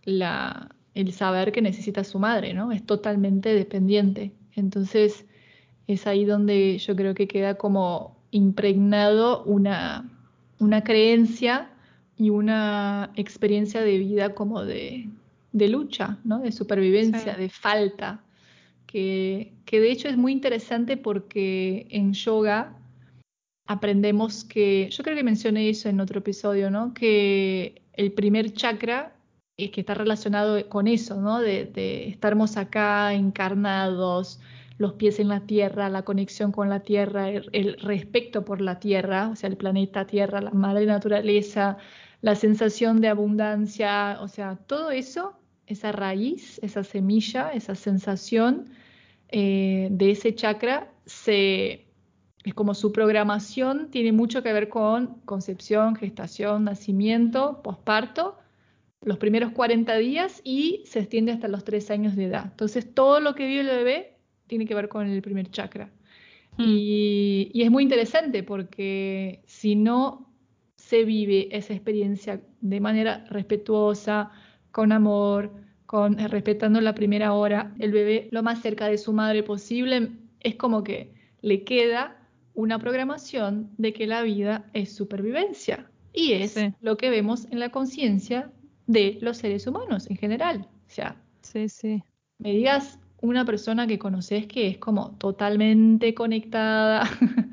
la, 0.04 0.74
el 0.94 1.12
saber 1.12 1.52
que 1.52 1.60
necesita 1.60 2.04
su 2.04 2.18
madre, 2.18 2.54
¿no? 2.54 2.72
Es 2.72 2.84
totalmente 2.86 3.52
dependiente. 3.52 4.32
Entonces, 4.54 5.26
es 5.86 6.06
ahí 6.06 6.24
donde 6.24 6.78
yo 6.78 6.96
creo 6.96 7.14
que 7.14 7.28
queda 7.28 7.56
como 7.56 8.16
impregnado 8.30 9.44
una, 9.44 10.10
una 10.58 10.82
creencia 10.84 11.70
y 12.18 12.30
una 12.30 13.10
experiencia 13.16 13.80
de 13.80 13.96
vida 13.98 14.34
como 14.34 14.64
de, 14.64 15.08
de 15.52 15.68
lucha, 15.68 16.18
¿no? 16.24 16.40
De 16.40 16.52
supervivencia, 16.52 17.34
Sí. 17.34 17.40
de 17.40 17.48
falta, 17.48 18.20
que, 18.86 19.52
que 19.64 19.80
de 19.80 19.90
hecho 19.92 20.08
es 20.08 20.16
muy 20.16 20.32
interesante 20.32 20.96
porque 20.96 21.86
en 21.90 22.12
yoga 22.12 22.74
aprendemos 23.66 24.44
que, 24.44 24.88
yo 24.90 25.04
creo 25.04 25.16
que 25.16 25.22
mencioné 25.22 25.68
eso 25.68 25.88
en 25.88 26.00
otro 26.00 26.18
episodio, 26.20 26.70
¿no? 26.70 26.92
Que 26.94 27.82
el 27.92 28.12
primer 28.12 28.52
chakra 28.52 29.12
es 29.56 29.70
que 29.70 29.80
está 29.82 29.94
relacionado 29.94 30.68
con 30.68 30.88
eso, 30.88 31.20
¿no? 31.20 31.40
De, 31.40 31.66
de 31.66 32.08
estarmos 32.08 32.56
acá 32.56 33.12
encarnados, 33.12 34.40
los 34.78 34.94
pies 34.94 35.18
en 35.18 35.28
la 35.28 35.40
tierra, 35.40 35.88
la 35.88 36.02
conexión 36.02 36.52
con 36.52 36.68
la 36.68 36.80
tierra, 36.80 37.28
el, 37.30 37.48
el 37.52 37.78
respeto 37.80 38.44
por 38.44 38.60
la 38.60 38.78
tierra, 38.78 39.28
o 39.28 39.36
sea, 39.36 39.50
el 39.50 39.56
planeta 39.56 40.06
Tierra, 40.06 40.40
la 40.40 40.52
madre 40.52 40.86
naturaleza, 40.86 41.76
la 42.20 42.34
sensación 42.34 43.00
de 43.00 43.08
abundancia, 43.08 44.18
o 44.20 44.28
sea, 44.28 44.56
todo 44.56 44.90
eso, 44.90 45.38
esa 45.66 45.92
raíz, 45.92 46.58
esa 46.62 46.82
semilla, 46.82 47.52
esa 47.52 47.74
sensación 47.74 48.70
eh, 49.28 49.88
de 49.90 50.10
ese 50.10 50.34
chakra 50.34 50.90
se 51.04 51.84
es 52.44 52.54
como 52.54 52.74
su 52.74 52.92
programación 52.92 53.90
tiene 53.90 54.12
mucho 54.12 54.42
que 54.42 54.52
ver 54.52 54.68
con 54.68 55.20
concepción, 55.26 55.96
gestación, 55.96 56.64
nacimiento, 56.64 57.60
posparto, 57.62 58.38
los 59.02 59.18
primeros 59.18 59.52
40 59.52 59.96
días 59.96 60.40
y 60.44 60.82
se 60.86 61.00
extiende 61.00 61.32
hasta 61.32 61.48
los 61.48 61.64
3 61.64 61.90
años 61.90 62.16
de 62.16 62.24
edad. 62.24 62.46
Entonces, 62.46 62.94
todo 62.94 63.20
lo 63.20 63.34
que 63.34 63.46
vive 63.46 63.60
el 63.60 63.66
bebé 63.66 64.16
tiene 64.46 64.66
que 64.66 64.74
ver 64.74 64.88
con 64.88 65.06
el 65.06 65.20
primer 65.20 65.50
chakra. 65.50 65.90
Mm. 66.56 66.64
Y, 66.66 67.50
y 67.52 67.62
es 67.62 67.70
muy 67.70 67.82
interesante 67.82 68.42
porque 68.42 69.42
si 69.46 69.76
no 69.76 70.27
se 70.88 71.04
vive 71.04 71.48
esa 71.54 71.74
experiencia 71.74 72.40
de 72.62 72.80
manera 72.80 73.24
respetuosa, 73.28 74.30
con 74.72 74.90
amor, 74.90 75.50
con 75.84 76.18
eh, 76.18 76.28
respetando 76.28 76.80
la 76.80 76.94
primera 76.94 77.34
hora, 77.34 77.74
el 77.78 77.92
bebé 77.92 78.28
lo 78.30 78.42
más 78.42 78.62
cerca 78.62 78.86
de 78.88 78.96
su 78.96 79.12
madre 79.12 79.42
posible, 79.42 80.12
es 80.40 80.54
como 80.56 80.82
que 80.82 81.12
le 81.42 81.62
queda 81.64 82.16
una 82.54 82.78
programación 82.78 83.70
de 83.76 83.92
que 83.92 84.06
la 84.06 84.22
vida 84.22 84.64
es 84.72 84.94
supervivencia. 84.94 85.90
Y 86.14 86.32
es 86.32 86.52
Sí. 86.52 86.72
lo 86.80 86.96
que 86.96 87.10
vemos 87.10 87.46
en 87.50 87.58
la 87.60 87.68
conciencia 87.70 88.50
de 88.86 89.18
los 89.20 89.36
seres 89.36 89.66
humanos 89.66 90.08
en 90.10 90.16
general. 90.16 90.66
O 90.86 90.90
sea, 90.90 91.16
Sí, 91.42 91.68
sí. 91.68 92.02
me 92.38 92.52
digas 92.52 92.98
una 93.20 93.44
persona 93.44 93.86
que 93.86 93.98
conoces 93.98 94.46
que 94.46 94.68
es 94.68 94.78
como 94.78 95.10
totalmente 95.18 96.14
conectada, 96.14 97.02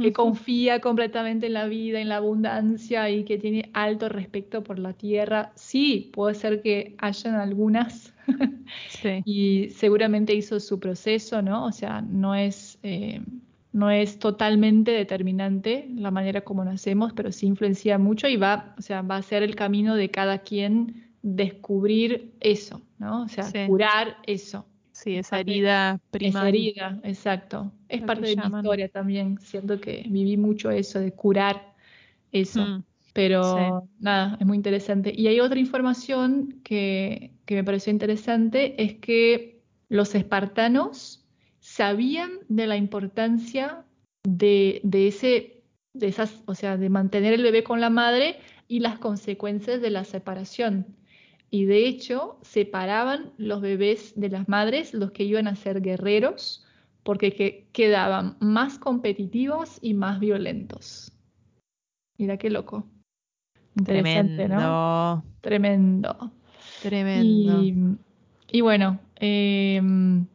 que 0.00 0.12
confía 0.12 0.80
completamente 0.80 1.46
en 1.46 1.54
la 1.54 1.66
vida, 1.66 2.00
en 2.00 2.08
la 2.08 2.16
abundancia 2.16 3.08
y 3.10 3.24
que 3.24 3.38
tiene 3.38 3.70
alto 3.72 4.08
respeto 4.08 4.62
por 4.62 4.78
la 4.78 4.92
tierra. 4.92 5.52
Sí, 5.56 6.10
puede 6.12 6.34
ser 6.34 6.62
que 6.62 6.94
hayan 6.98 7.34
algunas 7.36 8.12
Sí. 8.88 9.08
y 9.24 9.70
seguramente 9.70 10.34
hizo 10.34 10.60
su 10.60 10.78
proceso, 10.78 11.42
¿no? 11.42 11.64
O 11.66 11.72
sea, 11.72 12.00
no 12.02 12.34
es, 12.34 12.78
eh, 12.82 13.20
no 13.72 13.90
es 13.90 14.18
totalmente 14.18 14.90
determinante 14.92 15.88
la 15.94 16.10
manera 16.10 16.40
como 16.42 16.64
nacemos, 16.64 17.12
pero 17.12 17.32
sí 17.32 17.46
influencia 17.46 17.98
mucho 17.98 18.28
y 18.28 18.36
va, 18.36 18.74
o 18.78 18.82
sea, 18.82 19.02
va 19.02 19.16
a 19.16 19.22
ser 19.22 19.42
el 19.42 19.54
camino 19.56 19.94
de 19.96 20.10
cada 20.10 20.38
quien 20.40 21.08
descubrir 21.22 22.32
eso, 22.40 22.82
¿no? 22.98 23.22
O 23.22 23.28
sea, 23.28 23.44
Sí. 23.44 23.58
curar 23.66 24.16
eso. 24.26 24.66
Sí, 25.02 25.16
esa 25.16 25.40
herida 25.40 25.94
Esa 25.94 26.10
primaria. 26.10 26.48
herida, 26.48 27.00
exacto. 27.04 27.72
Es 27.88 28.00
Lo 28.02 28.06
parte 28.06 28.26
de 28.28 28.36
mi 28.36 28.42
historia 28.42 28.88
también. 28.88 29.38
Siento 29.40 29.80
que 29.80 30.04
viví 30.08 30.36
mucho 30.36 30.70
eso 30.70 31.00
de 31.00 31.12
curar 31.12 31.74
eso. 32.32 32.60
Mm, 32.66 32.84
Pero 33.14 33.88
nada, 33.98 34.36
es 34.38 34.46
muy 34.46 34.56
interesante. 34.56 35.12
Y 35.16 35.26
hay 35.28 35.40
otra 35.40 35.58
información 35.58 36.60
que, 36.62 37.32
que 37.46 37.54
me 37.54 37.64
pareció 37.64 37.90
interesante, 37.90 38.82
es 38.82 38.94
que 38.96 39.62
los 39.88 40.14
espartanos 40.14 41.24
sabían 41.60 42.30
de 42.48 42.66
la 42.66 42.76
importancia 42.76 43.84
de, 44.22 44.80
de 44.84 45.08
ese, 45.08 45.62
de 45.94 46.08
esas, 46.08 46.42
o 46.44 46.54
sea, 46.54 46.76
de 46.76 46.90
mantener 46.90 47.32
el 47.32 47.42
bebé 47.42 47.64
con 47.64 47.80
la 47.80 47.90
madre 47.90 48.38
y 48.68 48.80
las 48.80 48.98
consecuencias 48.98 49.80
de 49.80 49.90
la 49.90 50.04
separación. 50.04 50.94
Y 51.50 51.64
de 51.64 51.86
hecho 51.86 52.38
separaban 52.42 53.32
los 53.36 53.60
bebés 53.60 54.12
de 54.16 54.30
las 54.30 54.48
madres, 54.48 54.94
los 54.94 55.10
que 55.10 55.24
iban 55.24 55.48
a 55.48 55.56
ser 55.56 55.80
guerreros, 55.82 56.64
porque 57.02 57.66
quedaban 57.72 58.36
más 58.40 58.78
competitivos 58.78 59.78
y 59.80 59.94
más 59.94 60.20
violentos. 60.20 61.12
Mira 62.18 62.36
qué 62.36 62.50
loco. 62.50 62.86
Interesante, 63.76 64.48
¿no? 64.48 65.24
Tremendo. 65.40 66.30
Tremendo. 66.82 67.62
Y, 68.52 68.60
bueno, 68.60 69.00
em, 69.16 70.26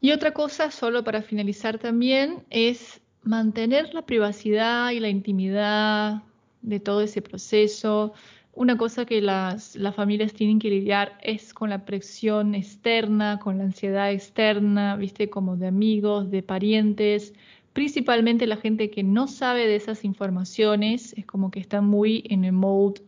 y 0.00 0.12
otra 0.12 0.32
cosa, 0.32 0.70
solo 0.70 1.04
para 1.04 1.22
finalizar 1.22 1.78
también, 1.78 2.44
es 2.50 3.00
mantener 3.22 3.94
la 3.94 4.02
privacidad 4.02 4.90
y 4.90 5.00
la 5.00 5.08
intimidad 5.08 6.22
de 6.60 6.80
todo 6.80 7.00
ese 7.00 7.22
proceso. 7.22 8.12
Una 8.56 8.76
cosa 8.76 9.04
que 9.04 9.20
las, 9.20 9.74
las 9.74 9.96
familias 9.96 10.32
tienen 10.32 10.60
que 10.60 10.70
lidiar 10.70 11.18
es 11.22 11.52
con 11.52 11.70
la 11.70 11.84
presión 11.84 12.54
externa, 12.54 13.40
con 13.40 13.58
la 13.58 13.64
ansiedad 13.64 14.12
externa, 14.12 14.94
viste, 14.94 15.28
como 15.28 15.56
de 15.56 15.66
amigos, 15.66 16.30
de 16.30 16.42
parientes, 16.42 17.34
principalmente 17.72 18.46
la 18.46 18.56
gente 18.56 18.90
que 18.90 19.02
no 19.02 19.26
sabe 19.26 19.66
de 19.66 19.74
esas 19.74 20.04
informaciones, 20.04 21.12
es 21.18 21.26
como 21.26 21.50
que 21.50 21.58
está 21.58 21.80
muy 21.80 22.24
en 22.30 22.44
el 22.44 22.52
mode 22.52 23.02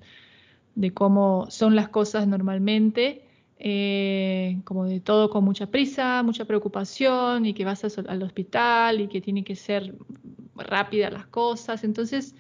de 0.75 0.93
cómo 0.93 1.47
son 1.49 1.77
las 1.77 1.89
cosas 1.89 2.27
normalmente, 2.27 3.23
eh, 3.59 4.61
como 4.65 4.85
de 4.85 5.01
todo 5.01 5.31
con 5.31 5.45
mucha 5.45 5.69
prisa, 5.69 6.25
mucha 6.25 6.45
preocupación 6.45 7.47
y 7.47 7.55
que 7.55 7.65
vas 7.65 7.85
al 7.97 8.23
hospital 8.23 9.01
y 9.01 9.07
que 9.07 9.21
tiene 9.21 9.45
que 9.45 9.55
ser 9.55 9.95
rápida 10.57 11.09
las 11.11 11.27
cosas. 11.27 11.85
Entonces, 11.85 12.35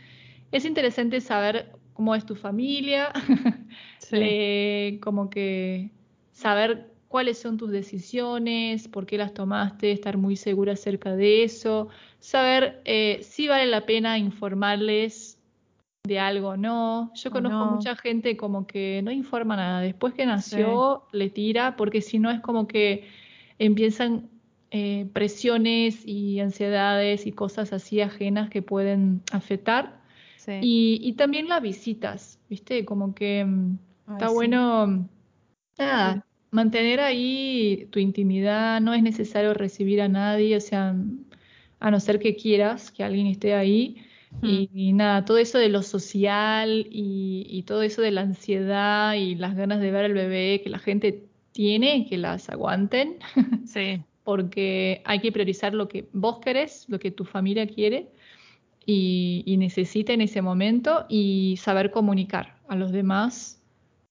es 0.50 0.64
interesante 0.64 1.20
saber 1.20 1.72
cómo 1.96 2.14
es 2.14 2.26
tu 2.26 2.34
familia, 2.34 3.10
como 5.00 5.30
que 5.30 5.90
saber 6.30 6.90
cuáles 7.08 7.38
son 7.38 7.56
tus 7.56 7.70
decisiones, 7.70 8.86
por 8.86 9.06
qué 9.06 9.16
las 9.16 9.32
tomaste, 9.32 9.92
estar 9.92 10.18
muy 10.18 10.36
segura 10.36 10.74
acerca 10.74 11.16
de 11.16 11.42
eso, 11.42 11.88
saber 12.20 12.82
eh, 12.84 13.20
si 13.22 13.48
vale 13.48 13.66
la 13.66 13.86
pena 13.86 14.18
informarles 14.18 15.38
de 16.06 16.18
algo 16.18 16.48
o 16.48 16.56
no. 16.58 17.12
Yo 17.14 17.30
conozco 17.30 17.64
mucha 17.64 17.96
gente 17.96 18.36
como 18.36 18.66
que 18.66 19.00
no 19.02 19.10
informa 19.10 19.56
nada, 19.56 19.80
después 19.80 20.12
que 20.12 20.26
nació 20.26 21.04
le 21.12 21.30
tira, 21.30 21.76
porque 21.76 22.02
si 22.02 22.18
no 22.18 22.30
es 22.30 22.40
como 22.40 22.68
que 22.68 23.08
empiezan 23.58 24.28
eh, 24.70 25.08
presiones 25.14 26.06
y 26.06 26.40
ansiedades 26.40 27.26
y 27.26 27.32
cosas 27.32 27.72
así 27.72 28.02
ajenas 28.02 28.50
que 28.50 28.60
pueden 28.60 29.22
afectar. 29.32 30.04
Y, 30.60 31.12
también 31.14 31.48
las 31.48 31.62
visitas, 31.62 32.38
¿viste? 32.48 32.84
Como 32.84 33.14
que 33.14 33.44
mm, 33.44 33.78
está 34.12 34.28
bueno, 34.28 35.08
nada, 35.78 36.26
mantener 36.50 37.00
ahí 37.00 37.88
tu 37.90 37.98
intimidad, 37.98 38.80
no 38.80 38.94
es 38.94 39.02
necesario 39.02 39.54
recibir 39.54 40.00
a 40.00 40.08
nadie, 40.08 40.56
o 40.56 40.60
sea, 40.60 40.94
a 41.80 41.90
no 41.90 42.00
ser 42.00 42.18
que 42.18 42.36
quieras 42.36 42.90
que 42.90 43.04
alguien 43.04 43.26
esté 43.26 43.54
ahí. 43.54 43.96
Y, 44.42 44.92
nada, 44.92 45.24
todo 45.24 45.38
eso 45.38 45.56
de 45.56 45.70
lo 45.70 45.82
social 45.82 46.86
y, 46.90 47.62
todo 47.66 47.82
eso 47.82 48.02
de 48.02 48.10
la 48.10 48.20
ansiedad 48.20 49.14
y 49.14 49.34
las 49.34 49.56
ganas 49.56 49.80
de 49.80 49.90
ver 49.90 50.04
al 50.04 50.12
bebé 50.12 50.60
que 50.62 50.68
la 50.68 50.78
gente 50.78 51.24
tiene, 51.52 52.06
que 52.06 52.18
las 52.18 52.48
aguanten. 52.50 53.18
Sí. 53.66 54.02
Porque 54.24 55.02
hay 55.04 55.20
que 55.20 55.30
priorizar 55.30 55.72
lo 55.72 55.86
que 55.86 56.08
vos 56.12 56.40
querés, 56.40 56.86
lo 56.88 56.98
que 56.98 57.12
tu 57.12 57.24
familia 57.24 57.66
quiere 57.68 58.08
y, 58.86 59.56
necesita 59.58 60.12
en 60.12 60.20
ese 60.20 60.40
momento 60.42 61.06
y 61.08 61.56
saber 61.58 61.90
comunicar 61.90 62.56
a 62.68 62.76
los 62.76 62.92
demás 62.92 63.60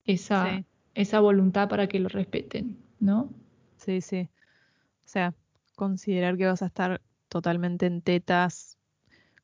esa, 0.04 0.64
esa 0.94 1.20
voluntad 1.22 1.70
para 1.70 1.88
que 1.88 2.00
lo 2.00 2.10
respeten, 2.10 2.78
¿no? 3.00 3.30
Sí, 3.78 4.02
sí. 4.02 4.30
O 5.06 5.08
sea, 5.08 5.34
considerar 5.76 6.38
que 6.38 6.46
vas 6.46 6.62
a 6.62 6.66
estar 6.66 7.02
totalmente 7.30 7.86
en 7.86 8.02
tetas, 8.02 8.78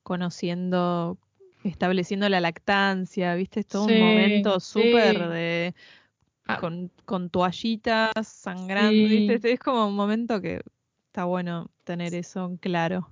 conociendo, 0.02 1.18
estableciendo 1.64 2.28
la 2.28 2.40
lactancia, 2.40 3.34
¿viste? 3.34 3.60
Es 3.60 3.66
todo 3.66 3.86
un 3.86 3.98
momento 3.98 4.60
súper 4.60 5.28
de... 5.28 5.74
Ah. 6.44 6.58
Con, 6.58 6.90
con, 7.04 7.30
toallitas 7.30 8.26
sangrando, 8.26 8.90
¿viste? 8.90 9.52
Es 9.52 9.60
como 9.60 9.86
un 9.86 9.94
momento 9.94 10.40
que 10.40 10.60
está 11.06 11.24
bueno 11.24 11.70
tener 11.84 12.16
eso 12.16 12.58
claro. 12.60 13.08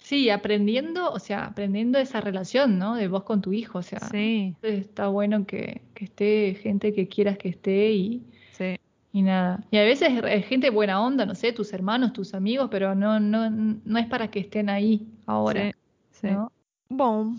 Sí, 0.00 0.30
aprendiendo, 0.30 1.12
o 1.12 1.18
sea, 1.18 1.44
aprendiendo 1.44 1.98
esa 1.98 2.20
relación, 2.20 2.78
¿no? 2.78 2.96
De 2.96 3.06
vos 3.06 3.22
con 3.22 3.40
tu 3.40 3.52
hijo, 3.52 3.78
o 3.78 3.82
sea, 3.82 4.00
sí. 4.00 4.56
está 4.62 5.08
bueno 5.08 5.46
que, 5.46 5.82
que, 5.94 6.06
esté 6.06 6.58
gente 6.60 6.92
que 6.92 7.06
quieras 7.06 7.38
que 7.38 7.50
esté 7.50 7.92
y, 7.92 8.22
sí. 8.52 8.76
y 9.12 9.22
nada. 9.22 9.62
Y 9.70 9.76
a 9.76 9.84
veces 9.84 10.10
es 10.24 10.46
gente 10.46 10.70
buena 10.70 11.00
onda, 11.00 11.26
no 11.26 11.34
sé, 11.34 11.52
tus 11.52 11.72
hermanos, 11.72 12.12
tus 12.12 12.34
amigos, 12.34 12.68
pero 12.70 12.94
no, 12.94 13.20
no, 13.20 13.50
no 13.50 13.98
es 13.98 14.06
para 14.06 14.30
que 14.30 14.40
estén 14.40 14.68
ahí 14.68 15.06
ahora. 15.26 15.70
Sí, 16.10 16.26
¿no? 16.26 16.50
Bueno, 16.88 17.36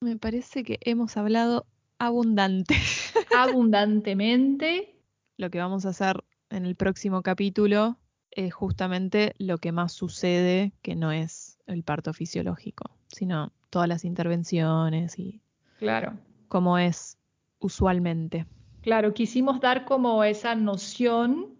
me 0.00 0.16
parece 0.16 0.62
que 0.62 0.78
hemos 0.82 1.16
hablado 1.16 1.66
abundante. 1.98 2.74
Abundantemente. 3.36 4.94
Lo 5.36 5.50
que 5.50 5.58
vamos 5.58 5.86
a 5.86 5.88
hacer 5.88 6.22
en 6.50 6.66
el 6.66 6.76
próximo 6.76 7.22
capítulo 7.22 7.98
es 8.36 8.52
justamente 8.52 9.34
lo 9.38 9.58
que 9.58 9.72
más 9.72 9.92
sucede, 9.92 10.72
que 10.82 10.96
no 10.96 11.12
es 11.12 11.58
el 11.66 11.82
parto 11.82 12.12
fisiológico, 12.12 12.90
sino 13.08 13.52
todas 13.70 13.88
las 13.88 14.04
intervenciones 14.04 15.18
y 15.18 15.40
claro. 15.78 16.14
cómo 16.48 16.78
es 16.78 17.18
usualmente. 17.58 18.46
Claro, 18.82 19.14
quisimos 19.14 19.60
dar 19.60 19.84
como 19.84 20.22
esa 20.24 20.54
noción 20.54 21.54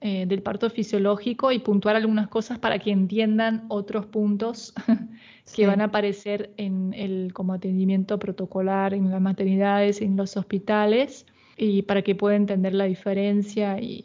eh, 0.00 0.26
del 0.26 0.42
parto 0.42 0.68
fisiológico 0.68 1.52
y 1.52 1.60
puntuar 1.60 1.96
algunas 1.96 2.28
cosas 2.28 2.58
para 2.58 2.78
que 2.78 2.90
entiendan 2.90 3.64
otros 3.68 4.06
puntos 4.06 4.74
que 5.54 5.66
van 5.66 5.80
a 5.80 5.84
aparecer 5.84 6.52
en 6.56 6.92
el 6.94 7.32
como 7.32 7.54
atendimiento 7.54 8.18
protocolar 8.18 8.94
en 8.94 9.10
las 9.10 9.20
maternidades, 9.20 10.02
en 10.02 10.16
los 10.16 10.36
hospitales 10.36 11.26
y 11.64 11.82
para 11.82 12.02
que 12.02 12.16
pueda 12.16 12.34
entender 12.34 12.74
la 12.74 12.86
diferencia 12.86 13.78
y, 13.80 14.04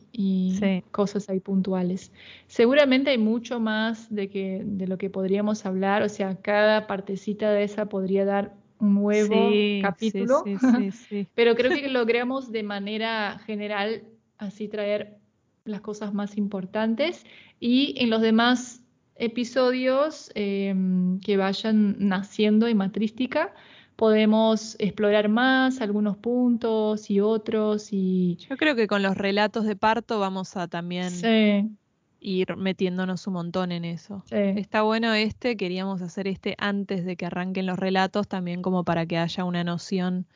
cosas 0.91 1.27
ahí 1.29 1.39
puntuales. 1.39 2.11
Seguramente 2.45 3.09
hay 3.09 3.17
mucho 3.17 3.59
más 3.59 4.13
de, 4.13 4.29
que, 4.29 4.61
de 4.63 4.87
lo 4.87 4.97
que 4.97 5.09
podríamos 5.09 5.65
hablar, 5.65 6.03
o 6.03 6.09
sea, 6.09 6.35
cada 6.35 6.85
partecita 6.85 7.51
de 7.51 7.63
esa 7.63 7.87
podría 7.87 8.25
dar 8.25 8.53
un 8.79 8.93
nuevo 8.93 9.49
capítulo, 9.81 10.43
pero 11.35 11.55
creo 11.55 11.71
que 11.71 11.89
logramos 11.89 12.51
de 12.51 12.61
manera 12.61 13.39
general 13.45 14.03
así 14.37 14.67
traer 14.67 15.17
las 15.65 15.81
cosas 15.81 16.13
más 16.13 16.37
importantes 16.37 17.25
y 17.59 17.95
en 17.97 18.11
los 18.11 18.21
demás 18.21 18.83
episodios 19.15 20.29
em, 20.35 21.19
que 21.21 21.37
vayan 21.37 21.95
naciendo 21.97 22.67
en 22.67 22.77
matrística, 22.77 23.53
podemos 23.97 24.77
explorar 24.79 25.27
más 25.27 25.81
algunos 25.81 26.17
puntos 26.17 27.09
y 27.09 27.19
otros 27.19 27.89
y 27.91 28.37
yo 28.47 28.55
creo 28.55 28.75
que 28.75 28.87
con 28.87 29.01
los 29.01 29.17
relatos 29.17 29.65
de 29.65 29.75
parto 29.75 30.19
vamos 30.19 30.55
a 30.55 30.67
también 30.67 31.77
ir 32.19 32.55
metiéndonos 32.55 33.25
un 33.25 33.33
montón 33.33 33.71
en 33.71 33.85
eso. 33.85 34.23
Está 34.29 34.83
bueno 34.83 35.13
este, 35.13 35.57
queríamos 35.57 36.03
hacer 36.03 36.27
este 36.27 36.55
antes 36.59 37.05
de 37.05 37.15
que 37.15 37.25
arranquen 37.25 37.65
los 37.65 37.79
relatos 37.79 38.27
también 38.27 38.61
como 38.61 38.83
para 38.83 39.05
que 39.07 39.17
haya 39.17 39.43
una 39.43 39.63
noción 39.63 40.27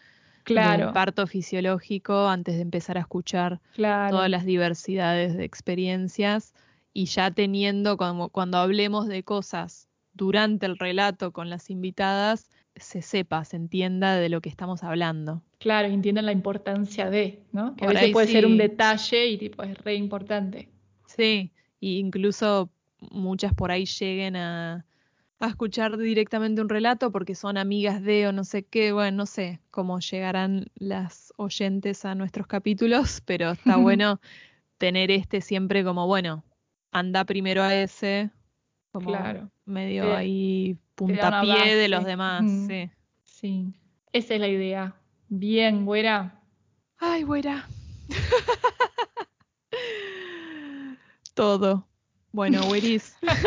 del 0.47 0.91
parto 0.91 1.27
fisiológico 1.27 2.27
antes 2.27 2.55
de 2.55 2.61
empezar 2.61 2.97
a 2.97 3.01
escuchar 3.01 3.61
todas 3.75 4.29
las 4.29 4.43
diversidades 4.43 5.37
de 5.37 5.45
experiencias. 5.45 6.53
Y 6.93 7.05
ya 7.05 7.31
teniendo 7.31 7.95
como 7.95 8.29
cuando 8.29 8.57
hablemos 8.57 9.07
de 9.07 9.23
cosas 9.23 9.87
durante 10.13 10.65
el 10.65 10.77
relato 10.77 11.31
con 11.31 11.49
las 11.49 11.69
invitadas 11.69 12.49
se 12.75 13.01
sepa, 13.01 13.43
se 13.45 13.57
entienda 13.57 14.15
de 14.15 14.29
lo 14.29 14.41
que 14.41 14.49
estamos 14.49 14.83
hablando. 14.83 15.41
Claro, 15.59 15.87
entiendan 15.87 16.25
la 16.25 16.31
importancia 16.31 17.09
de, 17.09 17.43
¿no? 17.51 17.75
Que 17.75 17.85
a 17.85 17.89
veces 17.89 18.11
puede 18.11 18.27
ser 18.27 18.45
un 18.45 18.57
detalle 18.57 19.27
y 19.27 19.37
tipo 19.37 19.63
es 19.63 19.77
re 19.77 19.95
importante. 19.95 20.69
Sí, 21.05 21.51
y 21.79 21.99
incluso 21.99 22.71
muchas 23.11 23.53
por 23.53 23.71
ahí 23.71 23.85
lleguen 23.85 24.35
a, 24.35 24.85
a 25.39 25.47
escuchar 25.47 25.97
directamente 25.97 26.61
un 26.61 26.69
relato 26.69 27.11
porque 27.11 27.35
son 27.35 27.57
amigas 27.57 28.01
de 28.01 28.27
o 28.27 28.31
no 28.31 28.43
sé 28.43 28.63
qué, 28.63 28.91
bueno, 28.91 29.17
no 29.17 29.25
sé 29.25 29.59
cómo 29.71 29.99
llegarán 29.99 30.65
las 30.75 31.33
oyentes 31.37 32.05
a 32.05 32.15
nuestros 32.15 32.47
capítulos, 32.47 33.21
pero 33.25 33.51
está 33.51 33.75
bueno 33.77 34.19
tener 34.77 35.11
este 35.11 35.41
siempre 35.41 35.83
como, 35.83 36.07
bueno, 36.07 36.43
anda 36.91 37.25
primero 37.25 37.61
a 37.63 37.75
ese, 37.75 38.31
como 38.91 39.09
claro. 39.09 39.51
medio 39.65 40.15
ahí 40.15 40.77
puntapié 41.07 41.75
de 41.75 41.87
los 41.89 42.05
demás, 42.05 42.43
sí. 42.67 42.89
Sí, 43.23 43.73
esa 44.13 44.35
es 44.35 44.39
la 44.39 44.47
idea. 44.47 44.95
Bien, 45.29 45.85
güera. 45.85 46.39
Ay, 46.97 47.23
güera. 47.23 47.67
Todo. 51.33 51.87
Bueno, 52.31 52.61
güeris. 52.67 53.15
ay, 53.23 53.37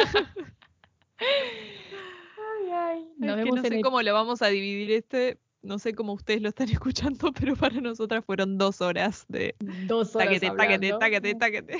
ay. 2.72 3.08
no 3.18 3.62
sé 3.62 3.80
cómo 3.82 4.02
lo 4.02 4.12
vamos 4.12 4.42
a 4.42 4.48
dividir 4.48 4.90
este. 4.92 5.38
no 5.62 5.78
sé 5.78 5.94
cómo 5.94 6.12
ustedes 6.14 6.42
lo 6.42 6.48
están 6.48 6.68
escuchando, 6.70 7.32
pero 7.32 7.54
para 7.56 7.80
nosotras 7.80 8.24
fueron 8.24 8.58
dos 8.58 8.80
horas 8.80 9.24
de 9.28 9.54
dos 9.86 10.16
horas 10.16 10.28
taquete, 10.28 10.50
taquete, 10.56 10.92
hablando. 10.92 10.98
taquete, 10.98 11.34
taquete. 11.36 11.78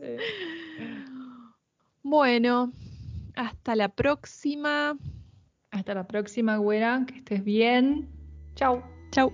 Eh, 0.00 0.18
Bueno, 2.02 2.72
hasta 3.36 3.76
la 3.76 3.88
próxima. 3.88 4.98
Hasta 5.70 5.94
la 5.94 6.06
próxima, 6.06 6.56
güera. 6.56 7.04
Que 7.06 7.18
estés 7.18 7.44
bien. 7.44 8.08
Chao. 8.54 8.82
Chau. 9.12 9.32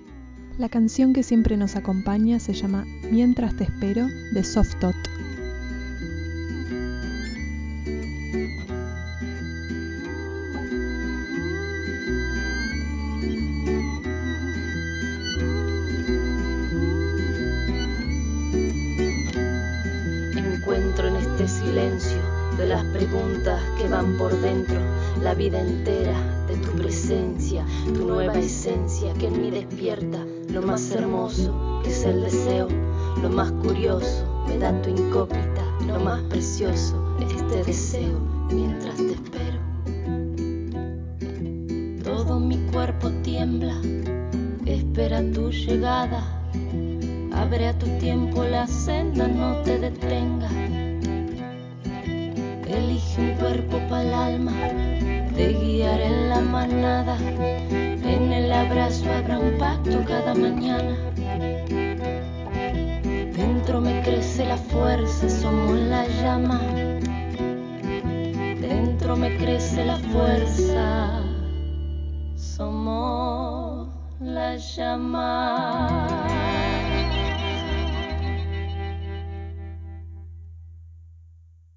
La 0.59 0.68
canción 0.68 1.14
que 1.14 1.22
siempre 1.22 1.57
nos 1.57 1.76
acompaña 1.76 2.38
se 2.38 2.53
llama 2.53 2.84
Mientras 3.11 3.57
te 3.57 3.64
espero 3.64 4.07
de 4.34 4.44
Soft 4.44 4.74
vida 25.43 25.61
entera 25.61 26.47
de 26.47 26.55
tu 26.59 26.70
presencia, 26.70 27.66
tu 27.86 28.07
nueva 28.07 28.38
esencia 28.38 29.12
que 29.14 29.26
en 29.26 29.43
mí 29.43 29.51
despierta 29.51 30.24
lo 30.53 30.62
más 30.62 30.88
hermoso 30.93 31.82
es 31.84 32.05
el 32.05 32.22
deseo, 32.22 32.68
lo 33.20 33.28
más 33.28 33.51
curioso 33.51 34.45
me 34.47 34.57
da 34.59 34.70
tu 34.82 34.90
incógnita, 34.90 35.64
lo 35.84 35.99
más 35.99 36.20
precioso 36.30 37.16
este 37.18 37.64
deseo 37.64 38.20
mientras 38.53 38.97
te 38.97 39.14
espero. 39.14 39.59
Todo 42.05 42.38
mi 42.38 42.59
cuerpo 42.70 43.11
tiembla, 43.24 43.80
espera 44.64 45.28
tu 45.32 45.51
llegada. 45.51 46.22
Abre 47.34 47.66
a 47.66 47.76
tu 47.76 47.86
tiempo 47.99 48.45
la 48.45 48.68
senda, 48.68 49.26
no 49.26 49.57
te 49.62 49.76
detengas. 49.80 50.53
Elige 52.68 53.20
un 53.20 53.34
cuerpo 53.40 53.78
para 53.88 54.03
el 54.03 54.14
alma, 54.14 54.82
te 55.43 55.55
guiaré 55.55 56.07
en 56.07 56.28
la 56.28 56.40
manada. 56.40 57.16
En 58.14 58.32
el 58.32 58.53
abrazo 58.53 59.11
habrá 59.12 59.38
un 59.40 59.59
pacto 59.59 60.05
cada 60.07 60.34
mañana. 60.34 60.95
Dentro 63.40 63.80
me 63.80 64.03
crece 64.03 64.45
la 64.45 64.57
fuerza, 64.57 65.28
somos 65.28 65.78
la 65.78 66.07
llama. 66.20 66.61
Dentro 68.61 69.16
me 69.16 69.36
crece 69.36 69.84
la 69.84 69.99
fuerza, 70.12 71.22
somos 72.36 73.88
la 74.20 74.57
llama. 74.57 76.51